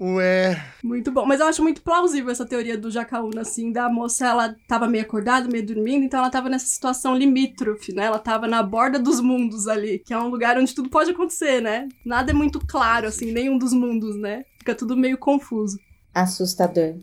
Ué. 0.00 0.62
Muito 0.82 1.10
bom. 1.10 1.24
Mas 1.24 1.40
eu 1.40 1.46
acho 1.46 1.62
muito 1.62 1.82
plausível 1.82 2.30
essa 2.30 2.44
teoria 2.44 2.76
do 2.76 2.90
Jacaúna, 2.90 3.42
assim, 3.42 3.72
da 3.72 3.88
moça, 3.88 4.26
ela 4.26 4.56
tava 4.66 4.86
meio 4.86 5.04
acordada, 5.04 5.48
meio 5.48 5.64
dormindo, 5.64 6.04
então 6.04 6.20
ela 6.20 6.30
tava 6.30 6.48
nessa 6.48 6.66
situação 6.66 7.16
limítrofe, 7.16 7.94
né? 7.94 8.06
Ela 8.06 8.18
tava 8.18 8.46
na 8.46 8.62
borda 8.62 8.98
dos 8.98 9.20
mundos 9.20 9.68
ali, 9.68 10.00
que 10.00 10.12
é 10.12 10.18
um 10.18 10.28
lugar 10.28 10.58
onde 10.58 10.74
tudo 10.74 10.88
pode 10.90 11.10
acontecer, 11.10 11.60
né? 11.60 11.88
Nada 12.04 12.30
é 12.32 12.34
muito 12.34 12.60
claro, 12.66 13.06
assim, 13.06 13.32
nenhum 13.32 13.58
dos 13.58 13.72
mundos, 13.72 14.16
né? 14.16 14.44
Fica 14.58 14.74
tudo 14.74 14.96
meio 14.96 15.18
confuso. 15.18 15.78
Assustador. 16.12 16.96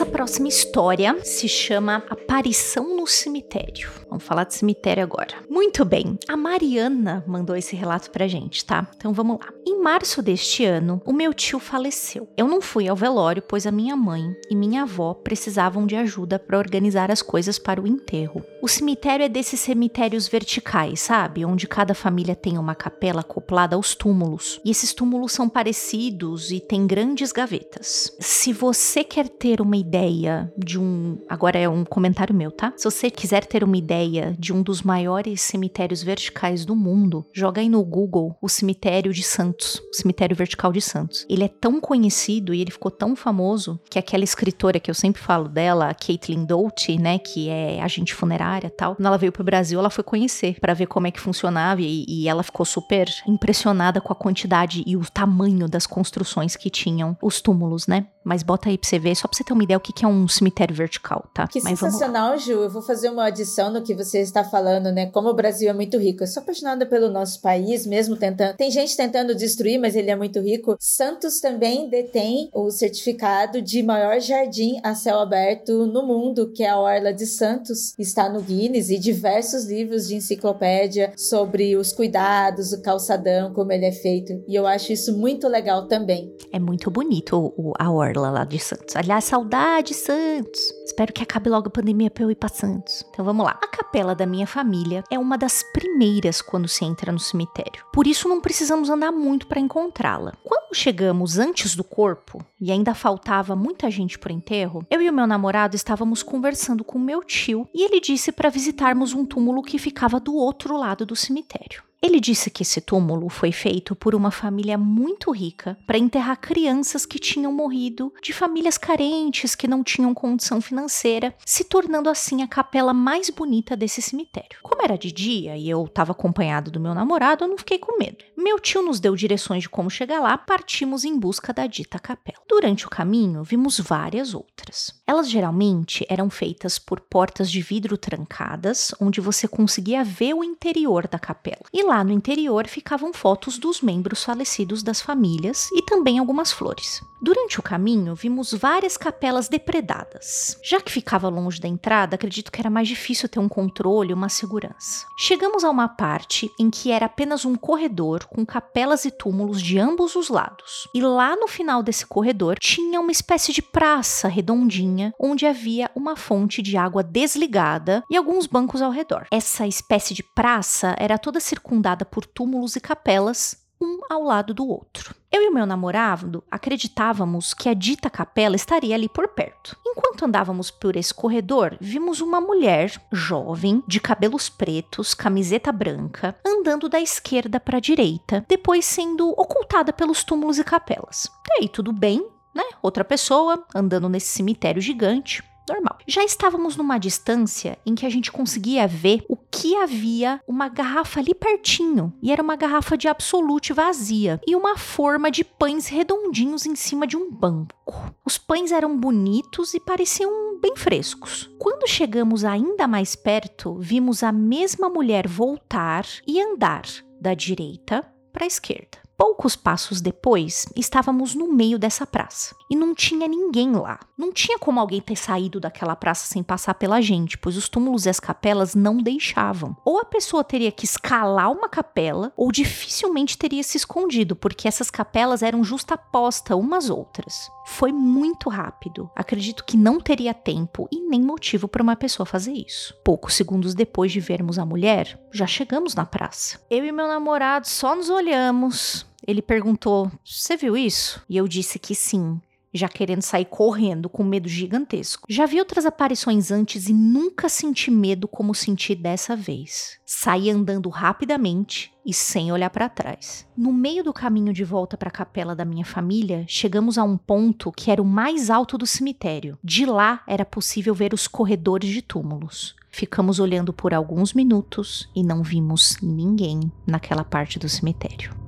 Essa 0.00 0.10
próxima 0.10 0.48
história 0.48 1.22
se 1.22 1.46
chama 1.46 2.02
Aparição 2.08 2.96
no 2.96 3.06
Cemitério. 3.06 3.90
Vamos 4.10 4.24
falar 4.24 4.44
de 4.44 4.54
cemitério 4.54 5.02
agora. 5.02 5.36
Muito 5.48 5.84
bem, 5.84 6.18
a 6.28 6.36
Mariana 6.36 7.24
mandou 7.26 7.54
esse 7.54 7.76
relato 7.76 8.10
pra 8.10 8.26
gente, 8.26 8.64
tá? 8.64 8.88
Então 8.96 9.12
vamos 9.12 9.38
lá. 9.38 9.48
Em 9.64 9.80
março 9.80 10.20
deste 10.20 10.64
ano, 10.64 11.00
o 11.06 11.12
meu 11.12 11.32
tio 11.32 11.60
faleceu. 11.60 12.28
Eu 12.36 12.48
não 12.48 12.60
fui 12.60 12.88
ao 12.88 12.96
velório, 12.96 13.40
pois 13.40 13.66
a 13.66 13.70
minha 13.70 13.96
mãe 13.96 14.34
e 14.50 14.56
minha 14.56 14.82
avó 14.82 15.14
precisavam 15.14 15.86
de 15.86 15.94
ajuda 15.94 16.38
para 16.38 16.58
organizar 16.58 17.10
as 17.10 17.22
coisas 17.22 17.58
para 17.58 17.80
o 17.80 17.86
enterro. 17.86 18.44
O 18.60 18.68
cemitério 18.68 19.24
é 19.24 19.28
desses 19.28 19.60
cemitérios 19.60 20.26
verticais, 20.26 21.00
sabe? 21.00 21.44
Onde 21.44 21.68
cada 21.68 21.94
família 21.94 22.34
tem 22.34 22.58
uma 22.58 22.74
capela 22.74 23.20
acoplada 23.20 23.76
aos 23.76 23.94
túmulos. 23.94 24.60
E 24.64 24.70
esses 24.70 24.92
túmulos 24.92 25.32
são 25.32 25.48
parecidos 25.48 26.50
e 26.50 26.58
têm 26.58 26.86
grandes 26.86 27.30
gavetas. 27.30 28.14
Se 28.18 28.52
você 28.52 29.04
quer 29.04 29.28
ter 29.28 29.60
uma 29.60 29.76
ideia 29.76 30.52
de 30.56 30.78
um. 30.78 31.18
Agora 31.28 31.58
é 31.58 31.68
um 31.68 31.84
comentário 31.84 32.34
meu, 32.34 32.50
tá? 32.50 32.72
Se 32.76 32.84
você 32.84 33.10
quiser 33.10 33.46
ter 33.46 33.62
uma 33.62 33.76
ideia 33.76 33.99
ideia 34.00 34.34
de 34.38 34.52
um 34.52 34.62
dos 34.62 34.82
maiores 34.82 35.42
cemitérios 35.42 36.02
verticais 36.02 36.64
do 36.64 36.74
mundo, 36.74 37.26
joga 37.32 37.60
aí 37.60 37.68
no 37.68 37.84
Google 37.84 38.36
o 38.40 38.48
cemitério 38.48 39.12
de 39.12 39.22
Santos, 39.22 39.80
o 39.92 39.94
cemitério 39.94 40.34
vertical 40.34 40.72
de 40.72 40.80
Santos. 40.80 41.26
Ele 41.28 41.44
é 41.44 41.48
tão 41.48 41.80
conhecido 41.80 42.54
e 42.54 42.60
ele 42.60 42.70
ficou 42.70 42.90
tão 42.90 43.14
famoso 43.14 43.80
que 43.90 43.98
aquela 43.98 44.24
escritora 44.24 44.80
que 44.80 44.90
eu 44.90 44.94
sempre 44.94 45.20
falo 45.20 45.48
dela, 45.48 45.90
a 45.90 45.94
Caitlin 45.94 46.44
Doughty, 46.44 46.98
né, 46.98 47.18
que 47.18 47.48
é 47.48 47.82
agente 47.82 48.14
funerária 48.14 48.70
tal, 48.70 48.96
quando 48.96 49.06
ela 49.06 49.18
veio 49.18 49.32
pro 49.32 49.44
Brasil, 49.44 49.78
ela 49.78 49.90
foi 49.90 50.04
conhecer 50.04 50.58
para 50.60 50.74
ver 50.74 50.86
como 50.86 51.06
é 51.06 51.10
que 51.10 51.20
funcionava 51.20 51.82
e, 51.82 52.04
e 52.08 52.28
ela 52.28 52.42
ficou 52.42 52.64
super 52.64 53.08
impressionada 53.26 54.00
com 54.00 54.12
a 54.12 54.16
quantidade 54.16 54.82
e 54.86 54.96
o 54.96 55.02
tamanho 55.10 55.68
das 55.68 55.86
construções 55.86 56.56
que 56.56 56.70
tinham 56.70 57.16
os 57.22 57.40
túmulos, 57.40 57.86
né? 57.86 58.06
Mas 58.24 58.42
bota 58.42 58.68
aí 58.68 58.76
pra 58.76 58.88
você 58.88 58.98
ver, 58.98 59.14
só 59.14 59.26
pra 59.26 59.36
você 59.36 59.42
ter 59.42 59.52
uma 59.52 59.64
ideia 59.64 59.78
o 59.78 59.80
que 59.80 60.04
é 60.04 60.08
um 60.08 60.28
cemitério 60.28 60.74
vertical, 60.74 61.28
tá? 61.32 61.46
Que 61.46 61.60
Mas 61.62 61.78
sensacional, 61.78 62.36
Ju. 62.38 62.52
Eu 62.52 62.70
vou 62.70 62.82
fazer 62.82 63.08
uma 63.08 63.24
adição 63.24 63.72
no 63.72 63.82
que 63.82 63.89
você 63.94 64.20
está 64.20 64.44
falando, 64.44 64.92
né? 64.92 65.06
Como 65.06 65.28
o 65.28 65.34
Brasil 65.34 65.68
é 65.68 65.72
muito 65.72 65.98
rico. 65.98 66.22
Eu 66.22 66.26
sou 66.26 66.42
apaixonada 66.42 66.86
pelo 66.86 67.10
nosso 67.10 67.40
país, 67.40 67.86
mesmo 67.86 68.16
tentando. 68.16 68.56
Tem 68.56 68.70
gente 68.70 68.96
tentando 68.96 69.34
destruir, 69.34 69.78
mas 69.78 69.96
ele 69.96 70.10
é 70.10 70.16
muito 70.16 70.40
rico. 70.40 70.76
Santos 70.78 71.40
também 71.40 71.88
detém 71.88 72.48
o 72.52 72.70
certificado 72.70 73.62
de 73.62 73.82
maior 73.82 74.20
jardim 74.20 74.80
a 74.82 74.94
céu 74.94 75.18
aberto 75.18 75.86
no 75.86 76.06
mundo, 76.06 76.52
que 76.52 76.62
é 76.62 76.68
a 76.68 76.78
Orla 76.78 77.12
de 77.12 77.26
Santos. 77.26 77.94
Está 77.98 78.28
no 78.28 78.40
Guinness 78.40 78.90
e 78.90 78.98
diversos 78.98 79.64
livros 79.64 80.08
de 80.08 80.16
enciclopédia 80.16 81.12
sobre 81.16 81.76
os 81.76 81.92
cuidados, 81.92 82.72
o 82.72 82.82
calçadão, 82.82 83.52
como 83.52 83.72
ele 83.72 83.86
é 83.86 83.92
feito. 83.92 84.42
E 84.46 84.54
eu 84.54 84.66
acho 84.66 84.92
isso 84.92 85.16
muito 85.16 85.48
legal 85.48 85.86
também. 85.86 86.34
É 86.52 86.58
muito 86.58 86.90
bonito 86.90 87.52
o, 87.56 87.72
a 87.78 87.90
Orla 87.90 88.30
lá 88.30 88.44
de 88.44 88.58
Santos. 88.58 88.96
Aliás, 88.96 89.24
saudade, 89.24 89.94
Santos. 89.94 90.60
Espero 90.84 91.12
que 91.12 91.22
acabe 91.22 91.48
logo 91.50 91.68
a 91.68 91.70
pandemia 91.70 92.10
pra 92.10 92.24
eu 92.24 92.30
ir 92.30 92.34
pra 92.36 92.48
Santos. 92.48 93.04
Então 93.10 93.24
vamos 93.24 93.44
lá. 93.44 93.58
A 93.62 93.68
capela 93.80 94.14
da 94.14 94.26
minha 94.26 94.46
família 94.46 95.02
é 95.10 95.18
uma 95.18 95.38
das 95.38 95.62
primeiras 95.72 96.42
quando 96.42 96.68
se 96.68 96.84
entra 96.84 97.10
no 97.10 97.18
cemitério. 97.18 97.82
Por 97.90 98.06
isso 98.06 98.28
não 98.28 98.38
precisamos 98.38 98.90
andar 98.90 99.10
muito 99.10 99.46
para 99.46 99.58
encontrá-la. 99.58 100.34
Quando 100.44 100.74
chegamos 100.74 101.38
antes 101.38 101.74
do 101.74 101.82
corpo 101.82 102.44
e 102.60 102.70
ainda 102.70 102.94
faltava 102.94 103.56
muita 103.56 103.90
gente 103.90 104.18
pro 104.18 104.32
enterro, 104.32 104.84
eu 104.90 105.00
e 105.00 105.08
o 105.08 105.12
meu 105.12 105.26
namorado 105.26 105.76
estávamos 105.76 106.22
conversando 106.22 106.84
com 106.84 106.98
meu 106.98 107.24
tio 107.24 107.66
e 107.74 107.82
ele 107.82 108.00
disse 108.00 108.30
para 108.30 108.50
visitarmos 108.50 109.14
um 109.14 109.24
túmulo 109.24 109.62
que 109.62 109.78
ficava 109.78 110.20
do 110.20 110.34
outro 110.34 110.76
lado 110.76 111.06
do 111.06 111.16
cemitério. 111.16 111.82
Ele 112.02 112.18
disse 112.18 112.50
que 112.50 112.62
esse 112.62 112.80
túmulo 112.80 113.28
foi 113.28 113.52
feito 113.52 113.94
por 113.94 114.14
uma 114.14 114.30
família 114.30 114.78
muito 114.78 115.30
rica 115.30 115.78
para 115.86 115.98
enterrar 115.98 116.40
crianças 116.40 117.04
que 117.04 117.18
tinham 117.18 117.52
morrido 117.52 118.10
de 118.22 118.32
famílias 118.32 118.78
carentes 118.78 119.54
que 119.54 119.68
não 119.68 119.84
tinham 119.84 120.14
condição 120.14 120.62
financeira, 120.62 121.34
se 121.44 121.62
tornando 121.62 122.08
assim 122.08 122.42
a 122.42 122.48
capela 122.48 122.94
mais 122.94 123.28
bonita 123.28 123.76
desse 123.76 124.00
cemitério. 124.00 124.58
Como 124.62 124.82
era 124.82 124.96
de 124.96 125.12
dia 125.12 125.58
e 125.58 125.68
eu 125.68 125.84
estava 125.84 126.12
acompanhado 126.12 126.70
do 126.70 126.80
meu 126.80 126.94
namorado, 126.94 127.44
eu 127.44 127.48
não 127.48 127.58
fiquei 127.58 127.78
com 127.78 127.98
medo. 127.98 128.24
Meu 128.34 128.58
tio 128.58 128.80
nos 128.80 128.98
deu 128.98 129.14
direções 129.14 129.64
de 129.64 129.68
como 129.68 129.90
chegar 129.90 130.20
lá, 130.20 130.38
partimos 130.38 131.04
em 131.04 131.18
busca 131.18 131.52
da 131.52 131.66
dita 131.66 131.98
capela. 131.98 132.42
Durante 132.48 132.86
o 132.86 132.90
caminho, 132.90 133.44
vimos 133.44 133.78
várias 133.78 134.32
outras. 134.32 134.98
Elas 135.06 135.28
geralmente 135.28 136.06
eram 136.08 136.30
feitas 136.30 136.78
por 136.78 137.00
portas 137.00 137.50
de 137.50 137.60
vidro 137.60 137.98
trancadas, 137.98 138.94
onde 138.98 139.20
você 139.20 139.46
conseguia 139.46 140.02
ver 140.02 140.32
o 140.32 140.42
interior 140.42 141.06
da 141.06 141.18
capela. 141.18 141.66
E 141.70 141.89
lá 141.90 142.04
no 142.04 142.12
interior 142.12 142.68
ficavam 142.68 143.12
fotos 143.12 143.58
dos 143.58 143.80
membros 143.80 144.22
falecidos 144.22 144.80
das 144.80 145.00
famílias 145.00 145.68
e 145.72 145.82
também 145.82 146.20
algumas 146.20 146.52
flores. 146.52 147.02
Durante 147.22 147.60
o 147.60 147.62
caminho, 147.62 148.14
vimos 148.14 148.52
várias 148.52 148.96
capelas 148.96 149.46
depredadas. 149.46 150.56
Já 150.64 150.80
que 150.80 150.90
ficava 150.90 151.28
longe 151.28 151.60
da 151.60 151.68
entrada, 151.68 152.14
acredito 152.14 152.50
que 152.50 152.58
era 152.58 152.70
mais 152.70 152.88
difícil 152.88 153.28
ter 153.28 153.38
um 153.38 153.48
controle 153.48 154.14
uma 154.14 154.30
segurança. 154.30 155.04
Chegamos 155.18 155.62
a 155.62 155.68
uma 155.68 155.86
parte 155.86 156.50
em 156.58 156.70
que 156.70 156.90
era 156.90 157.04
apenas 157.04 157.44
um 157.44 157.56
corredor 157.56 158.24
com 158.24 158.46
capelas 158.46 159.04
e 159.04 159.10
túmulos 159.10 159.60
de 159.60 159.78
ambos 159.78 160.16
os 160.16 160.30
lados. 160.30 160.88
E 160.94 161.02
lá 161.02 161.36
no 161.36 161.46
final 161.46 161.82
desse 161.82 162.06
corredor 162.06 162.58
tinha 162.58 162.98
uma 162.98 163.12
espécie 163.12 163.52
de 163.52 163.60
praça 163.60 164.28
redondinha 164.28 165.12
onde 165.20 165.44
havia 165.44 165.90
uma 165.94 166.16
fonte 166.16 166.62
de 166.62 166.78
água 166.78 167.02
desligada 167.02 168.02
e 168.08 168.16
alguns 168.16 168.46
bancos 168.46 168.80
ao 168.80 168.90
redor. 168.90 169.26
Essa 169.30 169.66
espécie 169.66 170.14
de 170.14 170.22
praça 170.22 170.96
era 170.98 171.18
toda 171.18 171.38
circundada 171.38 171.79
circundada 171.80 172.04
por 172.04 172.26
túmulos 172.26 172.76
e 172.76 172.80
capelas, 172.80 173.56
um 173.80 174.00
ao 174.10 174.22
lado 174.22 174.52
do 174.52 174.68
outro. 174.68 175.14
Eu 175.32 175.42
e 175.42 175.48
o 175.48 175.54
meu 175.54 175.64
namorado 175.64 176.44
acreditávamos 176.50 177.54
que 177.54 177.68
a 177.68 177.74
dita 177.74 178.10
capela 178.10 178.54
estaria 178.54 178.94
ali 178.94 179.08
por 179.08 179.28
perto. 179.28 179.74
Enquanto 179.86 180.26
andávamos 180.26 180.70
por 180.70 180.96
esse 180.96 181.14
corredor, 181.14 181.78
vimos 181.80 182.20
uma 182.20 182.40
mulher 182.40 182.92
jovem, 183.10 183.82
de 183.88 183.98
cabelos 183.98 184.50
pretos, 184.50 185.14
camiseta 185.14 185.72
branca, 185.72 186.36
andando 186.46 186.88
da 186.90 187.00
esquerda 187.00 187.58
para 187.58 187.78
a 187.78 187.80
direita, 187.80 188.44
depois 188.46 188.84
sendo 188.84 189.30
ocultada 189.30 189.92
pelos 189.92 190.22
túmulos 190.22 190.58
e 190.58 190.64
capelas. 190.64 191.30
E 191.48 191.62
aí, 191.62 191.68
tudo 191.68 191.92
bem, 191.92 192.22
né? 192.54 192.64
Outra 192.82 193.04
pessoa 193.04 193.64
andando 193.74 194.10
nesse 194.10 194.28
cemitério 194.28 194.82
gigante, 194.82 195.42
normal. 195.70 195.98
Já 196.06 196.24
estávamos 196.24 196.76
numa 196.76 196.98
distância 196.98 197.78
em 197.86 197.94
que 197.94 198.04
a 198.04 198.10
gente 198.10 198.32
conseguia 198.32 198.86
ver 198.86 199.24
o 199.28 199.36
que 199.36 199.76
havia 199.76 200.40
uma 200.46 200.68
garrafa 200.68 201.20
ali 201.20 201.34
pertinho, 201.34 202.12
e 202.22 202.32
era 202.32 202.42
uma 202.42 202.56
garrafa 202.56 202.96
de 202.96 203.08
absolute 203.08 203.72
vazia 203.72 204.40
e 204.46 204.56
uma 204.56 204.76
forma 204.76 205.30
de 205.30 205.44
pães 205.44 205.86
redondinhos 205.86 206.66
em 206.66 206.74
cima 206.74 207.06
de 207.06 207.16
um 207.16 207.30
banco. 207.30 208.14
Os 208.24 208.38
pães 208.38 208.72
eram 208.72 208.96
bonitos 208.96 209.74
e 209.74 209.80
pareciam 209.80 210.58
bem 210.60 210.76
frescos. 210.76 211.50
Quando 211.58 211.88
chegamos 211.88 212.44
ainda 212.44 212.86
mais 212.86 213.16
perto, 213.16 213.76
vimos 213.78 214.22
a 214.22 214.30
mesma 214.30 214.88
mulher 214.88 215.26
voltar 215.26 216.04
e 216.26 216.40
andar 216.40 216.82
da 217.20 217.34
direita 217.34 218.06
para 218.32 218.44
a 218.44 218.46
esquerda. 218.46 218.98
Poucos 219.20 219.54
passos 219.54 220.00
depois, 220.00 220.64
estávamos 220.74 221.34
no 221.34 221.52
meio 221.52 221.78
dessa 221.78 222.06
praça 222.06 222.56
e 222.70 222.74
não 222.74 222.94
tinha 222.94 223.28
ninguém 223.28 223.70
lá. 223.72 224.00
Não 224.16 224.32
tinha 224.32 224.58
como 224.58 224.80
alguém 224.80 224.98
ter 224.98 225.16
saído 225.16 225.60
daquela 225.60 225.94
praça 225.94 226.26
sem 226.26 226.42
passar 226.42 226.72
pela 226.72 227.02
gente, 227.02 227.36
pois 227.36 227.54
os 227.54 227.68
túmulos 227.68 228.06
e 228.06 228.08
as 228.08 228.18
capelas 228.18 228.74
não 228.74 228.96
deixavam. 228.96 229.76
Ou 229.84 229.98
a 230.00 230.06
pessoa 230.06 230.42
teria 230.42 230.72
que 230.72 230.86
escalar 230.86 231.52
uma 231.52 231.68
capela, 231.68 232.32
ou 232.34 232.50
dificilmente 232.50 233.36
teria 233.36 233.62
se 233.62 233.76
escondido, 233.76 234.34
porque 234.34 234.66
essas 234.66 234.90
capelas 234.90 235.42
eram 235.42 235.62
justapostas 235.62 236.56
umas 236.56 236.88
outras. 236.88 237.50
Foi 237.66 237.92
muito 237.92 238.48
rápido. 238.48 239.10
Acredito 239.14 239.64
que 239.66 239.76
não 239.76 240.00
teria 240.00 240.32
tempo 240.32 240.88
e 240.90 240.98
nem 241.08 241.20
motivo 241.20 241.68
para 241.68 241.82
uma 241.82 241.94
pessoa 241.94 242.24
fazer 242.24 242.52
isso. 242.52 242.94
Poucos 243.04 243.34
segundos 243.34 243.74
depois 243.74 244.10
de 244.12 244.18
vermos 244.18 244.58
a 244.58 244.64
mulher, 244.64 245.20
já 245.30 245.46
chegamos 245.46 245.94
na 245.94 246.06
praça. 246.06 246.58
Eu 246.70 246.84
e 246.86 246.90
meu 246.90 247.06
namorado 247.06 247.68
só 247.68 247.94
nos 247.94 248.08
olhamos 248.08 249.09
ele 249.26 249.42
perguntou: 249.42 250.10
Você 250.24 250.56
viu 250.56 250.76
isso? 250.76 251.22
E 251.28 251.36
eu 251.36 251.46
disse 251.48 251.78
que 251.78 251.94
sim 251.94 252.40
já 252.72 252.88
querendo 252.88 253.22
sair 253.22 253.44
correndo 253.44 254.08
com 254.08 254.22
medo 254.22 254.48
gigantesco. 254.48 255.26
Já 255.28 255.46
vi 255.46 255.58
outras 255.58 255.84
aparições 255.84 256.50
antes 256.50 256.88
e 256.88 256.92
nunca 256.92 257.48
senti 257.48 257.90
medo 257.90 258.28
como 258.28 258.54
senti 258.54 258.94
dessa 258.94 259.34
vez. 259.34 259.98
Saí 260.06 260.50
andando 260.50 260.88
rapidamente 260.88 261.92
e 262.04 262.14
sem 262.14 262.52
olhar 262.52 262.70
para 262.70 262.88
trás. 262.88 263.46
No 263.56 263.72
meio 263.72 264.02
do 264.02 264.12
caminho 264.12 264.52
de 264.52 264.64
volta 264.64 264.96
para 264.96 265.08
a 265.08 265.12
capela 265.12 265.54
da 265.54 265.64
minha 265.64 265.84
família, 265.84 266.44
chegamos 266.48 266.96
a 266.96 267.04
um 267.04 267.16
ponto 267.16 267.72
que 267.72 267.90
era 267.90 268.02
o 268.02 268.06
mais 268.06 268.50
alto 268.50 268.78
do 268.78 268.86
cemitério. 268.86 269.58
De 269.62 269.84
lá 269.84 270.22
era 270.26 270.44
possível 270.44 270.94
ver 270.94 271.12
os 271.12 271.26
corredores 271.26 271.90
de 271.90 272.02
túmulos. 272.02 272.74
Ficamos 272.92 273.38
olhando 273.38 273.72
por 273.72 273.94
alguns 273.94 274.32
minutos 274.32 275.08
e 275.14 275.22
não 275.22 275.42
vimos 275.42 275.96
ninguém 276.02 276.72
naquela 276.86 277.22
parte 277.22 277.58
do 277.58 277.68
cemitério. 277.68 278.39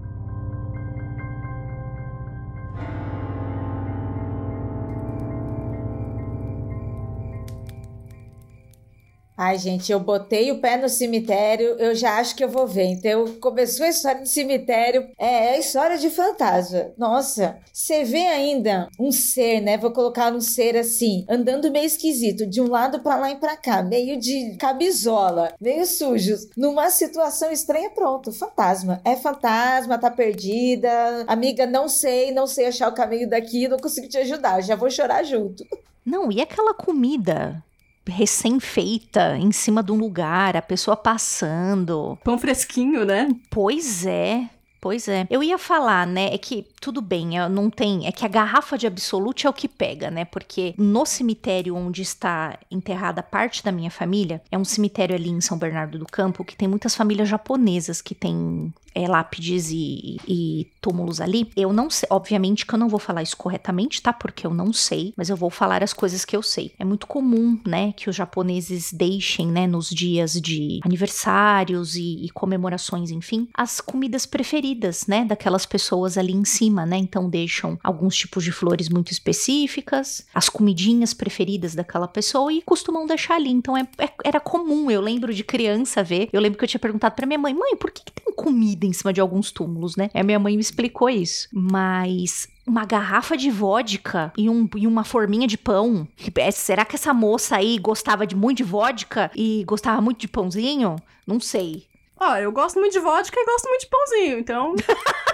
Ai, 9.44 9.58
gente, 9.58 9.90
eu 9.90 9.98
botei 9.98 10.52
o 10.52 10.60
pé 10.60 10.76
no 10.76 10.88
cemitério, 10.88 11.70
eu 11.76 11.96
já 11.96 12.20
acho 12.20 12.36
que 12.36 12.44
eu 12.44 12.48
vou 12.48 12.64
ver. 12.64 12.84
Então, 12.84 13.26
começou 13.40 13.84
a 13.84 13.88
história 13.88 14.20
do 14.20 14.28
cemitério, 14.28 15.08
é, 15.18 15.56
é 15.56 15.58
história 15.58 15.98
de 15.98 16.10
fantasma. 16.10 16.92
Nossa, 16.96 17.58
você 17.72 18.04
vê 18.04 18.24
ainda 18.24 18.88
um 19.00 19.10
ser, 19.10 19.60
né? 19.60 19.76
Vou 19.76 19.90
colocar 19.90 20.32
um 20.32 20.40
ser 20.40 20.76
assim, 20.76 21.26
andando 21.28 21.72
meio 21.72 21.86
esquisito, 21.86 22.46
de 22.46 22.60
um 22.60 22.68
lado 22.68 23.00
para 23.00 23.16
lá 23.16 23.32
e 23.32 23.36
para 23.36 23.56
cá, 23.56 23.82
meio 23.82 24.16
de 24.16 24.56
camisola, 24.58 25.52
meio 25.60 25.84
sujo, 25.86 26.36
numa 26.56 26.88
situação 26.88 27.50
estranha, 27.50 27.90
pronto, 27.90 28.30
fantasma. 28.30 29.00
É 29.04 29.16
fantasma, 29.16 29.98
tá 29.98 30.08
perdida. 30.08 30.88
Amiga, 31.26 31.66
não 31.66 31.88
sei, 31.88 32.30
não 32.30 32.46
sei 32.46 32.66
achar 32.66 32.88
o 32.88 32.94
caminho 32.94 33.28
daqui, 33.28 33.66
não 33.66 33.76
consigo 33.76 34.06
te 34.06 34.18
ajudar, 34.18 34.60
já 34.60 34.76
vou 34.76 34.88
chorar 34.88 35.24
junto. 35.24 35.66
Não, 36.06 36.30
e 36.30 36.40
aquela 36.40 36.74
comida? 36.74 37.60
Recém-feita 38.06 39.36
em 39.36 39.52
cima 39.52 39.82
de 39.82 39.92
um 39.92 39.96
lugar, 39.96 40.56
a 40.56 40.62
pessoa 40.62 40.96
passando. 40.96 42.18
Pão 42.24 42.38
fresquinho, 42.38 43.04
né? 43.04 43.28
Pois 43.50 44.06
é. 44.06 44.48
Pois 44.82 45.06
é. 45.06 45.28
Eu 45.30 45.44
ia 45.44 45.58
falar, 45.58 46.04
né? 46.04 46.34
É 46.34 46.36
que 46.36 46.66
tudo 46.80 47.00
bem, 47.00 47.38
não 47.48 47.70
tem. 47.70 48.04
É 48.04 48.10
que 48.10 48.24
a 48.24 48.28
garrafa 48.28 48.76
de 48.76 48.84
Absolute 48.84 49.46
é 49.46 49.50
o 49.50 49.52
que 49.52 49.68
pega, 49.68 50.10
né? 50.10 50.24
Porque 50.24 50.74
no 50.76 51.06
cemitério 51.06 51.76
onde 51.76 52.02
está 52.02 52.58
enterrada 52.68 53.22
parte 53.22 53.62
da 53.62 53.70
minha 53.70 53.92
família, 53.92 54.42
é 54.50 54.58
um 54.58 54.64
cemitério 54.64 55.14
ali 55.14 55.30
em 55.30 55.40
São 55.40 55.56
Bernardo 55.56 56.00
do 56.00 56.06
Campo 56.06 56.44
que 56.44 56.56
tem 56.56 56.66
muitas 56.66 56.96
famílias 56.96 57.28
japonesas 57.28 58.02
que 58.02 58.12
têm 58.12 58.74
é, 58.92 59.06
lápides 59.06 59.70
e, 59.70 60.16
e, 60.26 60.66
túmulos 60.82 61.20
ali. 61.20 61.48
Eu 61.56 61.72
não 61.72 61.88
sei, 61.88 62.08
obviamente 62.10 62.66
que 62.66 62.74
eu 62.74 62.78
não 62.78 62.88
vou 62.88 62.98
falar 62.98 63.22
isso 63.22 63.36
corretamente, 63.36 64.02
tá? 64.02 64.12
Porque 64.12 64.46
eu 64.46 64.52
não 64.52 64.72
sei, 64.72 65.14
mas 65.16 65.30
eu 65.30 65.36
vou 65.36 65.48
falar 65.48 65.82
as 65.82 65.92
coisas 65.92 66.24
que 66.24 66.36
eu 66.36 66.42
sei. 66.42 66.74
É 66.78 66.84
muito 66.84 67.06
comum, 67.06 67.58
né, 67.64 67.92
que 67.92 68.10
os 68.10 68.16
japoneses 68.16 68.92
deixem, 68.92 69.46
né, 69.46 69.66
nos 69.66 69.88
dias 69.88 70.32
de 70.32 70.80
aniversários 70.84 71.94
e, 71.94 72.24
e 72.24 72.30
comemorações, 72.30 73.10
enfim, 73.10 73.48
as 73.54 73.80
comidas 73.80 74.26
preferidas, 74.26 75.06
né, 75.06 75.24
daquelas 75.24 75.64
pessoas 75.64 76.18
ali 76.18 76.32
em 76.32 76.44
cima, 76.44 76.84
né? 76.84 76.96
Então 76.96 77.30
deixam 77.30 77.78
alguns 77.82 78.16
tipos 78.16 78.42
de 78.42 78.50
flores 78.50 78.88
muito 78.88 79.12
específicas, 79.12 80.26
as 80.34 80.48
comidinhas 80.48 81.14
preferidas 81.14 81.74
daquela 81.74 82.08
pessoa 82.08 82.52
e 82.52 82.60
costumam 82.62 83.06
deixar 83.06 83.36
ali. 83.36 83.50
Então 83.50 83.76
é, 83.76 83.86
é, 83.98 84.10
era 84.24 84.40
comum, 84.40 84.90
eu 84.90 85.00
lembro 85.00 85.32
de 85.32 85.44
criança 85.44 86.02
ver. 86.02 86.28
Eu 86.32 86.40
lembro 86.40 86.58
que 86.58 86.64
eu 86.64 86.68
tinha 86.68 86.80
perguntado 86.80 87.14
para 87.14 87.26
minha 87.26 87.38
mãe: 87.38 87.54
"Mãe, 87.54 87.76
por 87.76 87.90
que, 87.90 88.02
que 88.04 88.12
tem 88.12 88.34
comida 88.34 88.84
em 88.84 88.92
cima 88.92 89.12
de 89.12 89.20
alguns 89.20 89.52
túmulos, 89.52 89.94
né? 89.94 90.10
A 90.12 90.22
minha 90.22 90.38
mãe 90.38 90.56
me 90.56 90.62
explicou 90.72 91.08
isso. 91.08 91.48
Mas 91.52 92.48
uma 92.66 92.84
garrafa 92.84 93.36
de 93.36 93.50
vodka 93.50 94.32
e, 94.36 94.48
um, 94.48 94.68
e 94.76 94.86
uma 94.86 95.04
forminha 95.04 95.46
de 95.46 95.58
pão. 95.58 96.08
É, 96.36 96.50
será 96.50 96.84
que 96.84 96.96
essa 96.96 97.12
moça 97.12 97.56
aí 97.56 97.78
gostava 97.78 98.26
de 98.26 98.34
muito 98.34 98.58
de 98.58 98.64
vodka 98.64 99.30
e 99.36 99.64
gostava 99.64 100.00
muito 100.00 100.20
de 100.20 100.28
pãozinho? 100.28 100.96
Não 101.26 101.38
sei. 101.38 101.86
Ó, 102.18 102.36
eu 102.36 102.52
gosto 102.52 102.78
muito 102.78 102.92
de 102.92 103.00
vodka 103.00 103.36
e 103.36 103.44
gosto 103.44 103.68
muito 103.68 103.80
de 103.80 103.88
pãozinho, 103.88 104.38
então 104.38 104.76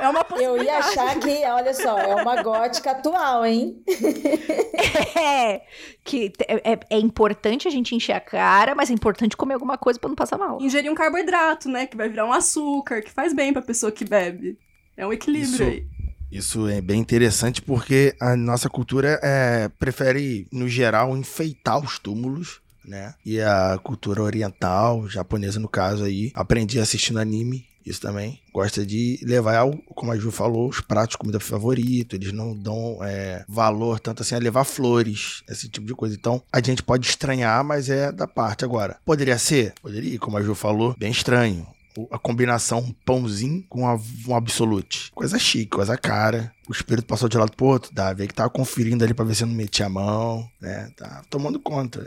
é 0.00 0.08
uma 0.08 0.24
possibilidade. 0.24 0.56
Eu 0.58 0.64
ia 0.64 0.78
achar 0.78 1.20
que, 1.20 1.44
olha 1.44 1.74
só, 1.74 1.98
é 1.98 2.14
uma 2.14 2.42
gótica 2.42 2.92
atual, 2.92 3.44
hein? 3.44 3.82
é, 5.14 5.60
que 6.02 6.32
é, 6.46 6.72
é, 6.72 6.80
é, 6.88 6.98
importante 6.98 7.68
a 7.68 7.70
gente 7.70 7.94
encher 7.94 8.14
a 8.14 8.20
cara, 8.20 8.74
mas 8.74 8.90
é 8.90 8.94
importante 8.94 9.36
comer 9.36 9.52
alguma 9.52 9.76
coisa 9.76 10.00
para 10.00 10.08
não 10.08 10.16
passar 10.16 10.38
mal. 10.38 10.62
Ingerir 10.62 10.90
um 10.90 10.94
carboidrato, 10.94 11.68
né, 11.68 11.86
que 11.86 11.94
vai 11.94 12.08
virar 12.08 12.24
um 12.24 12.32
açúcar, 12.32 13.02
que 13.02 13.10
faz 13.10 13.34
bem 13.34 13.52
pra 13.52 13.60
pessoa 13.60 13.92
que 13.92 14.06
bebe. 14.06 14.58
É 14.98 15.06
um 15.06 15.12
equilíbrio 15.12 15.54
Isso... 15.54 15.62
aí. 15.62 15.86
Isso 16.30 16.68
é 16.68 16.82
bem 16.82 17.00
interessante 17.00 17.62
porque 17.62 18.14
a 18.20 18.36
nossa 18.36 18.68
cultura 18.68 19.18
é, 19.22 19.70
prefere, 19.78 20.46
no 20.52 20.68
geral, 20.68 21.16
enfeitar 21.16 21.82
os 21.82 21.98
túmulos 21.98 22.60
né? 22.88 23.14
E 23.24 23.40
a 23.40 23.78
cultura 23.82 24.22
oriental, 24.22 25.06
japonesa 25.08 25.60
no 25.60 25.68
caso 25.68 26.04
aí, 26.04 26.32
aprendi 26.34 26.80
assistindo 26.80 27.20
anime, 27.20 27.66
isso 27.84 28.00
também. 28.00 28.40
Gosta 28.52 28.84
de 28.84 29.18
levar, 29.22 29.64
como 29.94 30.12
a 30.12 30.16
Ju 30.18 30.30
falou, 30.30 30.68
os 30.68 30.80
pratos 30.80 31.12
de 31.12 31.18
comida 31.18 31.40
favorito. 31.40 32.16
Eles 32.16 32.32
não 32.32 32.56
dão 32.56 32.98
é, 33.02 33.44
valor 33.48 34.00
tanto 34.00 34.22
assim 34.22 34.34
a 34.34 34.38
levar 34.38 34.64
flores, 34.64 35.42
esse 35.48 35.68
tipo 35.68 35.86
de 35.86 35.94
coisa. 35.94 36.14
Então, 36.14 36.42
a 36.52 36.60
gente 36.60 36.82
pode 36.82 37.06
estranhar, 37.06 37.62
mas 37.64 37.88
é 37.88 38.10
da 38.10 38.26
parte 38.26 38.64
agora. 38.64 38.98
Poderia 39.04 39.38
ser? 39.38 39.74
Poderia, 39.80 40.18
como 40.18 40.36
a 40.36 40.42
Ju 40.42 40.54
falou, 40.54 40.94
bem 40.98 41.10
estranho 41.10 41.66
a 42.10 42.18
combinação 42.18 42.94
pãozinho 43.04 43.64
com 43.68 43.82
um 43.82 44.34
absolute. 44.34 45.10
Coisa 45.14 45.38
chique, 45.38 45.70
coisa 45.70 45.96
cara. 45.96 46.52
O 46.68 46.72
espírito 46.72 47.06
passou 47.06 47.28
de 47.28 47.38
lado 47.38 47.52
pro 47.56 47.66
outro, 47.66 47.94
Davi, 47.94 48.28
que 48.28 48.34
tava 48.34 48.50
conferindo 48.50 49.02
ali 49.02 49.14
pra 49.14 49.24
ver 49.24 49.34
se 49.34 49.44
não 49.44 49.54
metia 49.54 49.86
a 49.86 49.90
mão, 49.90 50.48
né? 50.60 50.90
Tá 50.96 51.22
tomando 51.30 51.58
conta. 51.58 52.04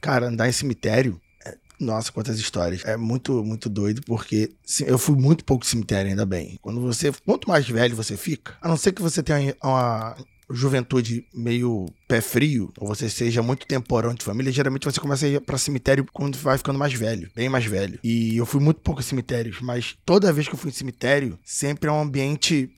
Cara, 0.00 0.26
andar 0.26 0.48
em 0.48 0.52
cemitério 0.52 1.20
é, 1.46 1.56
nossa, 1.78 2.12
quantas 2.12 2.38
histórias. 2.38 2.84
É 2.84 2.96
muito, 2.96 3.44
muito 3.44 3.68
doido, 3.68 4.02
porque 4.04 4.52
eu 4.86 4.98
fui 4.98 5.16
muito 5.16 5.44
pouco 5.44 5.64
cemitério, 5.64 6.10
ainda 6.10 6.26
bem. 6.26 6.58
Quando 6.60 6.80
você. 6.80 7.12
Quanto 7.24 7.48
mais 7.48 7.68
velho 7.68 7.96
você 7.96 8.16
fica, 8.16 8.54
a 8.60 8.68
não 8.68 8.76
ser 8.76 8.92
que 8.92 9.02
você 9.02 9.22
tenha 9.22 9.56
uma 9.62 10.16
juventude 10.50 11.24
meio 11.34 11.86
pé 12.08 12.20
frio, 12.20 12.72
ou 12.78 12.88
você 12.88 13.08
seja 13.08 13.42
muito 13.42 13.66
temporão 13.66 14.14
de 14.14 14.24
família, 14.24 14.52
geralmente 14.52 14.84
você 14.84 15.00
começa 15.00 15.26
a 15.26 15.28
ir 15.28 15.40
pra 15.40 15.58
cemitério 15.58 16.06
quando 16.12 16.36
vai 16.38 16.58
ficando 16.58 16.78
mais 16.78 16.92
velho, 16.92 17.30
bem 17.34 17.48
mais 17.48 17.64
velho. 17.64 17.98
E 18.02 18.36
eu 18.36 18.46
fui 18.46 18.60
muito 18.60 18.80
pouco 18.80 19.00
em 19.00 19.04
cemitérios, 19.04 19.60
mas 19.60 19.96
toda 20.04 20.32
vez 20.32 20.48
que 20.48 20.54
eu 20.54 20.58
fui 20.58 20.70
em 20.70 20.74
cemitério, 20.74 21.38
sempre 21.44 21.88
é 21.88 21.92
um 21.92 22.00
ambiente 22.00 22.70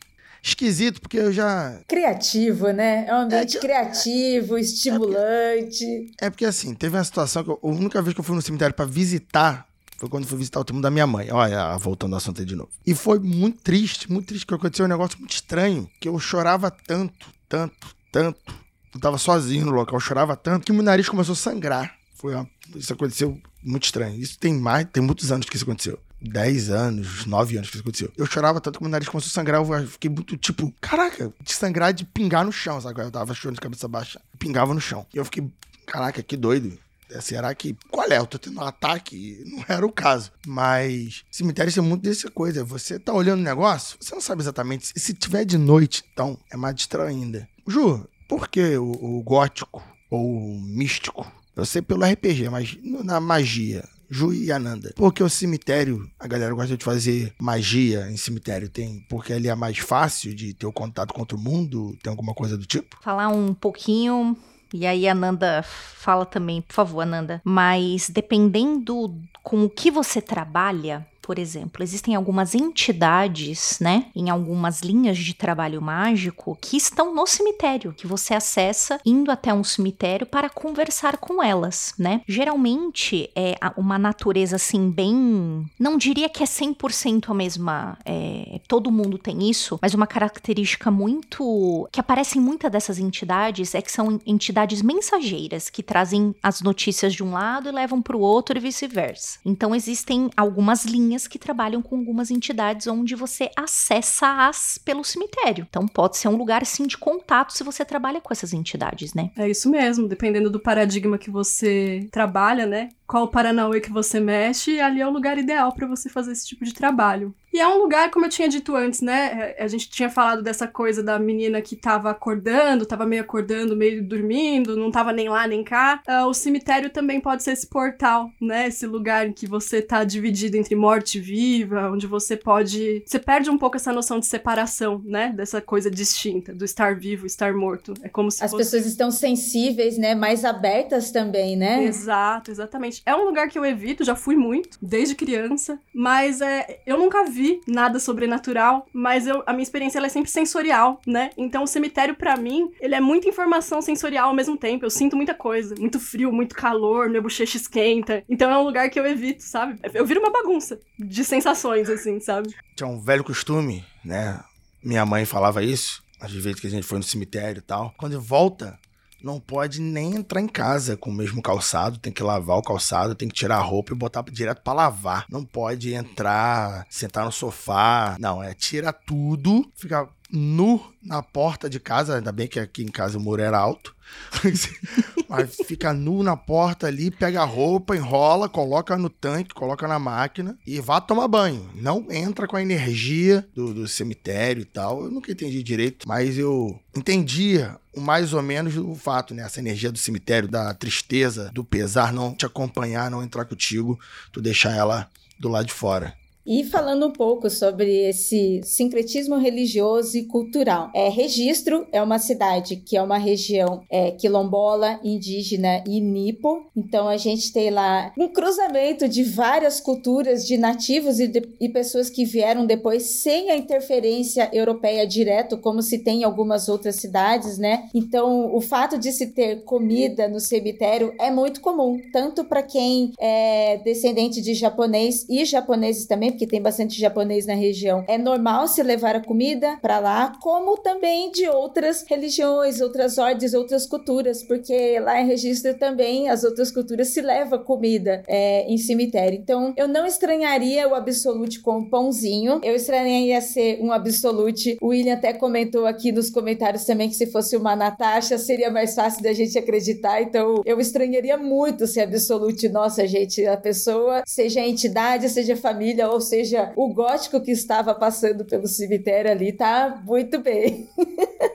esquisito, 0.43 1.01
porque 1.01 1.19
eu 1.19 1.33
já. 1.33 1.81
Criativo, 1.87 2.71
né? 2.71 3.07
É 3.07 3.15
um 3.15 3.23
ambiente 3.23 3.57
é, 3.57 3.61
criativo, 3.61 4.59
estimulante. 4.59 6.13
É 6.21 6.29
porque, 6.29 6.45
assim, 6.45 6.75
teve 6.75 6.97
uma 6.97 7.05
situação 7.05 7.45
que 7.45 7.51
eu, 7.51 7.59
a 7.63 7.67
única 7.67 8.03
vez 8.03 8.15
que 8.15 8.21
eu 8.21 8.25
fui 8.25 8.35
no 8.35 8.43
cemitério 8.43 8.75
para 8.75 8.85
visitar 8.85 9.67
foi 10.03 10.09
quando 10.09 10.27
fui 10.27 10.37
visitar 10.37 10.59
o 10.59 10.65
túmulo 10.65 10.83
da 10.83 10.91
minha 10.91 11.07
mãe. 11.07 11.31
Olha, 11.31 11.77
voltando 11.79 12.15
ao 12.15 12.17
assunto 12.17 12.41
aí 12.41 12.45
de 12.45 12.57
novo. 12.57 12.71
E 12.85 12.93
foi 12.93 13.21
muito 13.21 13.63
triste, 13.63 14.11
muito 14.11 14.27
triste, 14.27 14.45
porque 14.45 14.61
aconteceu 14.61 14.85
um 14.85 14.89
negócio 14.89 15.17
muito 15.17 15.31
estranho, 15.31 15.89
que 16.01 16.09
eu 16.09 16.19
chorava 16.19 16.73
tanto, 16.73 17.29
tanto, 17.53 17.95
tanto. 18.11 18.55
Eu 18.95 19.01
tava 19.01 19.19
sozinho 19.19 19.67
no 19.67 19.73
local, 19.73 20.01
chorava 20.01 20.35
tanto 20.35 20.65
que 20.65 20.73
meu 20.73 20.83
nariz 20.83 21.07
começou 21.07 21.35
a 21.35 21.37
sangrar. 21.37 21.95
Foi 22.15 22.35
uma... 22.35 22.49
Isso 22.75 22.93
aconteceu 22.95 23.39
muito 23.63 23.85
estranho. 23.85 24.19
Isso 24.19 24.39
tem 24.39 24.55
mais, 24.55 24.87
tem 24.91 25.03
muitos 25.03 25.31
anos 25.31 25.47
que 25.47 25.57
isso 25.57 25.65
aconteceu. 25.67 25.99
10 26.23 26.71
anos, 26.71 27.27
9 27.27 27.57
anos 27.57 27.69
que 27.69 27.77
isso 27.77 27.83
aconteceu. 27.83 28.11
Eu 28.17 28.25
chorava 28.25 28.59
tanto 28.59 28.79
que 28.79 28.85
meu 28.85 28.91
nariz 28.91 29.09
começou 29.09 29.29
a 29.29 29.33
sangrar, 29.33 29.61
eu 29.61 29.87
fiquei 29.87 30.09
muito, 30.09 30.37
tipo, 30.39 30.73
caraca, 30.81 31.31
de 31.43 31.53
sangrar 31.53 31.93
de 31.93 32.07
pingar 32.07 32.45
no 32.45 32.53
chão, 32.53 32.81
sabe? 32.81 33.03
Eu 33.03 33.11
tava 33.11 33.35
chorando 33.35 33.57
de 33.57 33.61
cabeça 33.61 33.87
baixa, 33.87 34.21
pingava 34.39 34.73
no 34.73 34.81
chão. 34.81 35.07
E 35.13 35.19
eu 35.19 35.25
fiquei, 35.25 35.51
caraca, 35.85 36.23
que 36.23 36.37
doido. 36.37 36.79
É, 37.13 37.21
será 37.21 37.55
que. 37.55 37.77
Qual 37.91 38.11
é? 38.11 38.19
Eu 38.19 38.27
tô 38.27 38.39
tendo 38.39 38.59
um 38.59 38.65
ataque? 38.65 39.43
Não 39.47 39.65
era 39.69 39.85
o 39.85 39.93
caso. 39.93 40.33
Mas 40.47 41.25
cemitério 41.31 41.73
é 41.77 41.81
muito 41.81 42.03
dessa 42.03 42.31
coisa. 42.31 42.65
Você 42.65 42.99
tá 42.99 43.13
olhando 43.13 43.41
o 43.41 43.45
negócio, 43.45 43.97
você 44.01 44.15
não 44.15 44.23
sabe 44.23 44.43
exatamente. 44.43 44.93
Se 44.97 45.15
tiver 45.15 45.45
de 45.45 45.59
noite, 45.59 46.05
então 46.13 46.39
é 46.51 46.57
mais 46.57 46.75
distrai 46.75 47.09
ainda. 47.09 47.49
Ju, 47.67 48.07
por 48.29 48.49
que 48.49 48.77
o, 48.77 48.91
o 48.91 49.23
gótico 49.23 49.83
ou 50.11 50.37
o 50.37 50.61
místico? 50.61 51.31
Eu 51.55 51.67
sei 51.67 51.83
pelo 51.83 52.05
RPG, 52.05 52.49
mas 52.49 52.79
na 52.83 53.21
magia. 53.21 53.85
Ju 54.09 54.35
e 54.35 54.53
Ananda. 54.53 54.93
Porque 54.95 55.23
o 55.23 55.29
cemitério, 55.29 56.07
a 56.21 56.27
galera 56.27 56.55
gosta 56.55 56.77
de 56.77 56.85
fazer 56.85 57.33
magia 57.41 58.11
em 58.11 58.17
cemitério. 58.19 58.69
Tem 58.69 59.01
porque 59.09 59.33
ali 59.33 59.49
é 59.49 59.55
mais 59.55 59.79
fácil 59.79 60.35
de 60.35 60.53
ter 60.53 60.67
o 60.67 60.73
contato 60.73 61.15
com 61.15 61.21
outro 61.21 61.39
mundo? 61.39 61.97
Tem 62.03 62.11
alguma 62.11 62.35
coisa 62.35 62.59
do 62.59 62.67
tipo? 62.67 62.99
Falar 63.01 63.29
um 63.29 63.55
pouquinho 63.55 64.37
e 64.73 64.87
aí 64.87 65.09
a 65.09 65.15
Nanda 65.15 65.63
fala 65.63 66.25
também, 66.25 66.63
por 66.63 66.73
favor, 66.73 67.03
Ananda. 67.03 67.41
Mas 67.45 68.09
dependendo 68.09 69.15
com 69.43 69.65
o 69.65 69.71
que 69.71 69.91
você 69.91 70.21
trabalha, 70.21 71.07
por 71.23 71.39
exemplo, 71.39 71.83
existem 71.83 72.15
algumas 72.17 72.55
entidades, 72.55 73.79
né, 73.81 74.07
em 74.15 74.29
algumas 74.29 74.81
linhas 74.81 75.17
de 75.17 75.33
trabalho 75.33 75.81
mágico 75.81 76.59
que 76.61 76.77
estão 76.77 77.15
no 77.15 77.27
cemitério, 77.27 77.93
que 77.93 78.07
você 78.07 78.35
acessa 78.35 79.01
indo 79.07 79.31
até 79.31 79.55
um 79.55 79.63
cemitério 79.63 80.27
para 80.27 80.51
conversar 80.51 81.17
com 81.19 81.43
elas, 81.43 81.95
né? 81.97 82.23
Geralmente 82.27 83.31
é 83.37 83.55
uma 83.77 83.99
natureza 83.99 84.57
assim 84.57 84.91
bem, 84.91 85.65
não 85.79 85.97
diria 85.97 86.29
que 86.29 86.43
é 86.43 86.47
100% 86.47 87.31
a 87.31 87.35
mesma, 87.35 87.99
é, 88.05 88.61
todo 88.67 88.91
mundo 88.91 89.17
tem 89.17 89.49
isso, 89.49 89.79
mas 89.81 89.95
uma 89.95 90.07
característica 90.07 90.91
muito 90.91 91.89
que 91.93 92.01
aparece 92.01 92.39
em 92.39 92.43
muitas 92.43 92.71
dessas 92.71 92.99
entidades 92.99 93.75
é 93.75 93.81
que 93.81 93.93
são 93.93 94.21
entidades 94.27 94.83
mensageiras 94.83 95.71
que 95.71 95.83
trazem 95.83 96.35
as 96.43 96.61
notícias 96.61 97.15
de 97.15 97.23
um 97.23 97.33
lado 97.33 97.69
e 97.69 97.73
levam 97.73 98.03
para 98.03 98.17
o 98.17 98.21
outro 98.21 98.59
e 98.59 98.61
vice-versa. 98.61 99.39
Então 99.45 99.75
existem 99.75 100.31
algumas 100.37 100.85
linhas 100.85 101.12
que 101.27 101.39
trabalham 101.39 101.83
com 101.83 101.97
algumas 101.97 102.31
entidades 102.31 102.87
onde 102.87 103.15
você 103.15 103.51
acessa-as 103.57 104.79
pelo 104.85 105.05
cemitério. 105.05 105.67
Então 105.69 105.87
pode 105.87 106.17
ser 106.17 106.29
um 106.29 106.37
lugar 106.37 106.65
sim 106.67 106.87
de 106.87 106.97
contato 106.99 107.53
se 107.53 107.65
você 107.65 107.85
trabalha 107.85 108.21
com 108.21 108.33
essas 108.33 108.53
entidades, 108.53 109.15
né? 109.15 109.31
É 109.37 109.49
isso 109.49 109.71
mesmo, 109.71 110.09
dependendo 110.09 110.51
do 110.51 110.61
paradigma 110.61 111.19
que 111.19 111.31
você 111.31 112.09
trabalha, 112.11 112.67
né? 112.67 112.89
Qual 113.07 113.25
o 113.25 113.29
Paranauê 113.29 113.81
que 113.81 113.93
você 113.93 114.19
mexe, 114.19 114.81
ali 114.81 115.01
é 115.01 115.07
o 115.07 115.11
lugar 115.11 115.39
ideal 115.39 115.73
para 115.73 115.87
você 115.87 116.09
fazer 116.09 116.33
esse 116.33 116.47
tipo 116.47 116.65
de 116.65 116.73
trabalho. 116.73 117.35
E 117.53 117.61
é 117.61 117.69
um 117.69 117.79
lugar, 117.79 118.11
como 118.11 118.25
eu 118.25 118.31
tinha 118.31 118.49
dito 118.49 118.75
antes, 118.75 119.03
né? 119.03 119.55
A 119.59 119.67
gente 119.67 119.91
tinha 119.91 120.09
falado 120.09 120.43
dessa 120.43 120.67
coisa 120.67 121.03
da 121.03 121.19
menina 121.19 121.61
que 121.61 121.77
tava 121.77 122.11
acordando, 122.11 122.87
tava 122.87 123.05
meio 123.05 123.21
acordando, 123.23 123.77
meio 123.77 124.03
dormindo, 124.03 124.75
não 124.75 124.91
tava 124.91 125.13
nem 125.13 125.29
lá 125.29 125.47
nem 125.47 125.63
cá. 125.63 126.03
Uh, 126.09 126.27
o 126.27 126.33
cemitério 126.35 126.89
também 126.89 127.21
pode 127.21 127.43
ser 127.43 127.53
esse 127.53 127.67
portal, 127.67 128.31
né? 128.41 128.69
Esse 128.69 128.87
lugar 128.87 129.27
em 129.27 129.33
que 129.33 129.47
você 129.47 129.83
tá 129.83 130.03
dividido 130.03 130.57
entre 130.57 130.75
morte 130.75 131.19
e 131.19 131.21
viva, 131.21 131.91
onde 131.91 132.07
você 132.07 132.37
pode. 132.37 133.03
Você 133.05 133.19
perde 133.19 133.51
um 133.51 133.59
pouco 133.59 133.77
essa 133.77 133.93
noção 133.93 134.19
de 134.19 134.25
separação, 134.25 135.03
né? 135.05 135.35
Dessa 135.37 135.61
coisa 135.61 135.91
distinta, 135.91 136.55
do 136.55 136.65
estar 136.65 136.97
vivo, 136.97 137.27
estar 137.27 137.53
morto. 137.53 137.93
É 138.03 138.09
como 138.09 138.31
se. 138.31 138.43
As 138.43 138.51
fosse... 138.51 138.65
pessoas 138.65 138.87
estão 138.87 139.11
sensíveis, 139.11 139.99
né? 139.99 140.15
Mais 140.15 140.43
abertas 140.43 141.11
também, 141.11 141.55
né? 141.55 141.85
Exato, 141.85 142.51
exatamente. 142.51 143.03
É 143.05 143.15
um 143.15 143.25
lugar 143.25 143.49
que 143.49 143.59
eu 143.59 143.65
evito, 143.65 144.05
já 144.05 144.17
fui 144.17 144.37
muito, 144.37 144.79
desde 144.81 145.15
criança, 145.15 145.79
mas 145.95 146.41
é, 146.41 146.81
eu 146.87 146.99
nunca 146.99 147.25
vi 147.25 147.42
vi 147.43 147.61
nada 147.67 147.99
sobrenatural, 147.99 148.87
mas 148.93 149.27
eu, 149.27 149.43
a 149.47 149.53
minha 149.53 149.63
experiência 149.63 149.99
é 149.99 150.09
sempre 150.09 150.31
sensorial, 150.31 151.01
né? 151.07 151.31
Então 151.37 151.65
o 151.65 151.67
cemitério 151.67 152.15
para 152.15 152.37
mim, 152.37 152.71
ele 152.81 152.95
é 152.95 153.01
muita 153.01 153.29
informação 153.29 153.83
sensorial 153.83 154.29
ao 154.29 154.35
mesmo 154.35 154.57
tempo. 154.57 154.85
Eu 154.85 154.91
sinto 154.91 155.17
muita 155.17 155.35
coisa, 155.35 155.75
muito 155.79 155.99
frio, 155.99 156.33
muito 156.33 156.55
calor, 156.55 157.09
meu 157.09 157.23
bochecha 157.23 157.57
esquenta. 157.57 158.23
Então 158.29 158.51
é 158.51 158.59
um 158.59 158.63
lugar 158.63 158.89
que 158.91 158.99
eu 158.99 159.07
evito, 159.07 159.43
sabe? 159.43 159.79
Eu 159.93 160.07
viro 160.07 160.21
uma 160.21 160.31
bagunça 160.31 160.79
de 160.99 161.25
sensações 161.25 161.89
assim, 161.91 162.21
sabe? 162.21 162.55
Tinha 162.77 162.89
um 162.89 163.01
velho 163.01 163.25
costume, 163.25 163.85
né? 164.05 164.41
Minha 164.83 165.05
mãe 165.05 165.25
falava 165.25 165.63
isso, 165.63 166.03
às 166.21 166.33
vezes 166.33 166.61
que 166.61 166.67
a 166.67 166.71
gente 166.71 166.87
foi 166.87 166.99
no 166.99 167.05
cemitério 167.05 167.59
e 167.59 167.63
tal. 167.63 167.95
Quando 167.97 168.21
volta, 168.21 168.79
não 169.23 169.39
pode 169.39 169.81
nem 169.81 170.17
entrar 170.17 170.41
em 170.41 170.49
casa 170.49 170.97
com 170.97 171.11
o 171.11 171.15
mesmo 171.15 171.41
calçado, 171.41 171.99
tem 171.99 172.13
que 172.13 172.23
lavar 172.23 172.59
o 172.59 172.63
calçado, 172.63 173.15
tem 173.15 173.29
que 173.29 173.35
tirar 173.35 173.57
a 173.57 173.63
roupa 173.63 173.93
e 173.93 173.97
botar 173.97 174.23
direto 174.23 174.63
para 174.63 174.73
lavar. 174.73 175.27
Não 175.31 175.45
pode 175.45 175.95
entrar, 175.95 176.87
sentar 176.91 177.25
no 177.25 177.33
sofá. 177.33 178.17
Não, 178.19 178.43
é 178.43 178.55
tira 178.55 178.93
tudo, 178.93 179.71
fica 179.77 180.09
nu 180.31 180.81
na 181.03 181.23
porta 181.23 181.69
de 181.69 181.79
casa, 181.79 182.17
ainda 182.17 182.33
bem 182.33 182.49
que 182.49 182.59
aqui 182.59 182.83
em 182.83 182.89
casa 182.89 183.19
o 183.19 183.21
muro 183.21 183.43
era 183.43 183.59
alto. 183.59 183.95
Mas 185.29 185.57
fica 185.67 185.93
nu 185.93 186.23
na 186.23 186.37
porta 186.37 186.87
ali, 186.87 187.11
pega 187.11 187.43
a 187.43 187.45
roupa, 187.45 187.97
enrola, 187.97 188.49
coloca 188.49 188.97
no 188.97 189.09
tanque, 189.09 189.55
coloca 189.55 189.87
na 189.89 189.99
máquina 189.99 190.59
e 190.67 190.81
vá 190.81 191.01
tomar 191.01 191.29
banho. 191.29 191.71
Não 191.75 192.07
entra 192.11 192.47
com 192.47 192.57
a 192.57 192.63
energia 192.63 193.47
do, 193.55 193.73
do 193.73 193.89
cemitério 193.89 194.63
e 194.63 194.67
tal. 194.67 195.05
Eu 195.05 195.11
nunca 195.11 195.33
entendi 195.33 195.63
direito, 195.63 196.07
mas 196.07 196.37
eu 196.37 196.79
entendia 196.95 197.79
mais 197.97 198.33
ou 198.33 198.43
menos 198.43 198.77
o 198.77 198.95
fato, 198.95 199.35
né? 199.35 199.43
Essa 199.43 199.61
energia 199.61 199.93
do 199.93 199.99
cemitério, 199.99 200.49
da 200.49 200.73
tristeza, 200.75 201.51
do 201.53 201.65
pesar, 201.65 202.13
não 202.13 202.35
te 202.35 202.47
acompanhar, 202.47 203.11
não 203.11 203.23
entrar 203.23 203.45
contigo, 203.45 203.99
tu 204.33 204.41
deixar 204.41 204.75
ela 204.77 205.09
do 205.39 205.49
lado 205.49 205.67
de 205.67 205.73
fora. 205.73 206.15
E 206.45 206.65
falando 206.65 207.07
um 207.07 207.13
pouco 207.13 207.49
sobre 207.49 208.09
esse 208.09 208.61
sincretismo 208.65 209.37
religioso 209.37 210.17
e 210.19 210.25
cultural. 210.25 210.91
É, 210.95 211.09
Registro 211.09 211.87
é 211.93 212.03
uma 212.03 212.19
cidade 212.19 212.77
que 212.77 212.97
é 212.97 213.03
uma 213.03 213.19
região 213.19 213.83
é, 213.89 214.11
quilombola, 214.11 214.99
indígena 215.05 215.85
e 215.87 216.01
nipo. 216.01 216.67
Então 216.77 217.07
a 217.07 217.17
gente 217.17 217.53
tem 217.53 217.71
lá 217.71 218.13
um 218.19 218.29
cruzamento 218.29 219.09
de 219.09 219.23
várias 219.23 219.81
culturas 219.81 220.45
de 220.45 220.59
nativos 220.59 221.21
e, 221.21 221.29
de, 221.29 221.49
e 221.61 221.69
pessoas 221.69 222.11
que 222.11 222.25
vieram 222.25 222.67
depois 222.67 223.05
sem 223.05 223.51
a 223.51 223.57
interferência 223.57 224.51
europeia 224.53 225.07
direto, 225.07 225.59
como 225.59 225.81
se 225.81 225.99
tem 225.99 226.23
em 226.23 226.25
algumas 226.25 226.69
outras 226.69 226.97
cidades, 226.97 227.57
né? 227.57 227.89
Então 227.95 228.53
o 228.55 228.61
fato 228.61 228.99
de 228.99 229.13
se 229.13 229.29
ter 229.29 229.63
comida 229.63 230.29
no 230.29 230.41
cemitério 230.41 231.15
é 231.21 231.31
muito 231.31 231.61
comum, 231.61 232.01
tanto 232.13 232.45
para 232.45 232.63
quem 232.63 233.13
é 233.21 233.79
descendente 233.79 234.41
de 234.41 234.55
japonês 234.55 235.25
e 235.29 235.45
japoneses 235.45 236.07
também 236.07 236.32
porque 236.33 236.47
tem 236.47 236.61
bastante 236.61 236.99
japonês 236.99 237.47
na 237.47 237.55
região, 237.55 238.05
é 238.09 238.19
normal 238.19 238.67
se 238.69 238.83
levar 238.83 239.17
a 239.17 239.25
comida 239.25 239.79
para 239.81 239.99
lá, 239.99 240.33
como 240.41 240.77
também 240.79 241.31
de 241.31 241.49
outras 241.49 242.05
religiões, 242.09 242.81
outras 242.81 243.19
ordens, 243.19 243.55
outras 243.55 243.87
culturas, 243.87 244.43
porque 244.43 244.99
lá 245.01 245.21
em 245.21 245.27
registro 245.27 245.75
também 245.79 246.29
as 246.29 246.45
outras 246.45 246.71
culturas 246.71 247.09
se 247.09 247.21
leva 247.21 247.59
comida 247.59 248.23
é, 248.27 248.65
em 248.67 248.79
cemitério. 248.79 249.39
Então 249.39 249.73
eu 249.77 249.87
não 249.87 250.07
estranharia 250.07 250.89
o 250.89 250.95
Absolute 250.95 251.61
com 251.61 251.81
o 251.81 251.91
pãozinho, 251.91 252.61
eu 252.63 252.75
estranharia 252.75 253.41
ser 253.41 253.81
um 253.81 253.93
Absolute. 253.93 254.77
O 254.81 254.89
William 254.89 255.15
até 255.15 255.33
comentou 255.33 255.87
aqui 255.87 256.13
nos 256.13 256.31
comentários 256.31 256.85
também 256.85 257.09
que 257.09 257.15
se 257.15 257.27
fosse 257.27 257.57
uma 257.57 257.77
Natasha 257.77 258.39
seria 258.39 258.71
mais 258.71 258.95
fácil 258.95 259.23
da 259.23 259.33
gente 259.33 259.59
acreditar, 259.59 260.23
então 260.23 260.63
eu 260.65 260.81
estranharia 260.81 261.37
muito 261.37 261.87
se 261.87 262.01
Absolute, 262.01 262.69
nossa 262.69 263.07
gente, 263.07 263.47
a 263.47 263.57
pessoa, 263.57 264.23
seja 264.27 264.61
entidade, 264.61 265.29
seja 265.29 265.57
família 265.57 266.09
ou 266.09 266.21
seja, 266.23 266.73
o 266.77 266.93
gótico 266.95 267.41
que 267.43 267.51
estava 267.51 267.95
passando 267.95 268.45
pelo 268.47 268.67
cemitério 268.67 269.31
ali 269.31 269.53
tá 269.53 270.01
muito 270.05 270.39
bem. 270.39 270.89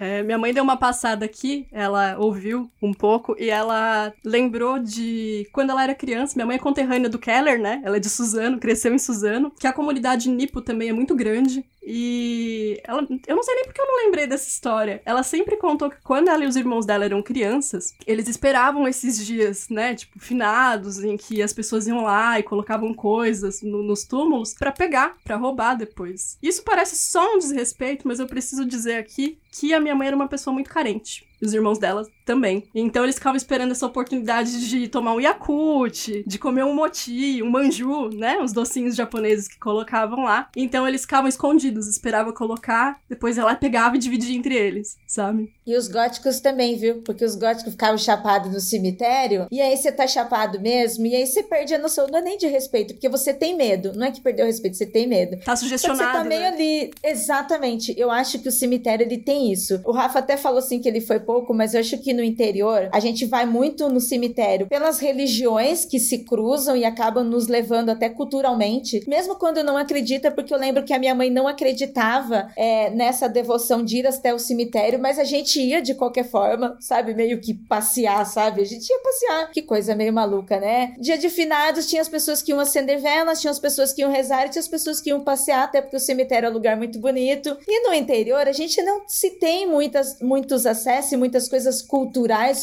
É, 0.00 0.22
minha 0.22 0.38
mãe 0.38 0.54
deu 0.54 0.62
uma 0.62 0.76
passada 0.76 1.24
aqui, 1.24 1.66
ela 1.72 2.16
ouviu 2.18 2.70
um 2.80 2.94
pouco 2.94 3.34
e 3.36 3.50
ela 3.50 4.12
lembrou 4.24 4.78
de 4.78 5.48
quando 5.52 5.70
ela 5.70 5.82
era 5.82 5.94
criança. 5.94 6.34
Minha 6.36 6.46
mãe 6.46 6.54
é 6.56 6.60
conterrânea 6.60 7.08
do 7.08 7.18
Keller, 7.18 7.60
né? 7.60 7.82
Ela 7.84 7.96
é 7.96 8.00
de 8.00 8.08
Suzano, 8.08 8.60
cresceu 8.60 8.94
em 8.94 8.98
Suzano, 8.98 9.50
que 9.58 9.66
a 9.66 9.72
comunidade 9.72 10.30
Nipo 10.30 10.60
também 10.60 10.90
é 10.90 10.92
muito 10.92 11.16
grande. 11.16 11.64
E 11.90 12.78
ela, 12.84 13.06
eu 13.26 13.34
não 13.34 13.42
sei 13.42 13.54
nem 13.54 13.64
porque 13.64 13.80
eu 13.80 13.86
não 13.86 14.04
lembrei 14.04 14.26
dessa 14.26 14.46
história. 14.46 15.00
Ela 15.06 15.22
sempre 15.22 15.56
contou 15.56 15.88
que 15.88 16.02
quando 16.02 16.28
ela 16.28 16.44
e 16.44 16.46
os 16.46 16.54
irmãos 16.54 16.84
dela 16.84 17.06
eram 17.06 17.22
crianças, 17.22 17.94
eles 18.06 18.28
esperavam 18.28 18.86
esses 18.86 19.24
dias, 19.24 19.70
né, 19.70 19.94
tipo, 19.94 20.18
finados, 20.18 21.02
em 21.02 21.16
que 21.16 21.40
as 21.42 21.54
pessoas 21.54 21.86
iam 21.86 22.02
lá 22.02 22.38
e 22.38 22.42
colocavam 22.42 22.92
coisas 22.92 23.62
no, 23.62 23.82
nos 23.82 24.04
túmulos 24.04 24.52
para 24.52 24.70
pegar, 24.70 25.16
para 25.24 25.36
roubar 25.36 25.76
depois. 25.76 26.36
Isso 26.42 26.62
parece 26.62 26.94
só 26.94 27.34
um 27.34 27.38
desrespeito, 27.38 28.06
mas 28.06 28.20
eu 28.20 28.26
preciso 28.26 28.66
dizer 28.66 28.96
aqui 28.96 29.38
que 29.50 29.72
a 29.72 29.80
minha 29.80 29.94
mãe 29.94 30.08
era 30.08 30.16
uma 30.16 30.28
pessoa 30.28 30.52
muito 30.52 30.68
carente 30.68 31.26
e 31.40 31.46
os 31.46 31.54
irmãos 31.54 31.78
dela 31.78 32.06
também. 32.28 32.64
Então 32.74 33.04
eles 33.04 33.14
ficavam 33.14 33.38
esperando 33.38 33.72
essa 33.72 33.86
oportunidade 33.86 34.68
de 34.68 34.86
tomar 34.86 35.14
um 35.14 35.20
Yakult, 35.20 36.22
de 36.26 36.38
comer 36.38 36.62
um 36.62 36.74
moti, 36.74 37.42
um 37.42 37.50
manju, 37.50 38.10
né? 38.10 38.38
Os 38.38 38.52
docinhos 38.52 38.94
japoneses 38.94 39.48
que 39.48 39.58
colocavam 39.58 40.24
lá. 40.24 40.50
Então 40.54 40.86
eles 40.86 41.00
ficavam 41.00 41.26
escondidos, 41.26 41.88
esperavam 41.88 42.34
colocar, 42.34 43.00
depois 43.08 43.38
ela 43.38 43.54
pegava 43.54 43.96
e 43.96 43.98
dividia 43.98 44.36
entre 44.36 44.54
eles, 44.54 44.98
sabe? 45.06 45.50
E 45.66 45.74
os 45.74 45.88
góticos 45.88 46.40
também, 46.40 46.76
viu? 46.76 47.00
Porque 47.02 47.24
os 47.24 47.34
góticos 47.34 47.72
ficavam 47.72 47.96
chapados 47.96 48.52
no 48.52 48.60
cemitério, 48.60 49.46
e 49.50 49.60
aí 49.62 49.74
você 49.74 49.90
tá 49.90 50.06
chapado 50.06 50.60
mesmo, 50.60 51.06
e 51.06 51.16
aí 51.16 51.26
você 51.26 51.42
perde 51.42 51.74
a 51.74 51.78
noção, 51.78 52.06
não 52.08 52.18
é 52.18 52.22
nem 52.22 52.36
de 52.36 52.46
respeito, 52.46 52.92
porque 52.92 53.08
você 53.08 53.32
tem 53.32 53.56
medo. 53.56 53.94
Não 53.94 54.06
é 54.06 54.10
que 54.10 54.20
perdeu 54.20 54.44
o 54.44 54.48
respeito, 54.48 54.76
você 54.76 54.86
tem 54.86 55.06
medo. 55.06 55.38
Tá 55.44 55.56
sugestionado. 55.56 56.12
Você 56.12 56.18
tá 56.18 56.24
meio 56.24 56.40
né? 56.42 56.48
ali. 56.48 56.90
Exatamente. 57.02 57.94
Eu 57.96 58.10
acho 58.10 58.38
que 58.38 58.48
o 58.48 58.52
cemitério 58.52 59.06
ele 59.06 59.18
tem 59.18 59.50
isso. 59.50 59.80
O 59.84 59.92
Rafa 59.92 60.18
até 60.18 60.36
falou 60.36 60.58
assim 60.58 60.78
que 60.78 60.88
ele 60.88 61.00
foi 61.00 61.20
pouco, 61.20 61.54
mas 61.54 61.72
eu 61.72 61.80
acho 61.80 61.96
que 61.98 62.12
no 62.18 62.24
interior, 62.24 62.88
a 62.92 62.98
gente 62.98 63.24
vai 63.24 63.46
muito 63.46 63.88
no 63.88 64.00
cemitério 64.00 64.66
pelas 64.66 64.98
religiões 64.98 65.84
que 65.84 66.00
se 66.00 66.24
cruzam 66.24 66.76
e 66.76 66.84
acabam 66.84 67.24
nos 67.24 67.46
levando 67.46 67.90
até 67.90 68.08
culturalmente, 68.08 69.04
mesmo 69.08 69.36
quando 69.36 69.62
não 69.62 69.76
acredita, 69.76 70.32
porque 70.32 70.52
eu 70.52 70.58
lembro 70.58 70.84
que 70.84 70.92
a 70.92 70.98
minha 70.98 71.14
mãe 71.14 71.30
não 71.30 71.46
acreditava 71.46 72.50
é, 72.56 72.90
nessa 72.90 73.28
devoção 73.28 73.84
de 73.84 73.98
ir 73.98 74.06
até 74.06 74.34
o 74.34 74.38
cemitério, 74.38 74.98
mas 74.98 75.16
a 75.16 75.24
gente 75.24 75.60
ia 75.60 75.80
de 75.80 75.94
qualquer 75.94 76.24
forma, 76.24 76.76
sabe? 76.80 77.14
Meio 77.14 77.40
que 77.40 77.54
passear, 77.54 78.26
sabe? 78.26 78.62
A 78.62 78.64
gente 78.64 78.88
ia 78.90 78.98
passear. 78.98 79.50
Que 79.52 79.62
coisa 79.62 79.94
meio 79.94 80.12
maluca, 80.12 80.58
né? 80.58 80.94
Dia 80.98 81.16
de 81.16 81.30
finados, 81.30 81.86
tinha 81.86 82.02
as 82.02 82.08
pessoas 82.08 82.42
que 82.42 82.50
iam 82.50 82.58
acender 82.58 83.00
velas, 83.00 83.40
tinha 83.40 83.52
as 83.52 83.60
pessoas 83.60 83.92
que 83.92 84.02
iam 84.02 84.10
rezar 84.10 84.46
e 84.46 84.48
tinha 84.48 84.60
as 84.60 84.68
pessoas 84.68 85.00
que 85.00 85.10
iam 85.10 85.20
passear, 85.20 85.62
até 85.62 85.80
porque 85.80 85.96
o 85.96 86.00
cemitério 86.00 86.48
é 86.48 86.50
um 86.50 86.54
lugar 86.54 86.76
muito 86.76 86.98
bonito. 86.98 87.56
E 87.68 87.86
no 87.86 87.94
interior, 87.94 88.48
a 88.48 88.52
gente 88.52 88.82
não 88.82 89.02
se 89.06 89.30
tem 89.38 89.68
muitas, 89.68 90.20
muitos 90.20 90.66
acessos 90.66 91.12
e 91.12 91.16
muitas 91.16 91.48
coisas 91.48 91.80
culturais 91.80 92.07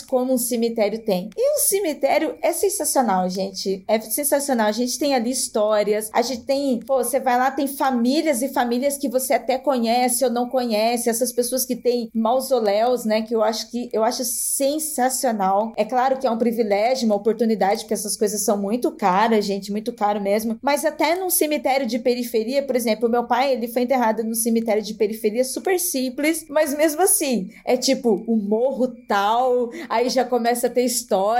como 0.01 0.33
um 0.33 0.37
cemitério 0.37 0.99
tem. 1.03 1.29
E 1.35 1.54
um 1.55 1.59
cemitério 1.59 2.35
é 2.41 2.51
sensacional, 2.51 3.29
gente. 3.29 3.83
É 3.87 3.99
sensacional. 3.99 4.67
A 4.67 4.73
gente 4.73 4.99
tem 4.99 5.15
ali 5.15 5.31
histórias, 5.31 6.09
a 6.13 6.21
gente 6.21 6.43
tem, 6.43 6.79
pô, 6.79 6.97
você 6.97 7.19
vai 7.19 7.37
lá, 7.37 7.49
tem 7.49 7.67
famílias 7.67 8.41
e 8.41 8.49
famílias 8.49 8.97
que 8.97 9.07
você 9.07 9.33
até 9.33 9.57
conhece 9.57 10.25
ou 10.25 10.29
não 10.29 10.49
conhece, 10.49 11.09
essas 11.09 11.31
pessoas 11.31 11.65
que 11.65 11.75
têm 11.75 12.09
mausoléus, 12.13 13.05
né, 13.05 13.21
que 13.21 13.33
eu 13.33 13.41
acho 13.41 13.71
que 13.71 13.89
eu 13.93 14.03
acho 14.03 14.25
sensacional. 14.25 15.71
É 15.77 15.85
claro 15.85 16.17
que 16.17 16.27
é 16.27 16.31
um 16.31 16.37
privilégio, 16.37 17.05
uma 17.05 17.15
oportunidade, 17.15 17.81
porque 17.81 17.93
essas 17.93 18.17
coisas 18.17 18.41
são 18.41 18.57
muito 18.57 18.91
caras, 18.91 19.45
gente, 19.45 19.71
muito 19.71 19.93
caro 19.93 20.19
mesmo, 20.19 20.57
mas 20.61 20.83
até 20.83 21.15
num 21.15 21.29
cemitério 21.29 21.85
de 21.85 21.99
periferia, 21.99 22.63
por 22.63 22.75
exemplo, 22.75 23.07
meu 23.07 23.25
pai, 23.25 23.53
ele 23.53 23.67
foi 23.67 23.83
enterrado 23.83 24.23
num 24.23 24.35
cemitério 24.35 24.83
de 24.83 24.93
periferia 24.93 25.43
super 25.43 25.79
simples, 25.79 26.45
mas 26.49 26.75
mesmo 26.75 27.01
assim, 27.01 27.49
é 27.63 27.77
tipo 27.77 28.23
o 28.27 28.33
um 28.33 28.37
morro 28.37 28.87
tal, 29.07 29.69
aí 29.87 30.09
já 30.09 30.25
começa 30.25 30.67
a 30.67 30.69
ter 30.69 30.83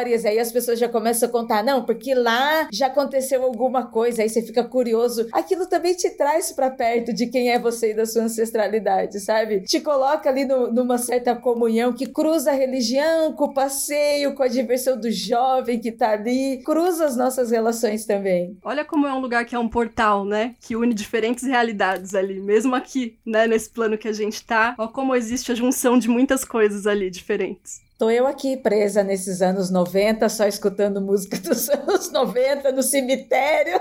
histórias, 0.06 0.26
aí 0.26 0.40
as 0.40 0.52
pessoas 0.52 0.80
já 0.80 0.88
começam 0.88 1.28
a 1.28 1.32
contar, 1.32 1.64
não, 1.64 1.84
porque 1.84 2.14
lá 2.14 2.68
já 2.72 2.88
aconteceu 2.88 3.44
alguma 3.44 3.88
coisa, 3.88 4.22
aí 4.22 4.30
você 4.30 4.42
fica 4.42 4.64
curioso. 4.64 5.28
Aquilo 5.32 5.66
também 5.68 5.96
te 5.96 6.10
traz 6.12 6.52
para 6.52 6.70
perto 6.70 7.14
de 7.14 7.28
quem 7.28 7.52
é 7.52 7.60
você 7.60 7.92
e 7.92 7.94
da 7.96 8.06
sua 8.06 8.24
ancestralidade, 8.24 9.20
sabe? 9.20 9.62
Te 9.62 9.80
coloca 9.80 10.30
ali 10.30 10.46
no, 10.46 10.72
numa 10.72 10.98
certa 10.98 11.36
comunhão 11.36 11.94
que 11.94 12.06
cruza 12.06 12.52
a 12.52 12.54
religião 12.54 13.34
com 13.34 13.46
o 13.46 13.54
passeio, 13.54 14.36
com 14.36 14.44
a 14.44 14.48
diversão 14.48 15.00
do 15.00 15.12
jovem 15.12 15.80
que 15.80 15.92
tá 15.92 16.12
ali, 16.12 16.62
cruza 16.64 17.06
as 17.06 17.18
nossas 17.18 17.52
relações 17.52 18.06
também. 18.06 18.58
Olha 18.64 18.86
como 18.86 19.08
é 19.08 19.14
um 19.14 19.20
lugar 19.20 19.46
que 19.46 19.56
é 19.56 19.60
um 19.60 19.70
portal, 19.70 20.26
né? 20.26 20.56
Que 20.62 20.76
une 20.76 20.94
diferentes 20.94 21.44
realidades 21.44 22.14
ali, 22.14 22.40
mesmo 22.40 22.76
aqui, 22.76 23.18
né? 23.26 23.48
Nesse 23.48 23.70
plano 23.70 23.98
que 23.98 24.08
a 24.08 24.14
gente 24.14 24.44
tá. 24.46 24.76
Olha 24.78 24.90
como 24.90 25.16
existe 25.16 25.52
a 25.52 25.56
junção 25.56 25.98
de 25.98 26.08
muitas 26.08 26.46
coisas 26.46 26.86
ali 26.86 27.10
diferentes. 27.10 27.85
Tô 27.98 28.10
eu 28.10 28.28
aqui 28.28 28.58
presa 28.58 29.04
nesses 29.04 29.42
anos 29.42 29.70
90, 29.70 30.28
só 30.28 30.46
escutando 30.46 31.00
música 31.00 31.38
dos 31.40 31.70
anos 31.70 32.12
90 32.12 32.72
no 32.74 32.84
cemitério. 32.84 33.80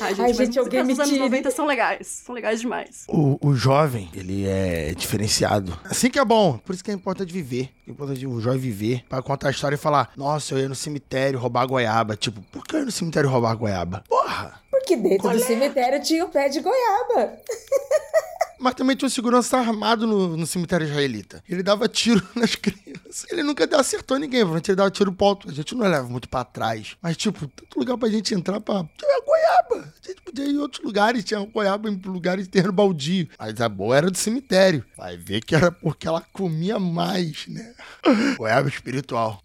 Ai, 0.00 0.14
gente, 0.14 0.26
Ai, 0.26 0.32
gente 0.34 0.58
alguém 0.58 0.84
me 0.84 0.92
anos 0.92 1.10
90 1.10 1.50
são 1.50 1.66
legais. 1.66 2.22
São 2.24 2.34
legais 2.34 2.60
demais. 2.60 3.04
O, 3.08 3.38
o 3.48 3.54
jovem, 3.54 4.10
ele 4.14 4.46
é 4.46 4.92
diferenciado. 4.94 5.76
Assim 5.84 6.08
que 6.08 6.18
é 6.18 6.24
bom. 6.24 6.58
Por 6.58 6.74
isso 6.74 6.84
que 6.84 6.90
é 6.90 6.94
importante 6.94 7.32
viver. 7.32 7.70
É 7.86 7.90
importante 7.90 8.26
o 8.26 8.40
jovem 8.40 8.60
viver. 8.60 9.04
Pra 9.08 9.22
contar 9.22 9.48
a 9.48 9.50
história 9.50 9.74
e 9.76 9.78
falar: 9.78 10.12
Nossa, 10.16 10.54
eu 10.54 10.58
ia 10.58 10.68
no 10.68 10.74
cemitério 10.74 11.38
roubar 11.38 11.66
goiaba. 11.66 12.16
Tipo, 12.16 12.42
por 12.42 12.64
que 12.64 12.74
eu 12.74 12.80
ia 12.80 12.84
no 12.86 12.92
cemitério 12.92 13.30
roubar 13.30 13.56
goiaba? 13.56 14.04
Porra! 14.08 14.60
Porque 14.70 14.96
dentro 14.96 15.30
do 15.30 15.40
cemitério 15.40 16.02
tinha 16.02 16.24
o 16.24 16.28
pé 16.28 16.48
de 16.48 16.60
goiaba. 16.60 17.38
Mas 18.58 18.74
também 18.74 18.96
tinha 18.96 19.06
um 19.06 19.10
segurança 19.10 19.58
armado 19.58 20.06
no, 20.06 20.36
no 20.36 20.46
cemitério 20.46 20.86
israelita. 20.86 21.42
Ele 21.48 21.62
dava 21.62 21.88
tiro 21.88 22.26
nas 22.34 22.54
crianças. 22.54 23.26
Ele 23.30 23.42
nunca 23.42 23.68
acertou 23.78 24.18
ninguém, 24.18 24.40
provavelmente 24.40 24.70
ele 24.70 24.76
dava 24.76 24.90
tiro 24.90 25.12
pro 25.12 25.26
alto. 25.26 25.48
A 25.48 25.52
gente 25.52 25.74
não 25.74 25.86
leva 25.86 26.08
muito 26.08 26.28
pra 26.28 26.44
trás. 26.44 26.96
Mas, 27.02 27.16
tipo, 27.16 27.46
tanto 27.48 27.78
lugar 27.78 27.96
pra 27.98 28.08
gente 28.08 28.34
entrar 28.34 28.60
pra. 28.60 28.84
Tinha 28.96 29.22
goiaba. 29.24 29.92
A 30.02 30.06
gente 30.06 30.22
podia 30.22 30.44
ir 30.44 30.54
em 30.54 30.58
outros 30.58 30.84
lugares, 30.84 31.24
tinha 31.24 31.40
goiaba 31.40 31.88
em 31.88 32.00
lugares 32.04 32.44
de 32.44 32.50
terreno 32.50 32.72
baldio. 32.72 33.28
Mas 33.38 33.60
a 33.60 33.68
boa 33.68 33.96
era 33.96 34.10
do 34.10 34.16
cemitério. 34.16 34.84
Vai 34.96 35.16
ver 35.16 35.40
que 35.40 35.54
era 35.54 35.70
porque 35.70 36.06
ela 36.06 36.22
comia 36.32 36.78
mais, 36.78 37.46
né? 37.48 37.74
goiaba 38.38 38.68
espiritual. 38.68 39.42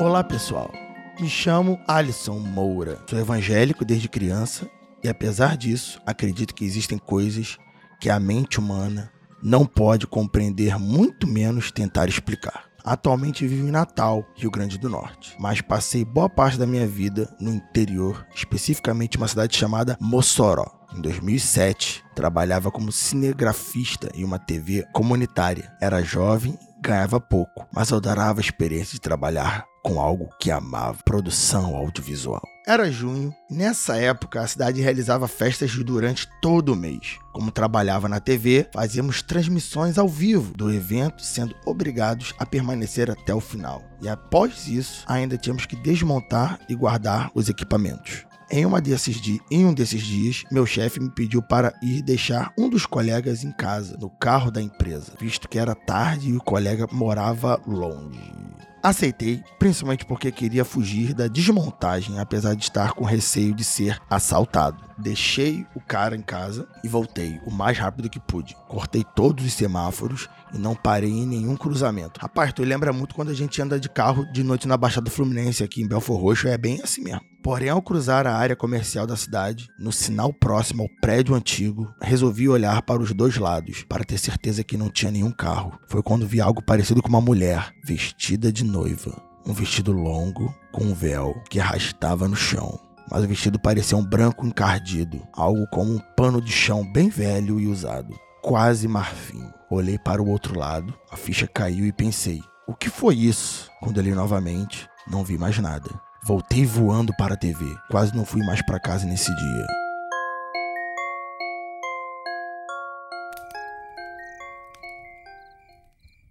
Olá, 0.00 0.24
pessoal. 0.24 0.83
Me 1.20 1.28
chamo 1.28 1.80
Alisson 1.86 2.40
Moura. 2.40 2.98
Sou 3.08 3.18
evangélico 3.18 3.84
desde 3.84 4.08
criança 4.08 4.68
e, 5.02 5.08
apesar 5.08 5.56
disso, 5.56 6.00
acredito 6.04 6.52
que 6.52 6.64
existem 6.64 6.98
coisas 6.98 7.56
que 8.00 8.10
a 8.10 8.18
mente 8.18 8.58
humana 8.58 9.12
não 9.40 9.64
pode 9.64 10.08
compreender, 10.08 10.76
muito 10.76 11.26
menos 11.26 11.70
tentar 11.70 12.08
explicar. 12.08 12.64
Atualmente 12.84 13.46
vivo 13.46 13.68
em 13.68 13.70
Natal, 13.70 14.26
Rio 14.34 14.50
Grande 14.50 14.76
do 14.76 14.90
Norte, 14.90 15.36
mas 15.38 15.60
passei 15.60 16.04
boa 16.04 16.28
parte 16.28 16.58
da 16.58 16.66
minha 16.66 16.86
vida 16.86 17.34
no 17.40 17.54
interior, 17.54 18.26
especificamente 18.34 19.16
uma 19.16 19.28
cidade 19.28 19.56
chamada 19.56 19.96
Mossoró. 20.00 20.66
Em 20.94 21.00
2007, 21.00 22.04
trabalhava 22.14 22.72
como 22.72 22.90
cinegrafista 22.90 24.10
em 24.14 24.24
uma 24.24 24.38
TV 24.38 24.84
comunitária. 24.92 25.72
Era 25.80 26.02
jovem, 26.02 26.58
ganhava 26.82 27.20
pouco, 27.20 27.66
mas 27.72 27.92
adorava 27.92 28.40
a 28.40 28.42
experiência 28.42 28.94
de 28.94 29.00
trabalhar 29.00 29.64
com 29.84 30.00
algo 30.00 30.30
que 30.40 30.50
amava, 30.50 30.98
produção 31.04 31.76
audiovisual. 31.76 32.42
Era 32.66 32.90
junho 32.90 33.34
e 33.50 33.54
nessa 33.54 33.98
época 33.98 34.40
a 34.40 34.46
cidade 34.46 34.80
realizava 34.80 35.28
festas 35.28 35.70
durante 35.76 36.26
todo 36.40 36.72
o 36.72 36.76
mês. 36.76 37.18
Como 37.34 37.50
trabalhava 37.50 38.08
na 38.08 38.18
TV, 38.18 38.66
fazíamos 38.72 39.20
transmissões 39.20 39.98
ao 39.98 40.08
vivo 40.08 40.56
do 40.56 40.72
evento, 40.72 41.22
sendo 41.22 41.54
obrigados 41.66 42.32
a 42.38 42.46
permanecer 42.46 43.10
até 43.10 43.34
o 43.34 43.40
final. 43.40 43.82
E 44.00 44.08
após 44.08 44.66
isso, 44.66 45.04
ainda 45.06 45.36
tínhamos 45.36 45.66
que 45.66 45.76
desmontar 45.76 46.58
e 46.66 46.74
guardar 46.74 47.30
os 47.34 47.50
equipamentos. 47.50 48.24
Em, 48.50 48.64
uma 48.64 48.80
desses 48.80 49.20
em 49.50 49.66
um 49.66 49.74
desses 49.74 50.02
dias, 50.02 50.44
meu 50.50 50.64
chefe 50.64 51.00
me 51.00 51.10
pediu 51.10 51.42
para 51.42 51.74
ir 51.82 52.02
deixar 52.02 52.52
um 52.58 52.70
dos 52.70 52.86
colegas 52.86 53.44
em 53.44 53.52
casa, 53.52 53.96
no 53.98 54.08
carro 54.08 54.50
da 54.50 54.62
empresa, 54.62 55.12
visto 55.20 55.48
que 55.48 55.58
era 55.58 55.74
tarde 55.74 56.30
e 56.30 56.36
o 56.36 56.42
colega 56.42 56.86
morava 56.90 57.60
longe. 57.66 58.32
Aceitei, 58.84 59.42
principalmente 59.58 60.04
porque 60.04 60.30
queria 60.30 60.62
fugir 60.62 61.14
da 61.14 61.26
desmontagem, 61.26 62.18
apesar 62.18 62.54
de 62.54 62.64
estar 62.64 62.92
com 62.92 63.02
receio 63.02 63.54
de 63.54 63.64
ser 63.64 63.98
assaltado. 64.10 64.84
Deixei 64.98 65.66
o 65.74 65.80
cara 65.80 66.14
em 66.14 66.20
casa 66.20 66.68
e 66.84 66.88
voltei 66.88 67.40
o 67.46 67.50
mais 67.50 67.78
rápido 67.78 68.10
que 68.10 68.20
pude. 68.20 68.54
Cortei 68.68 69.02
todos 69.16 69.42
os 69.42 69.54
semáforos 69.54 70.28
e 70.54 70.58
não 70.58 70.74
parei 70.74 71.10
em 71.10 71.26
nenhum 71.26 71.56
cruzamento. 71.56 72.20
Rapaz, 72.20 72.52
tu 72.52 72.62
lembra 72.62 72.92
muito 72.92 73.14
quando 73.14 73.30
a 73.30 73.34
gente 73.34 73.60
anda 73.60 73.78
de 73.78 73.88
carro 73.88 74.24
de 74.32 74.42
noite 74.42 74.68
na 74.68 74.76
Baixada 74.76 75.10
Fluminense 75.10 75.64
aqui 75.64 75.82
em 75.82 75.88
Belfor 75.88 76.20
Roxo, 76.20 76.48
é 76.48 76.56
bem 76.56 76.80
assim 76.82 77.02
mesmo. 77.02 77.22
Porém, 77.42 77.68
ao 77.68 77.82
cruzar 77.82 78.26
a 78.26 78.34
área 78.34 78.56
comercial 78.56 79.06
da 79.06 79.16
cidade, 79.16 79.68
no 79.78 79.92
sinal 79.92 80.32
próximo 80.32 80.84
ao 80.84 80.88
prédio 81.02 81.34
antigo, 81.34 81.92
resolvi 82.00 82.48
olhar 82.48 82.80
para 82.80 83.02
os 83.02 83.12
dois 83.12 83.36
lados 83.36 83.84
para 83.86 84.02
ter 84.02 84.16
certeza 84.16 84.64
que 84.64 84.78
não 84.78 84.88
tinha 84.88 85.12
nenhum 85.12 85.30
carro. 85.30 85.78
Foi 85.86 86.02
quando 86.02 86.26
vi 86.26 86.40
algo 86.40 86.62
parecido 86.62 87.02
com 87.02 87.08
uma 87.08 87.20
mulher 87.20 87.70
vestida 87.84 88.50
de 88.50 88.64
noiva. 88.64 89.20
Um 89.46 89.52
vestido 89.52 89.92
longo 89.92 90.54
com 90.72 90.84
um 90.84 90.94
véu 90.94 91.34
que 91.50 91.60
arrastava 91.60 92.26
no 92.26 92.34
chão. 92.34 92.80
Mas 93.10 93.22
o 93.22 93.28
vestido 93.28 93.58
parecia 93.58 93.98
um 93.98 94.04
branco 94.04 94.46
encardido, 94.46 95.20
algo 95.34 95.66
como 95.66 95.92
um 95.92 96.00
pano 96.16 96.40
de 96.40 96.50
chão 96.50 96.90
bem 96.90 97.10
velho 97.10 97.60
e 97.60 97.66
usado, 97.66 98.18
quase 98.42 98.88
marfim. 98.88 99.44
Olhei 99.74 99.98
para 99.98 100.22
o 100.22 100.28
outro 100.28 100.56
lado, 100.56 100.94
a 101.10 101.16
ficha 101.16 101.48
caiu 101.48 101.84
e 101.84 101.92
pensei: 101.92 102.40
o 102.64 102.76
que 102.76 102.88
foi 102.88 103.16
isso? 103.16 103.68
Quando 103.80 103.98
olhei 103.98 104.14
novamente, 104.14 104.88
não 105.04 105.24
vi 105.24 105.36
mais 105.36 105.58
nada. 105.58 105.90
Voltei 106.22 106.64
voando 106.64 107.12
para 107.18 107.34
a 107.34 107.36
TV. 107.36 107.66
Quase 107.90 108.14
não 108.14 108.24
fui 108.24 108.40
mais 108.46 108.64
para 108.64 108.78
casa 108.78 109.04
nesse 109.04 109.34
dia. 109.34 109.83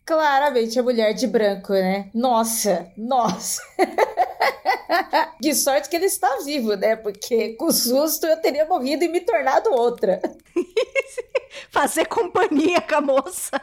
Claramente 0.06 0.78
a 0.78 0.84
mulher 0.84 1.14
de 1.14 1.26
branco, 1.26 1.72
né? 1.72 2.10
Nossa, 2.14 2.92
nossa. 2.98 3.62
que 5.42 5.54
sorte 5.56 5.90
que 5.90 5.96
ele 5.96 6.06
está 6.06 6.40
vivo, 6.44 6.76
né? 6.76 6.96
Porque 6.98 7.54
com 7.54 7.72
susto 7.72 8.26
eu 8.26 8.36
teria 8.42 8.66
morrido 8.66 9.06
e 9.06 9.08
me 9.08 9.22
tornado 9.22 9.72
outra. 9.72 10.22
Fazer 11.72 12.06
companhia 12.06 12.82
com 12.82 12.96
a 12.96 13.02
moça. 13.02 13.62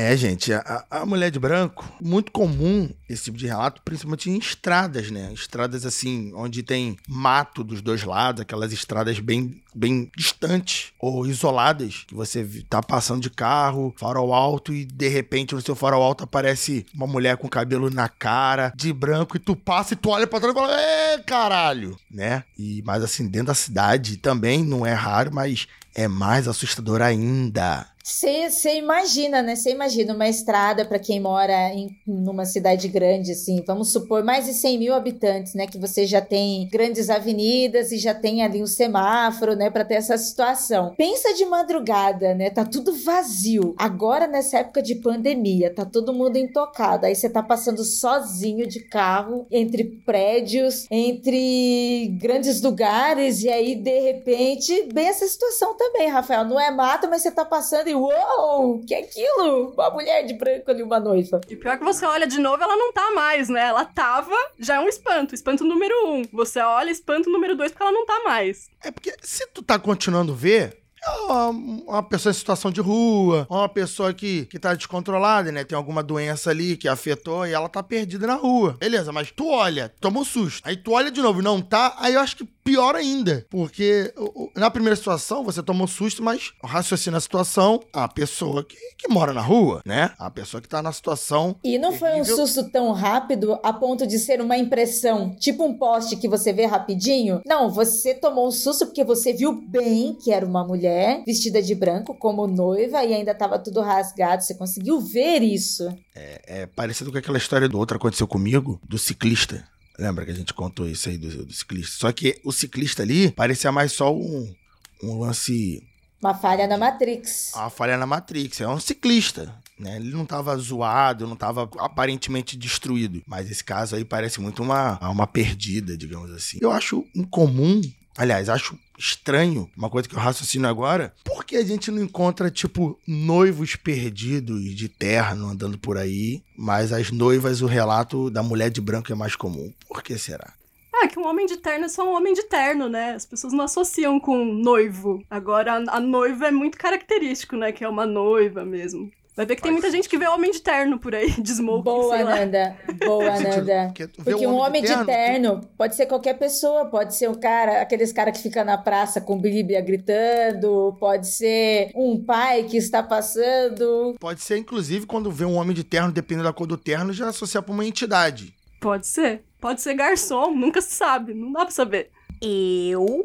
É, 0.00 0.16
gente, 0.16 0.52
a, 0.52 0.84
a, 0.88 1.04
mulher 1.04 1.28
de 1.28 1.40
branco, 1.40 1.84
muito 2.00 2.30
comum 2.30 2.88
esse 3.08 3.24
tipo 3.24 3.36
de 3.36 3.48
relato, 3.48 3.82
principalmente 3.84 4.30
em 4.30 4.38
estradas, 4.38 5.10
né? 5.10 5.32
Estradas 5.32 5.84
assim, 5.84 6.32
onde 6.36 6.62
tem 6.62 6.96
mato 7.08 7.64
dos 7.64 7.82
dois 7.82 8.04
lados, 8.04 8.40
aquelas 8.40 8.72
estradas 8.72 9.18
bem, 9.18 9.60
bem 9.74 10.08
distantes 10.16 10.92
ou 11.00 11.26
isoladas, 11.26 12.04
que 12.06 12.14
você 12.14 12.46
tá 12.70 12.80
passando 12.80 13.22
de 13.22 13.28
carro, 13.28 13.92
farol 13.98 14.32
alto 14.32 14.72
e 14.72 14.84
de 14.84 15.08
repente 15.08 15.52
no 15.52 15.60
seu 15.60 15.74
farol 15.74 16.04
alto 16.04 16.22
aparece 16.22 16.86
uma 16.94 17.08
mulher 17.08 17.36
com 17.36 17.48
cabelo 17.48 17.90
na 17.90 18.08
cara, 18.08 18.72
de 18.76 18.92
branco, 18.92 19.36
e 19.36 19.40
tu 19.40 19.56
passa 19.56 19.94
e 19.94 19.96
tu 19.96 20.10
olha 20.10 20.28
pra 20.28 20.38
trás 20.38 20.54
e 20.54 20.56
fala, 20.56 20.80
é 20.80 21.18
caralho, 21.18 21.96
né? 22.08 22.44
E 22.56 22.82
mais 22.82 23.02
assim, 23.02 23.26
dentro 23.26 23.48
da 23.48 23.54
cidade 23.54 24.16
também 24.18 24.62
não 24.62 24.86
é 24.86 24.92
raro, 24.92 25.34
mas 25.34 25.66
é 25.98 26.06
mais 26.06 26.46
assustador 26.46 27.02
ainda. 27.02 27.84
Você 28.10 28.78
imagina, 28.78 29.42
né? 29.42 29.54
Você 29.54 29.70
imagina 29.70 30.14
uma 30.14 30.26
estrada 30.26 30.82
para 30.82 30.98
quem 30.98 31.20
mora 31.20 31.74
em 31.74 31.90
numa 32.06 32.46
cidade 32.46 32.88
grande, 32.88 33.32
assim, 33.32 33.62
vamos 33.66 33.92
supor, 33.92 34.24
mais 34.24 34.46
de 34.46 34.54
100 34.54 34.78
mil 34.78 34.94
habitantes, 34.94 35.52
né? 35.52 35.66
Que 35.66 35.76
você 35.76 36.06
já 36.06 36.22
tem 36.22 36.66
grandes 36.72 37.10
avenidas 37.10 37.92
e 37.92 37.98
já 37.98 38.14
tem 38.14 38.42
ali 38.42 38.62
um 38.62 38.66
semáforo, 38.66 39.54
né? 39.54 39.68
Para 39.68 39.84
ter 39.84 39.96
essa 39.96 40.16
situação. 40.16 40.94
Pensa 40.96 41.34
de 41.34 41.44
madrugada, 41.44 42.34
né? 42.34 42.48
Tá 42.48 42.64
tudo 42.64 42.94
vazio. 43.04 43.74
Agora, 43.76 44.26
nessa 44.26 44.60
época 44.60 44.80
de 44.80 44.94
pandemia, 44.94 45.74
tá 45.74 45.84
todo 45.84 46.14
mundo 46.14 46.38
intocado. 46.38 47.04
Aí 47.04 47.14
você 47.14 47.28
tá 47.28 47.42
passando 47.42 47.84
sozinho 47.84 48.66
de 48.66 48.80
carro 48.80 49.46
entre 49.50 49.84
prédios, 49.84 50.86
entre 50.90 52.16
grandes 52.18 52.62
lugares, 52.62 53.42
e 53.42 53.50
aí, 53.50 53.74
de 53.74 54.00
repente, 54.00 54.88
bem 54.94 55.08
essa 55.08 55.28
situação 55.28 55.76
também, 55.76 55.87
Rafael. 56.10 56.44
Não 56.44 56.58
é 56.58 56.70
mata, 56.70 57.08
mas 57.08 57.22
você 57.22 57.30
tá 57.30 57.44
passando 57.44 57.88
e 57.88 57.94
uou, 57.94 58.80
que 58.86 58.94
é 58.94 59.00
aquilo? 59.00 59.72
Uma 59.72 59.90
mulher 59.90 60.24
de 60.24 60.34
branco 60.34 60.70
ali, 60.70 60.82
uma 60.82 61.00
noiva. 61.00 61.40
E 61.48 61.56
pior 61.56 61.78
que 61.78 61.84
você 61.84 62.04
olha 62.04 62.26
de 62.26 62.38
novo, 62.38 62.62
ela 62.62 62.76
não 62.76 62.92
tá 62.92 63.12
mais, 63.12 63.48
né? 63.48 63.66
Ela 63.66 63.84
tava, 63.84 64.36
já 64.58 64.76
é 64.76 64.80
um 64.80 64.88
espanto. 64.88 65.34
Espanto 65.34 65.64
número 65.64 65.94
um. 66.06 66.22
Você 66.32 66.60
olha, 66.60 66.90
espanto 66.90 67.30
número 67.30 67.56
dois, 67.56 67.70
porque 67.70 67.82
ela 67.82 67.92
não 67.92 68.06
tá 68.06 68.22
mais. 68.24 68.68
É 68.82 68.90
porque 68.90 69.14
se 69.22 69.46
tu 69.48 69.62
tá 69.62 69.78
continuando 69.78 70.32
a 70.32 70.36
ver, 70.36 70.78
é 71.04 71.10
uma, 71.10 71.48
uma, 71.48 72.02
pessoa 72.02 72.30
em 72.30 72.34
situação 72.34 72.70
de 72.70 72.80
rua, 72.80 73.46
uma 73.48 73.68
pessoa 73.68 74.12
que, 74.12 74.46
que 74.46 74.58
tá 74.58 74.74
descontrolada, 74.74 75.52
né? 75.52 75.64
Tem 75.64 75.76
alguma 75.76 76.02
doença 76.02 76.50
ali 76.50 76.76
que 76.76 76.88
afetou 76.88 77.46
e 77.46 77.52
ela 77.52 77.68
tá 77.68 77.82
perdida 77.82 78.26
na 78.26 78.34
rua. 78.34 78.76
Beleza, 78.78 79.12
mas 79.12 79.30
tu 79.30 79.48
olha, 79.48 79.92
toma 80.00 80.20
um 80.20 80.24
susto. 80.24 80.66
Aí 80.66 80.76
tu 80.76 80.92
olha 80.92 81.10
de 81.10 81.20
novo 81.20 81.40
e 81.40 81.44
não 81.44 81.60
tá, 81.60 81.94
aí 81.98 82.14
eu 82.14 82.20
acho 82.20 82.36
que 82.36 82.48
pior 82.68 82.94
ainda. 82.94 83.46
Porque 83.48 84.12
na 84.54 84.70
primeira 84.70 84.94
situação 84.94 85.42
você 85.42 85.62
tomou 85.62 85.86
susto, 85.86 86.22
mas 86.22 86.52
raciocina 86.62 87.16
a 87.16 87.20
situação 87.20 87.80
a 87.92 88.06
pessoa 88.06 88.62
que, 88.62 88.76
que 88.96 89.08
mora 89.08 89.32
na 89.32 89.40
rua, 89.40 89.80
né? 89.86 90.10
A 90.18 90.30
pessoa 90.30 90.60
que 90.60 90.68
tá 90.68 90.82
na 90.82 90.92
situação. 90.92 91.56
E 91.64 91.78
não 91.78 91.92
foi 91.92 92.20
um 92.20 92.24
susto 92.24 92.70
tão 92.70 92.92
rápido 92.92 93.58
a 93.62 93.72
ponto 93.72 94.06
de 94.06 94.18
ser 94.18 94.40
uma 94.40 94.58
impressão, 94.58 95.34
tipo 95.36 95.64
um 95.64 95.78
poste 95.78 96.16
que 96.16 96.28
você 96.28 96.52
vê 96.52 96.66
rapidinho. 96.66 97.40
Não, 97.46 97.70
você 97.70 98.14
tomou 98.14 98.48
um 98.48 98.50
susto 98.50 98.86
porque 98.86 99.04
você 99.04 99.32
viu 99.32 99.52
bem 99.52 100.14
que 100.14 100.30
era 100.30 100.44
uma 100.44 100.64
mulher 100.64 101.22
vestida 101.26 101.62
de 101.62 101.74
branco 101.74 102.14
como 102.14 102.46
noiva 102.46 103.02
e 103.04 103.14
ainda 103.14 103.34
tava 103.34 103.58
tudo 103.58 103.80
rasgado. 103.80 104.42
Você 104.42 104.54
conseguiu 104.54 105.00
ver 105.00 105.42
isso. 105.42 105.88
É, 106.14 106.62
é 106.62 106.66
parecido 106.66 107.10
com 107.10 107.18
aquela 107.18 107.38
história 107.38 107.68
do 107.68 107.78
outro 107.78 107.96
aconteceu 107.96 108.26
comigo, 108.26 108.78
do 108.86 108.98
ciclista. 108.98 109.64
Lembra 109.98 110.24
que 110.24 110.30
a 110.30 110.34
gente 110.34 110.54
contou 110.54 110.88
isso 110.88 111.08
aí 111.08 111.18
do, 111.18 111.44
do 111.44 111.52
ciclista? 111.52 111.96
Só 111.98 112.12
que 112.12 112.40
o 112.44 112.52
ciclista 112.52 113.02
ali 113.02 113.32
parecia 113.32 113.72
mais 113.72 113.92
só 113.92 114.14
um, 114.14 114.54
um 115.02 115.18
lance. 115.18 115.82
Uma 116.22 116.34
falha 116.34 116.66
na 116.66 116.78
Matrix. 116.78 117.52
Uma 117.54 117.70
falha 117.70 117.96
na 117.96 118.06
Matrix. 118.06 118.60
É 118.60 118.68
um 118.68 118.78
ciclista. 118.78 119.52
Né? 119.78 119.96
Ele 119.96 120.10
não 120.10 120.22
estava 120.24 120.56
zoado, 120.56 121.26
não 121.26 121.34
estava 121.34 121.68
aparentemente 121.78 122.56
destruído. 122.56 123.22
Mas 123.26 123.50
esse 123.50 123.62
caso 123.62 123.96
aí 123.96 124.04
parece 124.04 124.40
muito 124.40 124.62
uma, 124.62 124.98
uma 125.10 125.26
perdida, 125.26 125.96
digamos 125.96 126.30
assim. 126.32 126.58
Eu 126.60 126.70
acho 126.70 127.04
incomum 127.14 127.80
Aliás, 128.18 128.48
acho 128.48 128.76
estranho, 128.98 129.70
uma 129.76 129.88
coisa 129.88 130.08
que 130.08 130.16
eu 130.16 130.18
raciocino 130.18 130.66
agora, 130.66 131.14
por 131.24 131.44
que 131.44 131.54
a 131.54 131.64
gente 131.64 131.88
não 131.88 132.02
encontra, 132.02 132.50
tipo, 132.50 132.98
noivos 133.06 133.76
perdidos 133.76 134.74
de 134.74 134.88
terno 134.88 135.48
andando 135.48 135.78
por 135.78 135.96
aí, 135.96 136.42
mas 136.56 136.92
as 136.92 137.12
noivas, 137.12 137.62
o 137.62 137.66
relato 137.66 138.28
da 138.28 138.42
mulher 138.42 138.70
de 138.70 138.80
branco 138.80 139.12
é 139.12 139.14
mais 139.14 139.36
comum? 139.36 139.72
Por 139.86 140.02
que 140.02 140.18
será? 140.18 140.52
Ah, 140.92 141.06
que 141.06 141.16
um 141.16 141.28
homem 141.28 141.46
de 141.46 141.58
terno 141.58 141.84
é 141.84 141.88
só 141.88 142.04
um 142.04 142.16
homem 142.16 142.34
de 142.34 142.42
terno, 142.42 142.88
né? 142.88 143.12
As 143.12 143.24
pessoas 143.24 143.52
não 143.52 143.66
associam 143.66 144.18
com 144.18 144.44
noivo. 144.44 145.22
Agora, 145.30 145.74
a 145.74 146.00
noiva 146.00 146.48
é 146.48 146.50
muito 146.50 146.76
característico, 146.76 147.56
né? 147.56 147.70
Que 147.70 147.84
é 147.84 147.88
uma 147.88 148.04
noiva 148.04 148.64
mesmo. 148.64 149.08
Vai 149.38 149.46
ver 149.46 149.54
que 149.54 149.62
tem 149.62 149.70
muita 149.70 149.88
gente 149.88 150.08
que 150.08 150.18
vê 150.18 150.26
homem 150.26 150.50
de 150.50 150.60
terno 150.60 150.98
por 150.98 151.14
aí, 151.14 151.30
de 151.40 151.52
smoke, 151.52 151.84
Boa, 151.84 152.24
Nanda. 152.24 152.76
Boa, 153.06 153.38
Nanda. 153.38 153.94
Porque 154.24 154.44
um 154.44 154.56
homem 154.56 154.82
de 154.82 154.88
terno, 154.88 155.04
de 155.04 155.06
terno 155.06 155.60
pode 155.78 155.94
ser 155.94 156.06
qualquer 156.06 156.34
pessoa. 156.36 156.86
Pode 156.86 157.14
ser 157.14 157.30
um 157.30 157.36
cara, 157.36 157.80
aqueles 157.80 158.12
cara 158.12 158.32
que 158.32 158.40
fica 158.40 158.64
na 158.64 158.76
praça 158.76 159.20
com 159.20 159.40
bíblia 159.40 159.80
gritando. 159.80 160.96
Pode 160.98 161.28
ser 161.28 161.92
um 161.94 162.20
pai 162.20 162.64
que 162.64 162.76
está 162.76 163.00
passando. 163.00 164.16
Pode 164.18 164.42
ser, 164.42 164.58
inclusive, 164.58 165.06
quando 165.06 165.30
vê 165.30 165.44
um 165.44 165.54
homem 165.54 165.72
de 165.72 165.84
terno, 165.84 166.10
dependendo 166.10 166.48
da 166.48 166.52
cor 166.52 166.66
do 166.66 166.76
terno, 166.76 167.12
já 167.12 167.28
associar 167.28 167.62
pra 167.62 167.72
uma 167.72 167.86
entidade. 167.86 168.52
Pode 168.80 169.06
ser. 169.06 169.44
Pode 169.60 169.80
ser 169.80 169.94
garçom, 169.94 170.50
nunca 170.50 170.80
se 170.82 170.96
sabe. 170.96 171.32
Não 171.32 171.52
dá 171.52 171.60
pra 171.60 171.70
saber. 171.70 172.10
Eu 172.42 173.24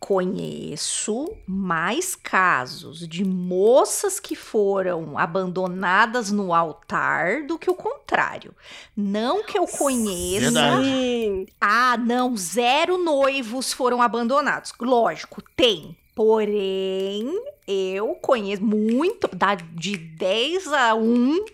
conheço 0.00 1.36
mais 1.46 2.16
casos 2.16 3.06
de 3.06 3.22
moças 3.22 4.18
que 4.18 4.34
foram 4.34 5.18
abandonadas 5.18 6.32
no 6.32 6.54
altar 6.54 7.42
do 7.46 7.58
que 7.58 7.70
o 7.70 7.74
contrário. 7.74 8.54
Não 8.96 9.44
que 9.44 9.58
eu 9.58 9.66
conheça. 9.66 10.50
Verdade. 10.50 11.46
Ah, 11.60 11.98
não, 11.98 12.34
zero 12.34 12.96
noivos 12.96 13.74
foram 13.74 14.00
abandonados. 14.00 14.72
Lógico, 14.80 15.42
tem. 15.54 15.94
Porém, 16.14 17.30
eu 17.68 18.14
conheço 18.14 18.64
muito, 18.64 19.28
dá 19.32 19.54
de 19.54 19.96
10 19.96 20.72
a 20.72 20.94
1 20.94 21.44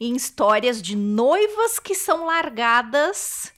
em 0.00 0.14
histórias 0.14 0.80
de 0.80 0.96
noivas 0.96 1.78
que 1.78 1.94
são 1.94 2.26
largadas 2.26 3.52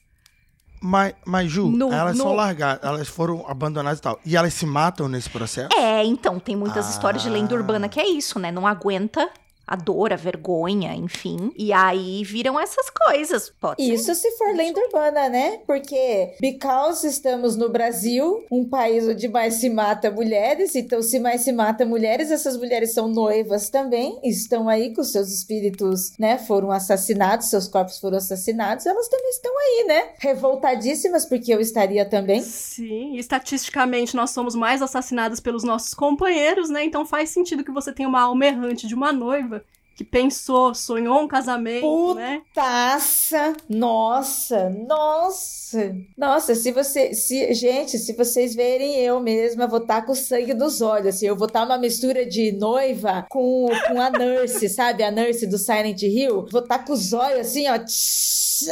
mas, 0.80 1.14
mas 1.24 1.50
Ju, 1.50 1.68
no, 1.68 1.92
elas 1.92 2.16
no... 2.16 2.24
são 2.24 2.32
largadas, 2.34 2.84
elas 2.84 3.08
foram 3.08 3.44
abandonadas 3.48 3.98
e 3.98 4.02
tal. 4.02 4.20
E 4.24 4.36
elas 4.36 4.54
se 4.54 4.66
matam 4.66 5.08
nesse 5.08 5.28
processo? 5.30 5.68
É, 5.74 6.04
então, 6.04 6.38
tem 6.38 6.56
muitas 6.56 6.86
ah. 6.86 6.90
histórias 6.90 7.22
de 7.22 7.30
lenda 7.30 7.54
urbana 7.54 7.88
que 7.88 8.00
é 8.00 8.08
isso, 8.08 8.38
né? 8.38 8.50
Não 8.50 8.66
aguenta 8.66 9.28
a 9.68 9.76
dor, 9.76 10.14
a 10.14 10.16
vergonha, 10.16 10.94
enfim. 10.94 11.52
E 11.54 11.74
aí 11.74 12.24
viram 12.24 12.58
essas 12.58 12.88
coisas. 12.88 13.52
Pode 13.60 13.82
Isso 13.82 14.14
ser. 14.14 14.14
se 14.14 14.30
for 14.38 14.54
lenda 14.56 14.80
urbana, 14.80 15.28
né? 15.28 15.60
Porque 15.66 16.34
because 16.40 17.06
estamos 17.06 17.54
no 17.54 17.68
Brasil, 17.68 18.46
um 18.50 18.66
país 18.66 19.06
onde 19.06 19.28
mais 19.28 19.54
se 19.54 19.68
mata 19.68 20.10
mulheres, 20.10 20.74
então 20.74 21.02
se 21.02 21.20
mais 21.20 21.42
se 21.42 21.52
mata 21.52 21.84
mulheres, 21.84 22.30
essas 22.30 22.56
mulheres 22.56 22.94
são 22.94 23.08
noivas 23.08 23.68
também, 23.68 24.18
estão 24.24 24.70
aí 24.70 24.94
com 24.94 25.04
seus 25.04 25.28
espíritos, 25.28 26.12
né? 26.18 26.38
Foram 26.38 26.70
assassinados, 26.72 27.50
seus 27.50 27.68
corpos 27.68 27.98
foram 27.98 28.16
assassinados, 28.16 28.86
elas 28.86 29.08
também 29.08 29.28
estão 29.28 29.52
aí, 29.58 29.84
né? 29.86 30.08
Revoltadíssimas, 30.18 31.26
porque 31.26 31.52
eu 31.52 31.60
estaria 31.60 32.06
também. 32.06 32.40
Sim, 32.40 33.16
estatisticamente 33.16 34.16
nós 34.16 34.30
somos 34.30 34.54
mais 34.54 34.80
assassinadas 34.80 35.40
pelos 35.40 35.62
nossos 35.62 35.92
companheiros, 35.92 36.70
né? 36.70 36.84
Então 36.84 37.04
faz 37.04 37.28
sentido 37.28 37.62
que 37.62 37.70
você 37.70 37.92
tenha 37.92 38.08
uma 38.08 38.22
alma 38.22 38.46
errante 38.46 38.86
de 38.86 38.94
uma 38.94 39.12
noiva 39.12 39.57
que 39.98 40.04
pensou, 40.04 40.76
sonhou 40.76 41.18
um 41.18 41.26
casamento, 41.26 42.14
né? 42.14 42.40
Putaça! 42.54 43.56
Nossa, 43.68 44.70
nossa! 44.70 45.92
Nossa, 46.16 46.54
se 46.54 46.70
você. 46.70 47.12
Se, 47.12 47.52
gente, 47.52 47.98
se 47.98 48.12
vocês 48.12 48.54
verem 48.54 48.94
eu 49.00 49.18
mesma, 49.18 49.66
vou 49.66 49.80
estar 49.80 50.02
tá 50.02 50.06
com 50.06 50.14
sangue 50.14 50.54
nos 50.54 50.80
olhos. 50.80 51.16
Assim, 51.16 51.26
eu 51.26 51.34
vou 51.34 51.48
estar 51.48 51.66
tá 51.66 51.66
uma 51.66 51.78
mistura 51.78 52.24
de 52.24 52.52
noiva 52.52 53.26
com, 53.28 53.66
com 53.88 54.00
a 54.00 54.08
Nurse, 54.08 54.68
sabe? 54.70 55.02
A 55.02 55.10
Nurse 55.10 55.48
do 55.48 55.58
Silent 55.58 56.00
Hill. 56.00 56.46
Vou 56.48 56.62
estar 56.62 56.78
tá 56.78 56.84
com 56.84 56.92
os 56.92 57.12
olhos 57.12 57.48
assim, 57.48 57.66
ó. 57.68 57.74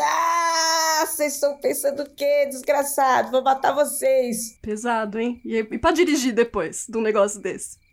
Ah, 0.01 1.07
vocês 1.09 1.35
estão 1.35 1.59
pensando 1.59 2.05
o 2.05 2.11
quê, 2.11 2.47
desgraçado? 2.49 3.33
Vou 3.33 3.43
matar 3.43 3.73
vocês. 3.73 4.57
Pesado, 4.63 5.19
hein? 5.19 5.41
E, 5.45 5.59
e 5.59 5.79
pra 5.79 5.91
dirigir 5.91 6.33
depois 6.33 6.87
de 6.89 6.97
um 6.97 7.03
negócio 7.03 7.41
desse? 7.41 7.85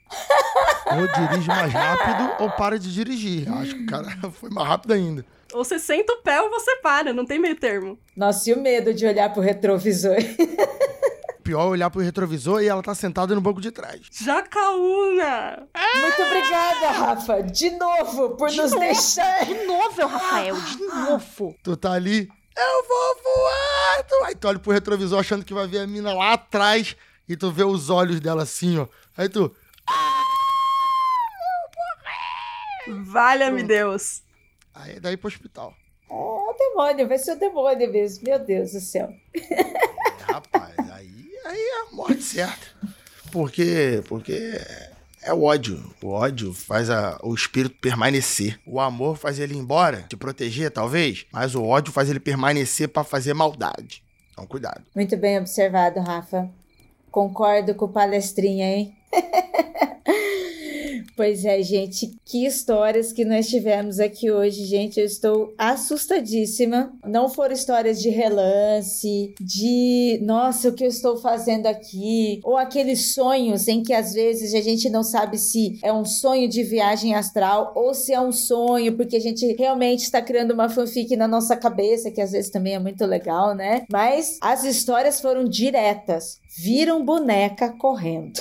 Ou 0.92 1.28
dirige 1.28 1.48
mais 1.48 1.72
rápido 1.72 2.32
ou 2.40 2.50
para 2.52 2.78
de 2.78 2.94
dirigir. 2.94 3.52
Acho 3.52 3.76
que 3.76 3.84
o 3.84 3.88
cara 3.88 4.10
foi 4.34 4.50
mais 4.50 4.68
rápido 4.68 4.94
ainda. 4.94 5.26
Ou 5.54 5.64
você 5.64 5.78
senta 5.78 6.14
o 6.14 6.22
pé 6.22 6.42
ou 6.42 6.50
você 6.50 6.76
para, 6.78 7.14
não 7.14 7.26
tem 7.26 7.40
meio 7.40 7.56
termo. 7.56 7.98
Nossa, 8.16 8.50
e 8.50 8.54
o 8.54 8.62
medo 8.62 8.94
de 8.94 9.06
olhar 9.06 9.32
pro 9.32 9.42
retrovisor? 9.42 10.16
Pior 11.44 11.64
é 11.64 11.66
olhar 11.66 11.90
pro 11.90 12.02
retrovisor 12.02 12.62
e 12.62 12.68
ela 12.68 12.82
tá 12.82 12.96
sentada 12.96 13.36
no 13.36 13.42
banco 13.42 13.60
de 13.60 13.70
trás. 13.70 14.00
Jacaúna! 14.12 15.68
Muito 16.00 16.22
obrigada, 16.22 16.92
Rafa, 16.92 17.44
de 17.44 17.70
novo, 17.72 18.30
por 18.38 18.50
de 18.50 18.58
nos 18.58 18.72
novo. 18.72 18.84
deixar. 18.84 19.46
De 19.46 19.66
novo, 19.66 20.08
Rafael, 20.08 20.56
de 20.56 20.78
novo. 20.86 21.56
Tu 21.62 21.76
tá 21.76 21.92
ali, 21.92 22.30
eu 22.58 22.88
vou 22.88 23.16
voar! 23.24 24.04
Tu... 24.08 24.26
Aí 24.26 24.36
tu 24.36 24.48
olha 24.48 24.60
pro 24.60 24.72
retrovisor 24.72 25.20
achando 25.20 25.44
que 25.44 25.54
vai 25.54 25.68
ver 25.68 25.80
a 25.80 25.88
mina 25.88 26.14
lá 26.14 26.34
atrás 26.34 26.96
e 27.28 27.36
tu 27.36 27.52
vê 27.52 27.64
os 27.64 27.90
olhos 27.90 28.22
dela 28.22 28.44
assim, 28.44 28.80
ó. 28.80 28.88
Aí 29.18 29.28
tu, 29.28 29.54
Valha-me 32.88 33.64
Deus. 33.64 34.24
Aí 34.74 35.00
daí 35.00 35.16
pro 35.16 35.28
hospital. 35.28 35.74
É 36.10 36.14
o 36.14 36.56
demônio, 36.58 37.08
vai 37.08 37.18
ser 37.18 37.34
o 37.34 37.40
demônio 37.40 37.92
mesmo. 37.92 38.24
Meu 38.26 38.40
Deus 38.40 38.72
do 38.72 38.80
céu. 38.80 39.10
É, 39.36 40.32
rapaz, 40.32 40.76
aí, 40.92 41.32
aí 41.46 41.60
é 41.60 41.82
a 41.82 41.96
morte 41.96 42.22
certa. 42.22 42.68
Porque, 43.32 44.04
porque 44.08 44.60
é 45.22 45.34
o 45.34 45.44
ódio. 45.44 45.82
O 46.02 46.10
ódio 46.10 46.54
faz 46.54 46.90
a, 46.90 47.20
o 47.24 47.34
espírito 47.34 47.76
permanecer. 47.80 48.60
O 48.66 48.80
amor 48.80 49.18
faz 49.18 49.40
ele 49.40 49.54
ir 49.54 49.58
embora, 49.58 50.04
te 50.04 50.16
proteger, 50.16 50.70
talvez, 50.72 51.26
mas 51.32 51.56
o 51.56 51.64
ódio 51.64 51.92
faz 51.94 52.10
ele 52.10 52.20
permanecer 52.20 52.90
para 52.90 53.04
fazer 53.04 53.34
maldade. 53.34 54.04
Então, 54.32 54.46
cuidado. 54.46 54.84
Muito 54.96 55.16
bem 55.18 55.40
observado, 55.40 56.00
Rafa. 56.00 56.50
Concordo 57.10 57.76
com 57.76 57.86
o 57.86 57.90
palestrinha, 57.90 58.66
hein? 58.66 58.98
Pois 61.16 61.46
é, 61.46 61.62
gente, 61.62 62.16
que 62.26 62.46
histórias 62.46 63.14
que 63.14 63.24
nós 63.24 63.48
tivemos 63.48 64.00
aqui 64.00 64.32
hoje, 64.32 64.66
gente. 64.66 65.00
Eu 65.00 65.06
estou 65.06 65.54
assustadíssima. 65.58 66.92
Não 67.06 67.30
foram 67.30 67.54
histórias 67.54 68.02
de 68.02 68.10
relance, 68.10 69.34
de 69.40 70.20
nossa, 70.24 70.70
o 70.70 70.74
que 70.74 70.84
eu 70.84 70.88
estou 70.88 71.18
fazendo 71.18 71.68
aqui, 71.68 72.40
ou 72.44 72.58
aqueles 72.58 73.14
sonhos 73.14 73.68
em 73.68 73.84
que 73.84 73.94
às 73.94 74.14
vezes 74.14 74.54
a 74.54 74.62
gente 74.62 74.90
não 74.90 75.04
sabe 75.04 75.38
se 75.38 75.78
é 75.84 75.94
um 75.94 76.06
sonho 76.06 76.50
de 76.50 76.64
viagem 76.64 77.14
astral 77.14 77.74
ou 77.76 77.94
se 77.94 78.14
é 78.14 78.20
um 78.20 78.32
sonho 78.32 78.96
porque 78.98 79.18
a 79.18 79.22
gente 79.22 79.46
realmente 79.54 80.04
está 80.04 80.22
criando 80.22 80.52
uma 80.52 80.70
fanfic 80.70 81.16
na 81.16 81.28
nossa 81.28 81.56
cabeça, 81.56 82.12
que 82.12 82.22
às 82.22 82.32
vezes 82.32 82.50
também 82.50 82.74
é 82.74 82.80
muito 82.80 83.06
legal, 83.06 83.54
né? 83.54 83.86
Mas 83.92 84.38
as 84.42 84.64
histórias 84.64 85.20
foram 85.20 85.44
diretas 85.44 86.40
viram 86.58 87.04
boneca 87.04 87.70
correndo. 87.78 88.40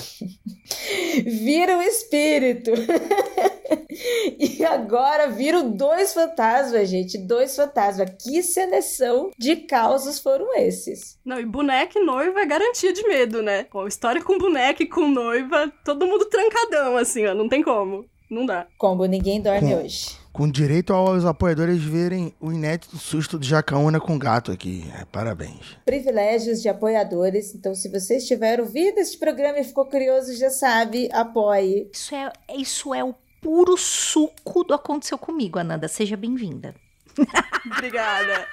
viram 1.25 1.83
espírito. 1.83 2.71
e 4.39 4.65
agora 4.65 5.29
viram 5.29 5.71
dois 5.71 6.13
fantasmas, 6.13 6.89
gente. 6.89 7.19
Dois 7.19 7.55
fantasmas. 7.55 8.11
Que 8.23 8.43
seleção 8.43 9.31
de 9.39 9.57
causos 9.57 10.19
foram 10.19 10.55
esses? 10.57 11.19
Não, 11.25 11.41
e 11.41 11.47
boneca 11.47 11.99
e 11.99 12.05
noiva 12.05 12.41
é 12.41 12.47
garantia 12.47 12.93
de 12.93 13.07
medo, 13.07 13.43
né? 13.43 13.67
Bom, 13.73 13.87
história 13.87 14.23
com 14.23 14.39
boneca 14.39 14.83
e 14.83 14.89
com 14.89 15.09
noiva, 15.09 15.73
todo 15.85 16.07
mundo 16.07 16.27
trancadão, 16.27 16.97
assim, 16.97 17.27
ó. 17.27 17.35
Não 17.35 17.49
tem 17.49 17.63
como. 17.63 18.07
Não 18.33 18.47
dá. 18.47 18.67
Como 18.79 19.05
ninguém 19.05 19.41
dorme 19.41 19.75
com... 19.75 19.83
hoje 19.83 20.23
com 20.33 20.51
direito 20.51 20.95
aos 20.95 21.25
apoiadores 21.27 21.83
verem 21.83 22.35
o 22.41 22.51
inédito 22.51 22.97
susto 22.97 23.39
de 23.39 23.47
Jacaúna 23.47 24.01
com 24.01 24.19
gato 24.19 24.51
aqui. 24.51 24.91
É, 24.99 25.05
parabéns. 25.05 25.77
Privilégios 25.85 26.63
de 26.63 26.69
apoiadores. 26.69 27.55
Então, 27.55 27.75
se 27.75 27.89
você 27.89 28.17
estiver 28.17 28.59
ouvindo 28.59 28.99
este 28.99 29.19
programa 29.19 29.59
e 29.59 29.65
ficou 29.65 29.85
curioso, 29.85 30.35
já 30.35 30.49
sabe, 30.49 31.11
apoie. 31.13 31.91
Isso 31.93 32.15
é, 32.15 32.33
isso 32.57 32.95
é 32.95 33.05
o 33.05 33.15
puro 33.43 33.77
suco 33.77 34.65
do 34.65 34.73
Aconteceu 34.73 35.19
Comigo, 35.19 35.59
Ananda. 35.59 35.87
Seja 35.87 36.17
bem-vinda. 36.17 36.75
Obrigada. 37.71 38.49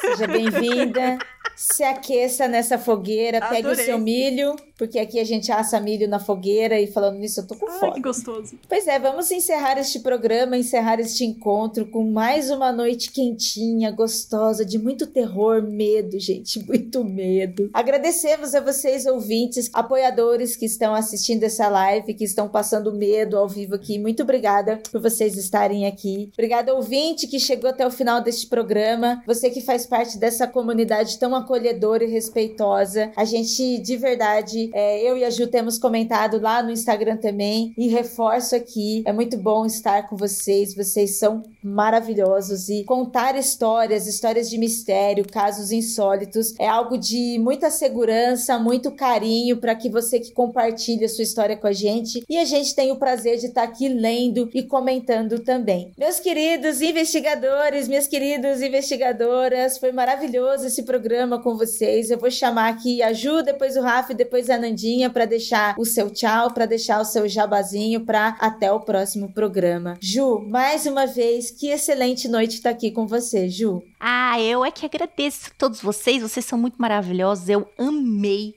Seja 0.00 0.26
bem-vinda. 0.26 1.18
Se 1.56 1.82
aqueça 1.84 2.48
nessa 2.48 2.78
fogueira, 2.78 3.38
Adorei. 3.38 3.62
pegue 3.62 3.80
o 3.80 3.84
seu 3.84 3.98
milho, 3.98 4.56
porque 4.76 4.98
aqui 4.98 5.20
a 5.20 5.24
gente 5.24 5.50
assa 5.52 5.78
milho 5.78 6.08
na 6.08 6.18
fogueira 6.18 6.80
e 6.80 6.86
falando 6.86 7.18
nisso 7.18 7.40
eu 7.40 7.46
tô 7.46 7.54
com 7.54 7.68
Ai, 7.70 7.78
fome. 7.78 7.92
que 7.94 8.00
gostoso. 8.00 8.58
Pois 8.68 8.86
é, 8.86 8.98
vamos 8.98 9.30
encerrar 9.30 9.78
este 9.78 10.00
programa, 10.00 10.56
encerrar 10.56 10.98
este 10.98 11.24
encontro 11.24 11.86
com 11.86 12.04
mais 12.04 12.50
uma 12.50 12.72
noite 12.72 13.10
quentinha, 13.12 13.90
gostosa, 13.90 14.64
de 14.64 14.78
muito 14.78 15.06
terror, 15.06 15.62
medo, 15.62 16.18
gente, 16.18 16.58
muito 16.66 17.04
medo. 17.04 17.70
Agradecemos 17.72 18.54
a 18.54 18.60
vocês 18.60 19.06
ouvintes, 19.06 19.70
apoiadores 19.72 20.56
que 20.56 20.66
estão 20.66 20.94
assistindo 20.94 21.44
essa 21.44 21.68
live, 21.68 22.14
que 22.14 22.24
estão 22.24 22.48
passando 22.48 22.92
medo 22.92 23.36
ao 23.36 23.48
vivo 23.48 23.74
aqui. 23.74 23.98
Muito 23.98 24.22
obrigada 24.22 24.80
por 24.90 25.00
vocês 25.00 25.36
estarem 25.36 25.86
aqui. 25.86 26.30
Obrigada 26.32 26.74
ouvinte 26.74 27.26
que 27.26 27.38
chegou 27.38 27.70
até 27.70 27.86
o 27.86 27.90
final 27.90 28.20
deste 28.20 28.46
programa, 28.46 29.22
você 29.26 29.50
que 29.50 29.60
faz 29.60 29.86
parte 29.86 30.18
dessa 30.18 30.46
comunidade 30.46 31.18
tão 31.18 31.34
acolhedora 31.42 32.04
e 32.04 32.10
respeitosa. 32.10 33.12
A 33.16 33.24
gente, 33.24 33.78
de 33.78 33.96
verdade, 33.96 34.70
é, 34.72 35.02
eu 35.02 35.16
e 35.16 35.24
a 35.24 35.30
Ju 35.30 35.46
temos 35.46 35.78
comentado 35.78 36.40
lá 36.40 36.62
no 36.62 36.70
Instagram 36.70 37.16
também 37.16 37.74
e 37.76 37.88
reforço 37.88 38.56
aqui. 38.56 39.02
É 39.06 39.12
muito 39.12 39.36
bom 39.36 39.66
estar 39.66 40.08
com 40.08 40.16
vocês, 40.16 40.74
vocês 40.74 41.18
são 41.18 41.42
maravilhosos 41.62 42.68
e 42.68 42.84
contar 42.84 43.36
histórias, 43.36 44.06
histórias 44.06 44.50
de 44.50 44.58
mistério, 44.58 45.24
casos 45.30 45.70
insólitos, 45.70 46.54
é 46.58 46.66
algo 46.66 46.98
de 46.98 47.38
muita 47.38 47.70
segurança, 47.70 48.58
muito 48.58 48.90
carinho 48.90 49.56
para 49.56 49.74
que 49.74 49.88
você 49.88 50.18
que 50.18 50.32
compartilha 50.32 51.08
sua 51.08 51.22
história 51.22 51.56
com 51.56 51.66
a 51.66 51.72
gente 51.72 52.24
e 52.28 52.38
a 52.38 52.44
gente 52.44 52.74
tem 52.74 52.90
o 52.90 52.96
prazer 52.96 53.38
de 53.38 53.46
estar 53.46 53.62
aqui 53.62 53.88
lendo 53.88 54.50
e 54.54 54.62
comentando 54.62 55.38
também. 55.40 55.92
Meus 55.96 56.18
queridos 56.18 56.80
investigadores, 56.80 57.88
minhas 57.88 58.06
queridas 58.06 58.62
investigadoras, 58.62 59.78
foi 59.78 59.92
maravilhoso 59.92 60.66
esse 60.66 60.82
programa 60.82 61.31
com 61.38 61.56
vocês. 61.56 62.10
Eu 62.10 62.18
vou 62.18 62.30
chamar 62.30 62.68
aqui 62.68 63.02
a 63.02 63.12
Ju, 63.12 63.42
depois 63.42 63.76
o 63.76 63.82
Rafa 63.82 64.12
e 64.12 64.16
depois 64.16 64.50
a 64.50 64.58
Nandinha 64.58 65.10
para 65.10 65.24
deixar 65.24 65.74
o 65.78 65.84
seu 65.84 66.10
tchau, 66.10 66.52
para 66.52 66.66
deixar 66.66 67.00
o 67.00 67.04
seu 67.04 67.28
jabazinho 67.28 68.04
para 68.04 68.36
até 68.40 68.70
o 68.72 68.80
próximo 68.80 69.32
programa. 69.32 69.96
Ju, 70.00 70.40
mais 70.48 70.86
uma 70.86 71.06
vez, 71.06 71.50
que 71.50 71.68
excelente 71.68 72.28
noite 72.28 72.56
estar 72.56 72.70
aqui 72.70 72.90
com 72.90 73.06
você, 73.06 73.48
Ju. 73.48 73.82
Ah, 73.98 74.40
eu 74.40 74.64
é 74.64 74.70
que 74.70 74.84
agradeço 74.84 75.50
todos 75.56 75.80
vocês, 75.80 76.22
vocês 76.22 76.44
são 76.44 76.58
muito 76.58 76.76
maravilhosos. 76.76 77.48
Eu 77.48 77.68
amei, 77.78 78.54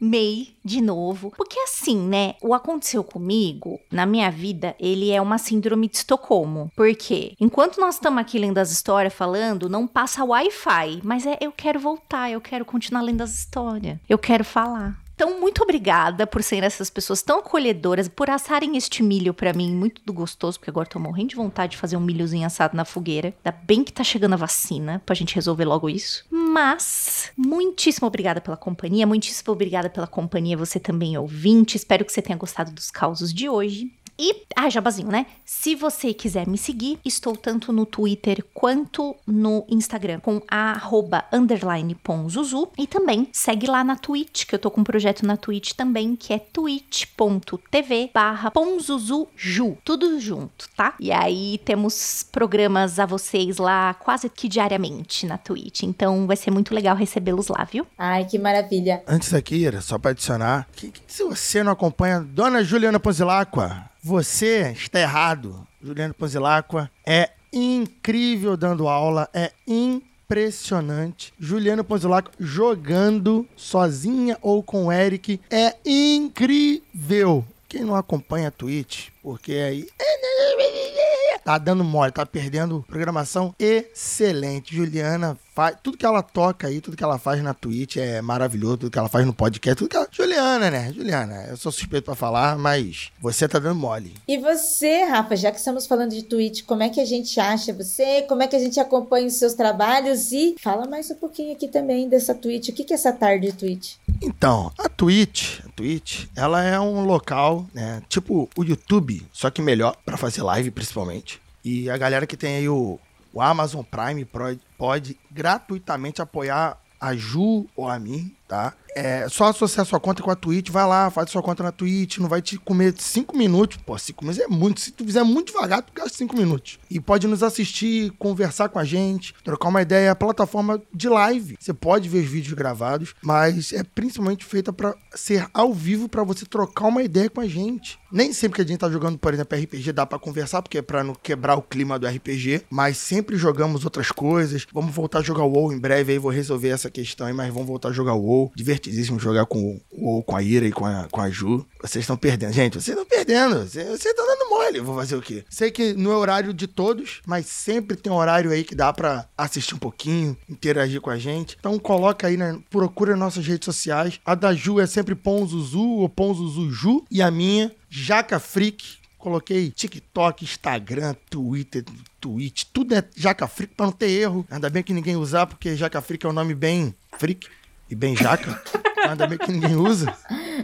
amei 0.00 0.55
de 0.66 0.82
novo. 0.82 1.32
Porque 1.36 1.58
assim, 1.60 1.96
né? 1.96 2.34
O 2.42 2.52
aconteceu 2.52 3.04
comigo, 3.04 3.80
na 3.90 4.04
minha 4.04 4.30
vida, 4.30 4.74
ele 4.78 5.10
é 5.10 5.22
uma 5.22 5.38
síndrome 5.38 5.88
de 5.88 5.98
Estocolmo. 5.98 6.70
Porque 6.76 7.34
enquanto 7.40 7.80
nós 7.80 7.94
estamos 7.94 8.20
aqui 8.20 8.38
lendo 8.38 8.58
as 8.58 8.70
histórias, 8.70 9.14
falando, 9.14 9.68
não 9.68 9.86
passa 9.86 10.24
Wi-Fi. 10.24 11.00
Mas 11.02 11.24
é, 11.24 11.38
eu 11.40 11.52
quero 11.52 11.78
voltar, 11.78 12.30
eu 12.30 12.40
quero 12.40 12.64
continuar 12.64 13.02
lendo 13.02 13.22
as 13.22 13.32
histórias. 13.32 13.98
Eu 14.08 14.18
quero 14.18 14.44
falar. 14.44 15.05
Então, 15.16 15.40
muito 15.40 15.62
obrigada 15.62 16.26
por 16.26 16.42
serem 16.42 16.66
essas 16.66 16.90
pessoas 16.90 17.22
tão 17.22 17.38
acolhedoras, 17.38 18.06
por 18.06 18.28
assarem 18.28 18.76
este 18.76 19.02
milho 19.02 19.32
para 19.32 19.54
mim, 19.54 19.74
muito 19.74 20.02
do 20.04 20.12
gostoso, 20.12 20.58
porque 20.58 20.68
agora 20.68 20.86
tô 20.86 20.98
morrendo 20.98 21.30
de 21.30 21.36
vontade 21.36 21.72
de 21.72 21.78
fazer 21.78 21.96
um 21.96 22.00
milhozinho 22.00 22.46
assado 22.46 22.76
na 22.76 22.84
fogueira. 22.84 23.34
Ainda 23.42 23.58
bem 23.64 23.82
que 23.82 23.90
tá 23.90 24.04
chegando 24.04 24.34
a 24.34 24.36
vacina, 24.36 25.02
pra 25.06 25.14
gente 25.14 25.34
resolver 25.34 25.64
logo 25.64 25.88
isso. 25.88 26.22
Mas, 26.30 27.32
muitíssimo 27.34 28.06
obrigada 28.06 28.42
pela 28.42 28.58
companhia, 28.58 29.06
muitíssimo 29.06 29.54
obrigada 29.54 29.88
pela 29.88 30.06
companhia, 30.06 30.54
você 30.54 30.78
também 30.78 31.16
ouvinte. 31.16 31.78
Espero 31.78 32.04
que 32.04 32.12
você 32.12 32.20
tenha 32.20 32.36
gostado 32.36 32.70
dos 32.70 32.90
causos 32.90 33.32
de 33.32 33.48
hoje. 33.48 33.90
E, 34.18 34.44
ah, 34.56 34.68
jabazinho, 34.70 35.08
né? 35.08 35.26
Se 35.44 35.74
você 35.74 36.14
quiser 36.14 36.46
me 36.46 36.56
seguir, 36.56 36.98
estou 37.04 37.36
tanto 37.36 37.72
no 37.72 37.84
Twitter 37.84 38.44
quanto 38.54 39.14
no 39.26 39.64
Instagram 39.68 40.20
com 40.20 40.40
a 40.48 40.72
arroba 40.72 41.24
underline 41.32 41.94
ponzuzu. 41.94 42.68
E 42.78 42.86
também 42.86 43.28
segue 43.32 43.66
lá 43.66 43.84
na 43.84 43.96
Twitch, 43.96 44.46
que 44.46 44.54
eu 44.54 44.58
tô 44.58 44.70
com 44.70 44.80
um 44.80 44.84
projeto 44.84 45.26
na 45.26 45.36
Twitch 45.36 45.72
também, 45.72 46.16
que 46.16 46.32
é 46.32 46.38
twitch.tv 46.38 48.10
barra 48.12 48.50
ponzuzuju. 48.50 49.78
Tudo 49.84 50.18
junto, 50.18 50.68
tá? 50.76 50.94
E 50.98 51.12
aí 51.12 51.58
temos 51.64 52.24
programas 52.30 52.98
a 52.98 53.06
vocês 53.06 53.58
lá 53.58 53.94
quase 53.94 54.28
que 54.28 54.48
diariamente 54.48 55.26
na 55.26 55.36
Twitch. 55.36 55.82
Então 55.82 56.26
vai 56.26 56.36
ser 56.36 56.50
muito 56.50 56.74
legal 56.74 56.96
recebê-los 56.96 57.48
lá, 57.48 57.64
viu? 57.64 57.86
Ai, 57.98 58.24
que 58.24 58.38
maravilha. 58.38 59.02
Antes 59.06 59.34
aqui, 59.34 59.66
era 59.66 59.80
só 59.80 59.98
para 59.98 60.12
adicionar, 60.12 60.66
que, 60.74 60.90
que, 60.90 61.00
se 61.06 61.22
você 61.24 61.62
não 61.62 61.72
acompanha 61.72 62.20
Dona 62.20 62.64
Juliana 62.64 62.98
Ponzilacqua, 62.98 63.90
você 64.06 64.70
está 64.70 65.00
errado. 65.00 65.66
Juliano 65.82 66.14
Ponzilacqua 66.14 66.88
é 67.04 67.30
incrível 67.52 68.56
dando 68.56 68.86
aula, 68.86 69.28
é 69.34 69.50
impressionante. 69.66 71.34
Juliano 71.40 71.82
Ponzilacqua 71.82 72.32
jogando 72.38 73.44
sozinha 73.56 74.38
ou 74.40 74.62
com 74.62 74.86
o 74.86 74.92
Eric 74.92 75.40
é 75.50 75.74
incrível. 75.84 77.44
Quem 77.68 77.82
não 77.82 77.96
acompanha 77.96 78.46
a 78.46 78.52
Twitch, 78.52 79.08
porque 79.26 79.54
aí 79.54 79.88
tá 81.44 81.58
dando 81.58 81.82
mole, 81.82 82.12
tá 82.12 82.24
perdendo 82.24 82.84
programação 82.86 83.52
excelente. 83.58 84.72
Juliana 84.72 85.36
faz. 85.52 85.76
Tudo 85.82 85.96
que 85.96 86.06
ela 86.06 86.22
toca 86.22 86.68
aí, 86.68 86.80
tudo 86.80 86.96
que 86.96 87.02
ela 87.02 87.18
faz 87.18 87.42
na 87.42 87.52
Twitch 87.52 87.96
é 87.96 88.22
maravilhoso, 88.22 88.76
tudo 88.76 88.90
que 88.92 88.98
ela 89.00 89.08
faz 89.08 89.26
no 89.26 89.32
podcast, 89.32 89.78
tudo 89.78 89.88
que 89.88 89.96
ela. 89.96 90.06
Juliana, 90.12 90.70
né? 90.70 90.92
Juliana, 90.92 91.46
eu 91.48 91.56
sou 91.56 91.72
suspeito 91.72 92.04
para 92.04 92.14
falar, 92.14 92.56
mas 92.56 93.10
você 93.20 93.48
tá 93.48 93.58
dando 93.58 93.74
mole. 93.74 94.14
E 94.28 94.38
você, 94.38 95.02
Rafa, 95.02 95.34
já 95.34 95.50
que 95.50 95.58
estamos 95.58 95.88
falando 95.88 96.10
de 96.10 96.22
Twitch, 96.22 96.62
como 96.64 96.84
é 96.84 96.88
que 96.88 97.00
a 97.00 97.04
gente 97.04 97.40
acha 97.40 97.72
você? 97.72 98.22
Como 98.28 98.44
é 98.44 98.46
que 98.46 98.54
a 98.54 98.60
gente 98.60 98.78
acompanha 98.78 99.26
os 99.26 99.34
seus 99.34 99.54
trabalhos? 99.54 100.30
E 100.30 100.54
fala 100.60 100.86
mais 100.86 101.10
um 101.10 101.16
pouquinho 101.16 101.52
aqui 101.52 101.66
também 101.66 102.08
dessa 102.08 102.32
Twitch. 102.32 102.68
O 102.68 102.72
que, 102.72 102.84
que 102.84 102.92
é 102.92 102.96
essa 102.96 103.12
tarde 103.12 103.50
de 103.50 103.52
Twitch? 103.54 103.94
Então, 104.22 104.72
a 104.78 104.88
Twitch, 104.88 105.60
a 105.64 105.68
Twitch, 105.70 106.26
ela 106.34 106.62
é 106.62 106.78
um 106.80 107.04
local, 107.04 107.66
né? 107.74 108.02
Tipo 108.08 108.48
o 108.56 108.64
YouTube, 108.64 109.15
só 109.32 109.50
que 109.50 109.62
melhor 109.62 109.96
para 110.04 110.16
fazer 110.16 110.42
live, 110.42 110.70
principalmente. 110.70 111.40
E 111.64 111.90
a 111.90 111.96
galera 111.96 112.26
que 112.26 112.36
tem 112.36 112.56
aí 112.56 112.68
o, 112.68 112.98
o 113.32 113.40
Amazon 113.40 113.82
Prime 113.82 114.24
pode, 114.24 114.60
pode 114.78 115.18
gratuitamente 115.30 116.22
apoiar 116.22 116.80
a 117.00 117.14
Ju 117.14 117.66
ou 117.76 117.88
a 117.88 117.98
mim 117.98 118.34
tá? 118.46 118.74
É 118.98 119.28
só 119.28 119.48
associar 119.48 119.84
sua 119.84 120.00
conta 120.00 120.22
com 120.22 120.30
a 120.30 120.34
Twitch, 120.34 120.70
vai 120.70 120.86
lá, 120.86 121.10
faz 121.10 121.30
sua 121.30 121.42
conta 121.42 121.62
na 121.62 121.70
Twitch, 121.70 122.16
não 122.16 122.30
vai 122.30 122.40
te 122.40 122.56
comer 122.56 122.94
cinco 122.96 123.36
minutos. 123.36 123.76
Pô, 123.84 123.98
cinco 123.98 124.24
minutos 124.24 124.42
é 124.42 124.48
muito. 124.48 124.80
Se 124.80 124.90
tu 124.90 125.04
fizer 125.04 125.22
muito 125.22 125.52
devagar, 125.52 125.82
tu 125.82 125.92
gasta 125.92 126.16
cinco 126.16 126.34
minutos. 126.34 126.78
E 126.90 126.98
pode 126.98 127.26
nos 127.26 127.42
assistir, 127.42 128.10
conversar 128.12 128.70
com 128.70 128.78
a 128.78 128.84
gente, 128.86 129.34
trocar 129.44 129.68
uma 129.68 129.82
ideia. 129.82 130.06
É 130.06 130.08
a 130.08 130.14
plataforma 130.14 130.80
de 130.94 131.10
live. 131.10 131.58
Você 131.60 131.74
pode 131.74 132.08
ver 132.08 132.20
os 132.20 132.30
vídeos 132.30 132.54
gravados, 132.54 133.14
mas 133.20 133.70
é 133.74 133.82
principalmente 133.82 134.46
feita 134.46 134.72
para 134.72 134.94
ser 135.14 135.46
ao 135.52 135.74
vivo 135.74 136.08
para 136.08 136.24
você 136.24 136.46
trocar 136.46 136.86
uma 136.86 137.02
ideia 137.02 137.28
com 137.28 137.42
a 137.42 137.46
gente. 137.46 137.98
Nem 138.10 138.32
sempre 138.32 138.56
que 138.56 138.62
a 138.62 138.66
gente 138.66 138.78
tá 138.78 138.88
jogando, 138.88 139.18
por 139.18 139.34
exemplo, 139.34 139.58
RPG 139.58 139.92
dá 139.92 140.06
para 140.06 140.18
conversar, 140.18 140.62
porque 140.62 140.78
é 140.78 140.82
pra 140.82 141.04
não 141.04 141.14
quebrar 141.14 141.56
o 141.56 141.62
clima 141.62 141.98
do 141.98 142.06
RPG, 142.06 142.62
mas 142.70 142.96
sempre 142.96 143.36
jogamos 143.36 143.84
outras 143.84 144.10
coisas. 144.10 144.66
Vamos 144.72 144.94
voltar 144.94 145.18
a 145.18 145.22
jogar 145.22 145.44
o 145.44 145.52
WoW 145.52 145.72
em 145.72 145.78
breve, 145.78 146.12
aí 146.12 146.18
vou 146.18 146.30
resolver 146.30 146.68
essa 146.68 146.88
questão 146.88 147.26
aí, 147.26 147.34
mas 147.34 147.52
vamos 147.52 147.66
voltar 147.68 147.90
a 147.90 147.92
jogar 147.92 148.14
o 148.14 148.22
WoW. 148.22 148.35
Divertidíssimo 148.54 149.18
jogar 149.18 149.46
com 149.46 149.80
o 149.90 150.22
com 150.22 150.36
a 150.36 150.42
Ira 150.42 150.66
e 150.66 150.72
com 150.72 150.84
a, 150.84 151.08
com 151.10 151.20
a 151.20 151.30
Ju. 151.30 151.66
Vocês 151.80 152.02
estão 152.02 152.16
perdendo. 152.16 152.52
Gente, 152.52 152.74
vocês 152.74 152.96
estão 152.96 153.04
perdendo. 153.04 153.66
Vocês 153.66 154.04
estão 154.04 154.26
dando 154.26 154.50
mole. 154.50 154.80
Vou 154.80 154.96
fazer 154.96 155.16
o 155.16 155.22
quê? 155.22 155.44
Sei 155.48 155.70
que 155.70 155.94
não 155.94 156.12
é 156.12 156.16
horário 156.16 156.52
de 156.52 156.66
todos, 156.66 157.20
mas 157.26 157.46
sempre 157.46 157.96
tem 157.96 158.12
um 158.12 158.16
horário 158.16 158.50
aí 158.50 158.64
que 158.64 158.74
dá 158.74 158.92
para 158.92 159.28
assistir 159.36 159.74
um 159.74 159.78
pouquinho, 159.78 160.36
interagir 160.48 161.00
com 161.00 161.10
a 161.10 161.18
gente. 161.18 161.56
Então 161.58 161.78
coloca 161.78 162.26
aí, 162.26 162.36
procura 162.70 163.16
nossas 163.16 163.46
redes 163.46 163.64
sociais. 163.64 164.20
A 164.24 164.34
da 164.34 164.54
Ju 164.54 164.80
é 164.80 164.86
sempre 164.86 165.14
Ponzuzu 165.14 165.80
ou 165.80 166.08
Ponzuzuju. 166.08 167.04
E 167.10 167.22
a 167.22 167.30
minha 167.30 167.74
Jaca 167.88 168.38
Freak. 168.38 168.98
Coloquei 169.18 169.70
TikTok, 169.70 170.44
Instagram, 170.44 171.16
Twitter, 171.28 171.84
Twitch, 172.20 172.62
tudo 172.72 172.94
é 172.94 173.02
Jaca 173.16 173.48
Freak 173.48 173.74
para 173.74 173.86
não 173.86 173.92
ter 173.92 174.08
erro. 174.08 174.46
Ainda 174.48 174.70
bem 174.70 174.84
que 174.84 174.92
ninguém 174.92 175.16
usar, 175.16 175.46
porque 175.46 175.74
Jaca 175.74 176.00
Freak 176.00 176.24
é 176.24 176.28
um 176.28 176.32
nome 176.32 176.54
bem 176.54 176.94
freak 177.18 177.48
e 177.90 177.94
bem 177.94 178.16
jaca. 178.16 178.62
Ainda 179.08 179.26
bem 179.26 179.38
que 179.38 179.52
ninguém 179.52 179.76
usa. 179.76 180.12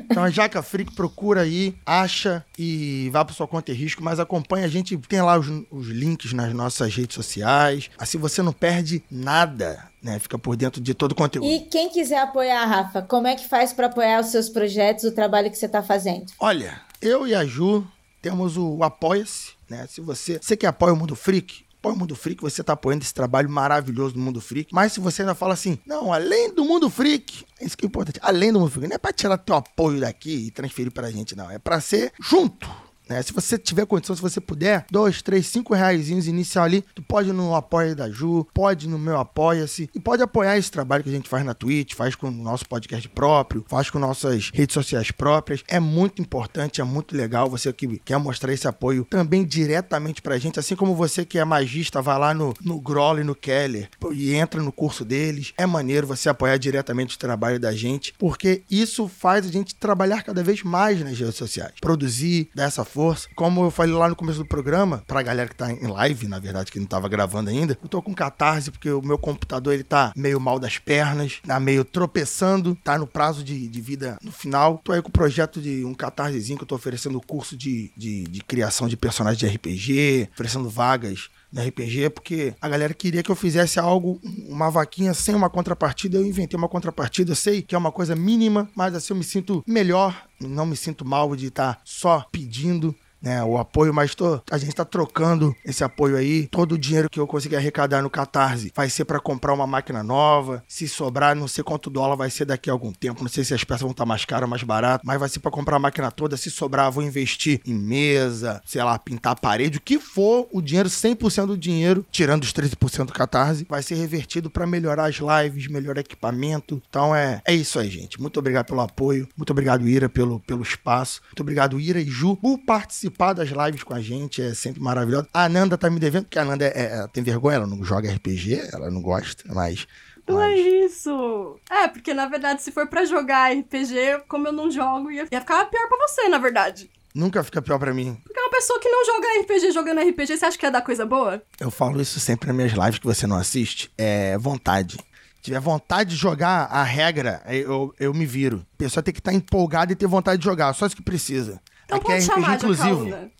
Então 0.05 0.25
a 0.25 0.31
Jaca 0.31 0.63
Freak 0.63 0.95
procura 0.95 1.43
aí, 1.43 1.77
acha 1.87 2.45
e 2.59 3.09
vá 3.13 3.25
para 3.25 3.35
sua 3.35 3.47
conta 3.47 3.71
e 3.71 3.75
risco, 3.75 4.03
mas 4.03 4.19
acompanha 4.19 4.67
a 4.67 4.69
gente, 4.69 4.97
tem 4.97 5.23
lá 5.23 5.39
os, 5.39 5.47
os, 5.71 5.87
links 5.89 6.33
nas 6.33 6.53
nossas 6.53 6.95
redes 6.95 7.15
sociais. 7.15 7.91
Assim 7.97 8.19
você 8.19 8.43
não 8.43 8.53
perde 8.53 9.03
nada, 9.11 9.89
né? 10.03 10.19
Fica 10.19 10.39
por 10.39 10.57
dentro 10.57 10.81
de 10.81 10.95
todo 10.95 11.13
o 11.13 11.15
conteúdo. 11.15 11.49
E 11.49 11.61
quem 11.61 11.89
quiser 11.89 12.21
apoiar, 12.21 12.65
Rafa, 12.65 13.03
como 13.03 13.27
é 13.27 13.37
que 13.37 13.47
faz 13.47 13.73
para 13.73 13.87
apoiar 13.87 14.21
os 14.21 14.29
seus 14.29 14.49
projetos, 14.49 15.05
o 15.05 15.13
trabalho 15.13 15.51
que 15.51 15.57
você 15.57 15.67
está 15.67 15.83
fazendo? 15.83 16.33
Olha, 16.41 16.81
eu 17.01 17.27
e 17.27 17.35
a 17.35 17.45
Ju 17.45 17.87
temos 18.21 18.57
o 18.57 18.83
Apoia-se, 18.83 19.53
né? 19.69 19.87
Se 19.89 20.01
você, 20.01 20.39
você 20.41 20.57
que 20.57 20.67
apoia 20.67 20.93
o 20.93 20.97
Mundo 20.97 21.15
Freak, 21.15 21.65
apoia 21.83 21.97
o 21.97 21.99
Mundo 21.99 22.15
Freak, 22.15 22.41
você 22.41 22.61
está 22.61 22.75
apoiando 22.75 23.03
esse 23.03 23.13
trabalho 23.13 23.51
maravilhoso 23.51 24.15
do 24.15 24.21
Mundo 24.21 24.41
Freak. 24.41 24.73
Mas 24.73 24.93
se 24.93 25.01
você 25.01 25.23
ainda 25.23 25.35
fala 25.35 25.53
assim, 25.53 25.77
não, 25.85 26.13
além 26.13 26.55
do 26.55 26.65
Mundo 26.65 26.89
Freak, 26.89 27.45
é 27.61 27.67
isso 27.67 27.77
que 27.77 27.85
é 27.85 27.89
importante, 27.89 28.21
além 28.23 28.53
do 28.53 28.61
Mundo 28.61 28.71
Freak, 28.71 28.89
não 28.89 28.95
é 28.95 28.99
para 28.99 29.13
tirar 29.13 29.37
teu 29.37 29.57
apoio 29.57 30.01
daqui 30.01 30.47
e 30.47 30.51
transferir 30.53 30.93
para 30.93 31.09
a 31.09 31.11
gente, 31.11 31.35
não. 31.35 31.51
É 31.51 31.59
para 31.59 31.81
ser 31.81 32.13
junto 32.23 32.71
né? 33.13 33.23
Se 33.23 33.33
você 33.33 33.59
tiver 33.59 33.87
condição, 33.87 34.17
se 34.17 34.23
você 34.23 34.41
puder, 34.41 34.87
dois, 34.91 35.23
três, 35.23 35.47
cinco 35.47 35.75
reais 35.75 36.09
inicial 36.09 36.65
ali, 36.65 36.85
tu 36.95 37.03
pode 37.03 37.29
ir 37.29 37.33
no 37.33 37.55
apoio 37.55 37.95
da 37.95 38.11
Ju, 38.11 38.47
pode 38.53 38.87
ir 38.87 38.89
no 38.89 38.99
meu 38.99 39.19
Apoia-se 39.19 39.89
e 39.95 40.01
pode 40.01 40.23
apoiar 40.23 40.59
esse 40.59 40.71
trabalho 40.71 41.05
que 41.05 41.11
a 41.11 41.13
gente 41.13 41.29
faz 41.29 41.45
na 41.45 41.55
Twitch, 41.55 41.95
faz 41.95 42.15
com 42.15 42.29
o 42.29 42.31
nosso 42.31 42.67
podcast 42.69 43.09
próprio, 43.09 43.65
faz 43.69 43.91
com 43.91 43.99
nossas 43.99 44.51
redes 44.53 44.75
sociais 44.75 45.11
próprias. 45.11 45.63
É 45.69 45.79
muito 45.79 46.21
importante, 46.21 46.81
é 46.81 46.85
muito 46.85 47.17
legal 47.17 47.49
você 47.49 47.73
que 47.73 47.99
quer 47.99 48.19
mostrar 48.19 48.53
esse 48.53 48.67
apoio 48.67 49.07
também 49.09 49.45
diretamente 49.45 50.23
pra 50.23 50.39
gente, 50.39 50.59
assim 50.59 50.75
como 50.75 50.95
você 50.95 51.25
que 51.25 51.39
é 51.39 51.45
magista, 51.45 52.03
vai 52.03 52.19
lá 52.19 52.35
no, 52.35 52.55
no 52.61 52.81
Groll 52.81 53.21
e 53.21 53.25
no 53.25 53.35
Keller 53.35 53.89
e 54.13 54.35
entra 54.35 54.63
no 54.63 54.73
curso 54.73 55.05
deles. 55.05 55.53
É 55.57 55.67
maneiro 55.67 56.07
você 56.07 56.29
apoiar 56.29 56.57
diretamente 56.57 57.17
o 57.17 57.19
trabalho 57.19 57.61
da 57.61 57.73
gente, 57.73 58.15
porque 58.19 58.63
isso 58.71 59.09
faz 59.09 59.47
a 59.47 59.51
gente 59.51 59.75
trabalhar 59.75 60.23
cada 60.23 60.43
vez 60.43 60.63
mais 60.63 61.01
nas 61.01 61.19
redes 61.19 61.37
sociais, 61.37 61.73
produzir 61.81 62.51
dessa 62.55 62.85
forma 62.85 63.02
força. 63.03 63.29
Como 63.35 63.65
eu 63.65 63.71
falei 63.71 63.93
lá 63.93 64.09
no 64.09 64.15
começo 64.15 64.39
do 64.39 64.47
programa, 64.47 65.03
pra 65.09 65.23
galera 65.23 65.49
que 65.49 65.57
tá 65.57 65.73
em 65.73 65.89
live, 65.89 66.29
na 66.29 66.39
verdade, 66.39 66.71
que 66.71 66.79
não 66.79 66.87
tava 66.87 67.09
gravando 67.09 67.51
ainda, 67.51 67.77
eu 67.83 67.89
tô 67.89 68.01
com 68.01 68.15
catarse 68.15 68.71
porque 68.71 68.89
o 68.91 69.03
meu 69.03 69.19
computador 69.19 69.75
ele 69.75 69.83
tá 69.83 70.13
meio 70.17 70.39
mal 70.39 70.61
das 70.61 70.79
pernas, 70.79 71.41
tá 71.45 71.59
meio 71.59 71.85
tropeçando, 71.85 72.77
tá 72.77 72.97
no 72.97 73.07
prazo 73.07 73.43
de, 73.43 73.67
de 73.67 73.81
vida 73.81 74.19
no 74.23 74.31
final. 74.31 74.81
Tô 74.85 74.93
aí 74.93 75.03
com 75.03 75.09
o 75.09 75.13
projeto 75.13 75.61
de 75.61 75.85
um 75.85 75.95
catarsezinho 75.95 76.57
que 76.57 76.63
eu 76.63 76.69
tô 76.69 76.77
oferecendo 76.77 77.21
curso 77.21 77.57
de, 77.57 77.91
de, 77.97 78.23
de 78.25 78.41
criação 78.41 78.87
de 78.87 78.97
personagens 78.97 79.39
de 79.39 79.47
RPG, 79.47 80.31
oferecendo 80.33 80.71
vagas 80.71 81.29
no 81.53 81.63
RPG, 81.63 82.11
porque 82.11 82.55
a 82.61 82.69
galera 82.69 82.95
queria 82.95 83.23
que 83.23 83.31
eu 83.31 83.37
fizesse 83.37 83.79
algo, 83.79 84.21
uma 84.49 84.71
vaquinha 84.71 85.13
sem 85.13 85.35
uma 85.35 85.51
contrapartida. 85.51 86.17
Eu 86.17 86.25
inventei 86.25 86.57
uma 86.57 86.69
contrapartida, 86.69 87.35
sei 87.35 87.63
que 87.63 87.75
é 87.75 87.79
uma 87.79 87.93
coisa 87.93 88.17
mínima, 88.17 88.71
mas 88.75 88.95
assim 88.95 89.13
eu 89.13 89.17
me 89.19 89.25
sinto 89.25 89.63
melhor, 89.67 90.27
não 90.41 90.65
me 90.65 90.77
sinto 90.77 91.05
mal 91.05 91.37
de 91.37 91.47
estar 91.47 91.81
só 91.85 92.27
pedindo 92.33 92.95
né, 93.23 93.43
o 93.45 93.57
apoio, 93.57 93.95
mas 93.95 94.15
tô, 94.15 94.41
a 94.51 94.59
gente 94.59 94.71
está 94.71 94.85
trocando 94.85 95.55
esse 95.65 95.85
apoio 95.85 96.17
aí. 96.17 96.49
Todo 96.49 96.73
o 96.73 96.79
dinheiro 96.79 97.09
que 97.09 97.21
eu 97.21 97.27
conseguir 97.27 97.57
arrecadar 97.57 98.03
no 98.03 98.11
Catarse 98.11 98.73
vai 98.75 98.91
ser 98.91 99.05
para 99.05 99.21
comprar 99.21 99.55
uma 99.55 99.67
máquina 99.67 100.03
nova. 100.03 100.63
Se 100.67 100.89
sobrar, 100.89 101.37
não 101.37 101.47
sei 101.47 101.63
quanto 101.63 101.89
dólar 101.89 102.17
vai 102.17 102.31
ser 102.31 102.45
daqui 102.45 102.69
a 102.69 102.73
algum 102.73 102.93
tempo. 102.93 103.23
Não 103.23 103.31
sei 103.31 103.45
se 103.45 103.55
as 103.55 103.63
peças 103.63 103.83
vão 103.83 103.93
estar 103.93 104.03
tá 104.03 104.07
mais 104.07 104.25
caras 104.25 104.49
mais 104.49 104.63
baratas, 104.63 105.07
mas 105.07 105.21
vai 105.21 105.29
ser 105.29 105.39
para 105.39 105.51
comprar 105.51 105.77
a 105.77 105.79
máquina 105.79 106.11
toda. 106.11 106.37
Se 106.37 106.51
sobrar, 106.51 106.91
vou 106.91 107.03
investir 107.03 107.61
em 107.65 107.75
mesa, 107.75 108.61
sei 108.67 108.83
lá, 108.83 108.99
pintar 108.99 109.33
a 109.33 109.37
parede, 109.37 109.79
o 109.79 109.81
que 109.81 109.99
for, 109.99 110.49
o 110.53 110.61
dinheiro, 110.61 110.89
100% 110.89 111.47
do 111.47 111.57
dinheiro, 111.57 112.05
tirando 112.11 112.43
os 112.43 112.53
13% 112.53 113.07
do 113.07 113.13
Catarse, 113.13 113.67
vai 113.69 113.83
ser 113.83 113.95
revertido 113.95 114.51
para 114.51 114.67
melhorar 114.67 115.07
as 115.07 115.17
lives, 115.17 115.69
melhorar 115.69 116.01
equipamento. 116.01 116.83
Então 116.89 117.15
é, 117.15 117.41
é 117.47 117.55
isso 117.55 117.79
aí, 117.79 117.89
gente. 117.89 118.21
Muito 118.21 118.39
obrigado 118.39 118.67
pelo 118.67 118.81
apoio. 118.81 119.29
Muito 119.37 119.51
obrigado, 119.51 119.89
Ira, 119.89 120.09
pelo, 120.09 120.41
pelo 120.41 120.63
espaço. 120.63 121.21
Muito 121.27 121.41
obrigado, 121.41 121.79
Ira 121.79 122.01
e 122.01 122.05
Ju, 122.05 122.37
por 122.37 122.59
participar 122.59 123.12
participar 123.13 123.33
das 123.33 123.51
lives 123.51 123.83
com 123.83 123.95
a 123.95 124.01
gente, 124.01 124.43
é 124.43 124.55
sempre 124.55 124.81
maravilhoso. 124.81 125.29
A 125.33 125.45
Ananda 125.45 125.79
tá 125.79 125.89
me 125.91 126.01
devendo, 126.01 126.25
porque 126.25 126.39
a 126.39 126.43
Ananda 126.43 126.65
é, 126.65 126.71
é, 126.75 127.07
tem 127.13 127.23
vergonha, 127.23 127.57
ela 127.57 127.67
não 127.67 127.85
joga 127.85 128.13
RPG, 128.13 128.71
ela 128.73 128.91
não 128.91 129.03
gosta, 129.03 129.45
mas. 129.53 129.87
Não 130.27 130.41
é 130.41 130.57
isso. 130.57 131.59
É, 131.71 131.89
porque 131.89 132.15
na 132.15 132.27
verdade, 132.27 132.63
se 132.63 132.71
for 132.71 132.87
para 132.87 133.05
jogar 133.05 133.53
RPG, 133.53 134.25
como 134.29 134.49
eu 134.49 134.53
não 134.53 134.71
jogo, 134.71 135.11
ia, 135.11 135.27
ia 135.31 135.41
ficar 135.41 135.65
pior 135.67 135.89
pra 135.89 136.09
você, 136.09 136.29
na 136.29 136.39
verdade. 136.39 136.91
Nunca 137.15 137.45
fica 137.45 137.61
pior 137.61 137.79
para 137.79 137.93
mim. 137.93 138.17
Porque 138.25 138.41
uma 138.41 138.51
pessoa 138.51 138.81
que 138.81 138.89
não 138.89 139.05
joga 139.05 139.41
RPG 139.43 139.73
jogando 139.73 140.01
RPG, 140.01 140.39
você 140.39 140.47
acha 140.47 140.57
que 140.57 140.65
ia 140.65 140.71
dar 140.71 140.81
coisa 140.81 141.05
boa? 141.05 141.43
Eu 141.61 141.71
falo 141.71 142.01
isso 142.01 142.19
sempre 142.19 142.47
nas 142.47 142.57
minhas 142.57 142.73
lives 142.73 142.99
que 142.99 143.07
você 143.07 143.27
não 143.27 143.37
assiste. 143.37 143.93
É 143.99 144.39
vontade 144.39 144.97
tiver 145.43 145.59
vontade 145.59 146.11
de 146.11 146.17
jogar 146.17 146.67
a 146.71 146.85
regra, 146.85 147.43
eu, 147.49 147.93
eu 147.99 148.15
me 148.15 148.25
viro. 148.25 148.65
A 148.75 148.79
pessoa 148.79 149.03
tem 149.03 149.13
que 149.13 149.19
estar 149.19 149.33
tá 149.33 149.37
empolgada 149.37 149.93
e 149.93 149.97
ter 149.97 150.07
vontade 150.07 150.39
de 150.39 150.45
jogar, 150.45 150.73
só 150.73 150.87
isso 150.87 150.95
que 150.95 151.03
precisa. 151.03 151.61
Então 151.93 151.99
Aqui 151.99 152.07
pode 152.07 152.19
é 152.19 152.21
chamar, 152.21 152.57
inclusivo. 152.57 153.31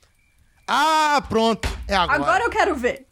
Ah, 0.69 1.23
pronto. 1.29 1.69
É 1.89 1.95
agora. 1.95 2.23
Agora 2.23 2.45
eu 2.45 2.51
quero 2.51 2.75
ver. 2.75 3.07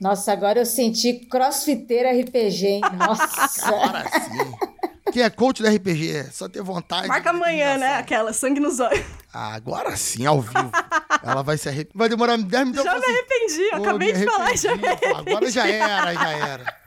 Nossa, 0.00 0.32
agora 0.32 0.60
eu 0.60 0.66
senti 0.66 1.12
crossfiteira 1.26 2.10
RPG, 2.10 2.66
hein? 2.66 2.80
Nossa. 2.96 3.66
agora 3.68 4.04
sim. 4.08 5.12
Que 5.12 5.20
é 5.20 5.28
coach 5.28 5.62
da 5.62 5.70
RPG, 5.70 6.16
é 6.16 6.24
só 6.24 6.48
ter 6.48 6.62
vontade. 6.62 7.08
Marca 7.08 7.30
amanhã, 7.30 7.76
né? 7.76 7.96
Aquela, 7.96 8.32
sangue 8.32 8.60
nos 8.60 8.80
olhos. 8.80 9.04
Ah, 9.32 9.54
agora 9.54 9.96
sim, 9.96 10.24
ao 10.24 10.40
vivo. 10.40 10.70
Ela 11.22 11.42
vai 11.42 11.58
se 11.58 11.68
arrepender. 11.68 11.98
Vai 11.98 12.08
demorar 12.08 12.38
10 12.38 12.64
minutos. 12.64 12.84
Já 12.84 12.98
me 12.98 13.04
arrependi, 13.04 13.62
eu 13.72 13.76
acabei 13.78 14.12
de 14.12 14.24
falar, 14.24 14.56
já 14.56 14.76
me 14.76 14.86
arrependi. 14.86 15.30
Agora 15.30 15.50
já 15.50 15.68
era, 15.68 16.14
já 16.14 16.30
era. 16.30 16.79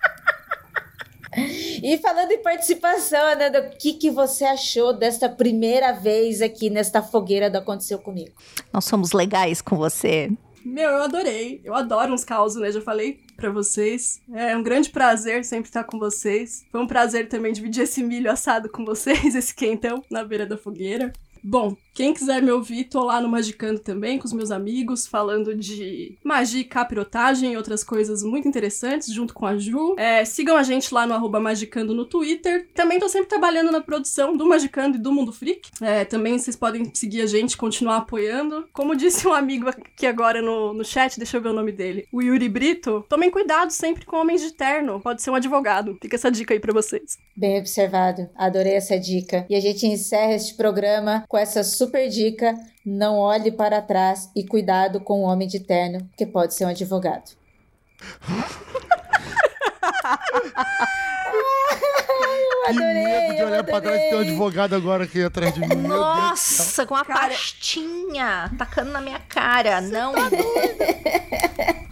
E 1.37 1.97
falando 1.97 2.31
em 2.31 2.41
participação, 2.41 3.21
Ananda, 3.25 3.71
o 3.73 3.77
que, 3.77 3.93
que 3.93 4.09
você 4.09 4.45
achou 4.45 4.93
desta 4.93 5.27
primeira 5.27 5.91
vez 5.91 6.41
aqui 6.41 6.69
nesta 6.69 7.01
fogueira 7.01 7.49
do 7.49 7.57
Aconteceu 7.57 7.99
Comigo? 7.99 8.31
Nós 8.71 8.85
somos 8.85 9.11
legais 9.11 9.61
com 9.61 9.75
você. 9.75 10.31
Meu, 10.65 10.89
eu 10.89 11.03
adorei. 11.03 11.61
Eu 11.63 11.73
adoro 11.73 12.13
uns 12.13 12.23
causos, 12.23 12.61
né? 12.61 12.71
Já 12.71 12.81
falei 12.81 13.19
para 13.35 13.51
vocês. 13.51 14.21
É 14.33 14.55
um 14.55 14.63
grande 14.63 14.89
prazer 14.89 15.43
sempre 15.43 15.67
estar 15.67 15.83
com 15.83 15.99
vocês. 15.99 16.65
Foi 16.71 16.81
um 16.81 16.87
prazer 16.87 17.27
também 17.27 17.51
dividir 17.51 17.83
esse 17.83 18.01
milho 18.01 18.31
assado 18.31 18.69
com 18.69 18.85
vocês, 18.85 19.35
esse 19.35 19.53
quentão 19.53 20.01
na 20.09 20.23
beira 20.23 20.45
da 20.45 20.57
fogueira. 20.57 21.11
Bom, 21.43 21.75
quem 21.93 22.13
quiser 22.13 22.41
me 22.41 22.51
ouvir, 22.51 22.85
tô 22.85 23.03
lá 23.03 23.21
no 23.21 23.29
Magicando 23.29 23.79
também, 23.79 24.17
com 24.17 24.25
os 24.25 24.33
meus 24.33 24.49
amigos, 24.49 25.05
falando 25.05 25.53
de 25.53 26.17
magia 26.23 26.61
e 26.61 26.63
capirotagem 26.63 27.53
e 27.53 27.57
outras 27.57 27.83
coisas 27.83 28.23
muito 28.23 28.47
interessantes, 28.47 29.13
junto 29.13 29.33
com 29.33 29.45
a 29.45 29.57
Ju. 29.57 29.95
É, 29.97 30.25
sigam 30.25 30.57
a 30.57 30.63
gente 30.63 30.91
lá 30.93 31.05
no 31.05 31.13
arroba 31.13 31.39
Magicando 31.39 31.93
no 31.93 32.05
Twitter. 32.05 32.67
Também 32.73 32.97
tô 32.97 33.07
sempre 33.07 33.27
trabalhando 33.27 33.71
na 33.71 33.79
produção 33.79 34.35
do 34.35 34.45
Magicando 34.45 34.97
e 34.97 34.99
do 34.99 35.11
Mundo 35.11 35.31
Freak. 35.31 35.69
É, 35.81 36.03
também 36.03 36.39
vocês 36.39 36.55
podem 36.55 36.89
seguir 36.95 37.21
a 37.21 37.27
gente, 37.27 37.57
continuar 37.57 37.97
apoiando. 37.97 38.67
Como 38.73 38.95
disse 38.95 39.27
um 39.27 39.33
amigo 39.33 39.69
aqui 39.69 40.07
agora 40.07 40.41
no, 40.41 40.73
no 40.73 40.83
chat, 40.83 41.17
deixa 41.17 41.37
eu 41.37 41.41
ver 41.41 41.49
o 41.49 41.53
nome 41.53 41.71
dele, 41.71 42.07
o 42.11 42.21
Yuri 42.21 42.49
Brito, 42.49 43.05
tomem 43.07 43.29
cuidado 43.29 43.69
sempre 43.69 44.05
com 44.05 44.17
homens 44.17 44.41
de 44.41 44.51
terno, 44.51 44.99
pode 44.99 45.21
ser 45.21 45.29
um 45.29 45.35
advogado. 45.35 45.97
Fica 46.01 46.15
essa 46.15 46.31
dica 46.31 46.53
aí 46.53 46.59
pra 46.59 46.73
vocês. 46.73 47.17
Bem 47.35 47.59
observado, 47.59 48.29
adorei 48.35 48.73
essa 48.73 48.99
dica. 48.99 49.45
E 49.49 49.55
a 49.55 49.59
gente 49.59 49.85
encerra 49.85 50.33
este 50.33 50.55
programa 50.55 51.23
com 51.33 51.37
essa 51.39 51.63
super 51.63 52.07
dica: 52.09 52.53
não 52.85 53.17
olhe 53.17 53.51
para 53.51 53.81
trás 53.81 54.29
e 54.35 54.45
cuidado 54.45 54.99
com 55.01 55.21
o 55.21 55.23
homem 55.23 55.47
de 55.47 55.59
terno, 55.59 56.07
que 56.15 56.27
pode 56.27 56.53
ser 56.53 56.65
um 56.65 56.69
advogado. 56.69 57.31
adorei, 62.67 63.03
que 63.03 63.03
medo 63.03 63.35
de 63.35 63.43
olhar 63.43 63.63
pra 63.63 63.81
trás 63.81 63.99
e 63.99 64.09
ter 64.09 64.15
um 64.15 64.19
advogado 64.19 64.75
agora 64.75 65.05
aqui 65.05 65.23
atrás 65.23 65.55
de 65.55 65.61
mim. 65.61 65.75
Nossa, 65.75 66.85
com 66.85 66.93
uma 66.93 67.03
Cara- 67.03 67.29
pastinha 67.29 68.51
tacando 68.55 68.91
na 68.91 69.01
minha 69.01 69.19
cara. 69.19 69.81
Não. 69.81 70.13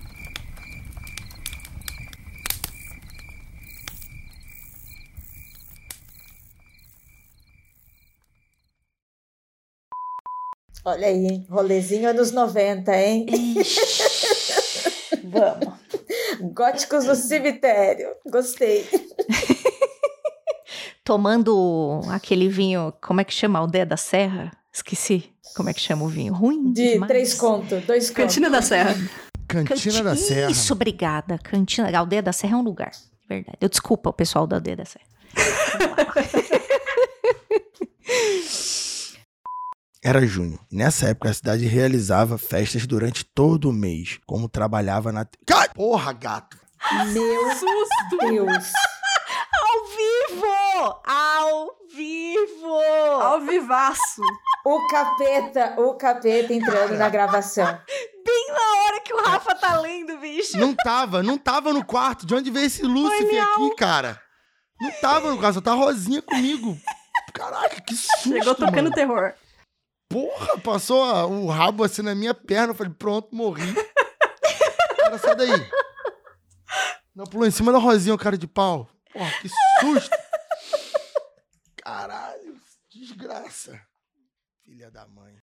Olha 10.83 11.07
aí, 11.07 11.27
hein? 11.27 11.45
rolezinho 11.49 12.09
anos 12.09 12.31
90, 12.31 12.91
hein? 12.95 13.25
Vamos. 15.23 15.73
Góticos 16.53 17.05
no 17.05 17.15
cemitério. 17.15 18.09
Gostei. 18.29 18.85
Tomando 21.03 22.01
aquele 22.09 22.49
vinho, 22.49 22.93
como 23.01 23.21
é 23.21 23.23
que 23.23 23.33
chama? 23.33 23.59
Aldeia 23.59 23.85
da 23.85 23.97
Serra? 23.97 24.51
Esqueci. 24.73 25.31
Como 25.55 25.69
é 25.69 25.73
que 25.73 25.81
chama 25.81 26.03
o 26.03 26.07
vinho? 26.07 26.33
Ruim? 26.33 26.71
De 26.71 26.93
demais. 26.93 27.11
três 27.11 27.33
contos, 27.35 27.83
dois 27.85 28.09
contos. 28.09 28.15
Cantina 28.15 28.49
da 28.49 28.61
Serra. 28.61 28.95
Cantina 29.47 30.03
da 30.03 30.15
Serra. 30.15 30.49
Isso, 30.49 30.73
obrigada. 30.73 31.37
Cantina. 31.37 31.95
Aldeia 31.95 32.23
da 32.23 32.33
Serra 32.33 32.53
é 32.53 32.57
um 32.57 32.63
lugar. 32.63 32.91
Verdade. 33.29 33.57
Eu 33.61 33.69
desculpa 33.69 34.09
o 34.09 34.13
pessoal 34.13 34.47
da 34.47 34.55
Aldeia 34.55 34.77
da 34.77 34.85
Serra. 34.85 35.05
Era 40.03 40.25
junho. 40.25 40.59
E 40.71 40.75
nessa 40.75 41.09
época 41.09 41.29
a 41.29 41.33
cidade 41.33 41.65
realizava 41.65 42.37
festas 42.37 42.87
durante 42.87 43.23
todo 43.23 43.69
o 43.69 43.73
mês. 43.73 44.19
Como 44.25 44.49
trabalhava 44.49 45.11
na. 45.11 45.25
Cai! 45.45 45.69
Porra, 45.69 46.11
gato! 46.11 46.57
Meu 47.13 47.51
Susto! 47.51 48.17
Deus. 48.19 48.71
Ao 49.61 49.85
vivo! 49.85 51.01
Ao 51.05 51.69
vivo! 51.95 52.73
Ao 53.21 53.41
vivaço. 53.41 54.21
O 54.65 54.87
capeta, 54.87 55.75
o 55.79 55.93
capeta 55.93 56.51
entrando 56.53 56.95
na 56.97 57.07
gravação. 57.09 57.65
Bem 58.25 58.47
na 58.49 58.83
hora 58.83 58.99
que 59.01 59.13
o 59.13 59.21
Rafa 59.23 59.53
tá 59.55 59.79
lendo, 59.79 60.17
bicho. 60.17 60.57
Não 60.57 60.73
tava, 60.73 61.21
não 61.21 61.37
tava 61.37 61.71
no 61.71 61.85
quarto. 61.85 62.25
De 62.25 62.33
onde 62.33 62.49
veio 62.49 62.65
esse 62.65 62.81
Lúcifer 62.83 63.43
aqui, 63.43 63.75
cara? 63.75 64.19
Não 64.79 64.91
tava 64.99 65.29
no 65.29 65.37
quarto, 65.37 65.55
só 65.55 65.61
tá 65.61 65.73
rosinha 65.73 66.21
comigo. 66.23 66.75
Caraca, 67.33 67.81
que 67.81 67.95
susto, 67.95 68.29
Chegou 68.29 68.55
tocando 68.55 68.83
mano. 68.83 68.91
terror. 68.95 69.33
Porra, 70.11 70.57
passou 70.59 71.01
o 71.31 71.47
rabo 71.47 71.83
assim 71.83 72.01
na 72.01 72.13
minha 72.13 72.33
perna. 72.33 72.73
Eu 72.73 72.75
falei, 72.75 72.93
pronto, 72.93 73.33
morri. 73.33 73.63
Cara, 74.97 75.17
sai 75.17 75.35
daí. 75.35 75.71
Não, 77.15 77.25
pulou 77.25 77.47
em 77.47 77.51
cima 77.51 77.71
da 77.71 77.77
rosinha 77.77 78.15
o 78.15 78.17
cara 78.17 78.37
de 78.37 78.47
pau. 78.47 78.89
Porra, 79.11 79.31
que 79.41 79.49
susto. 79.79 80.15
Caralho, 81.77 82.59
desgraça. 82.89 83.81
Filha 84.63 84.89
da 84.89 85.07
mãe. 85.07 85.40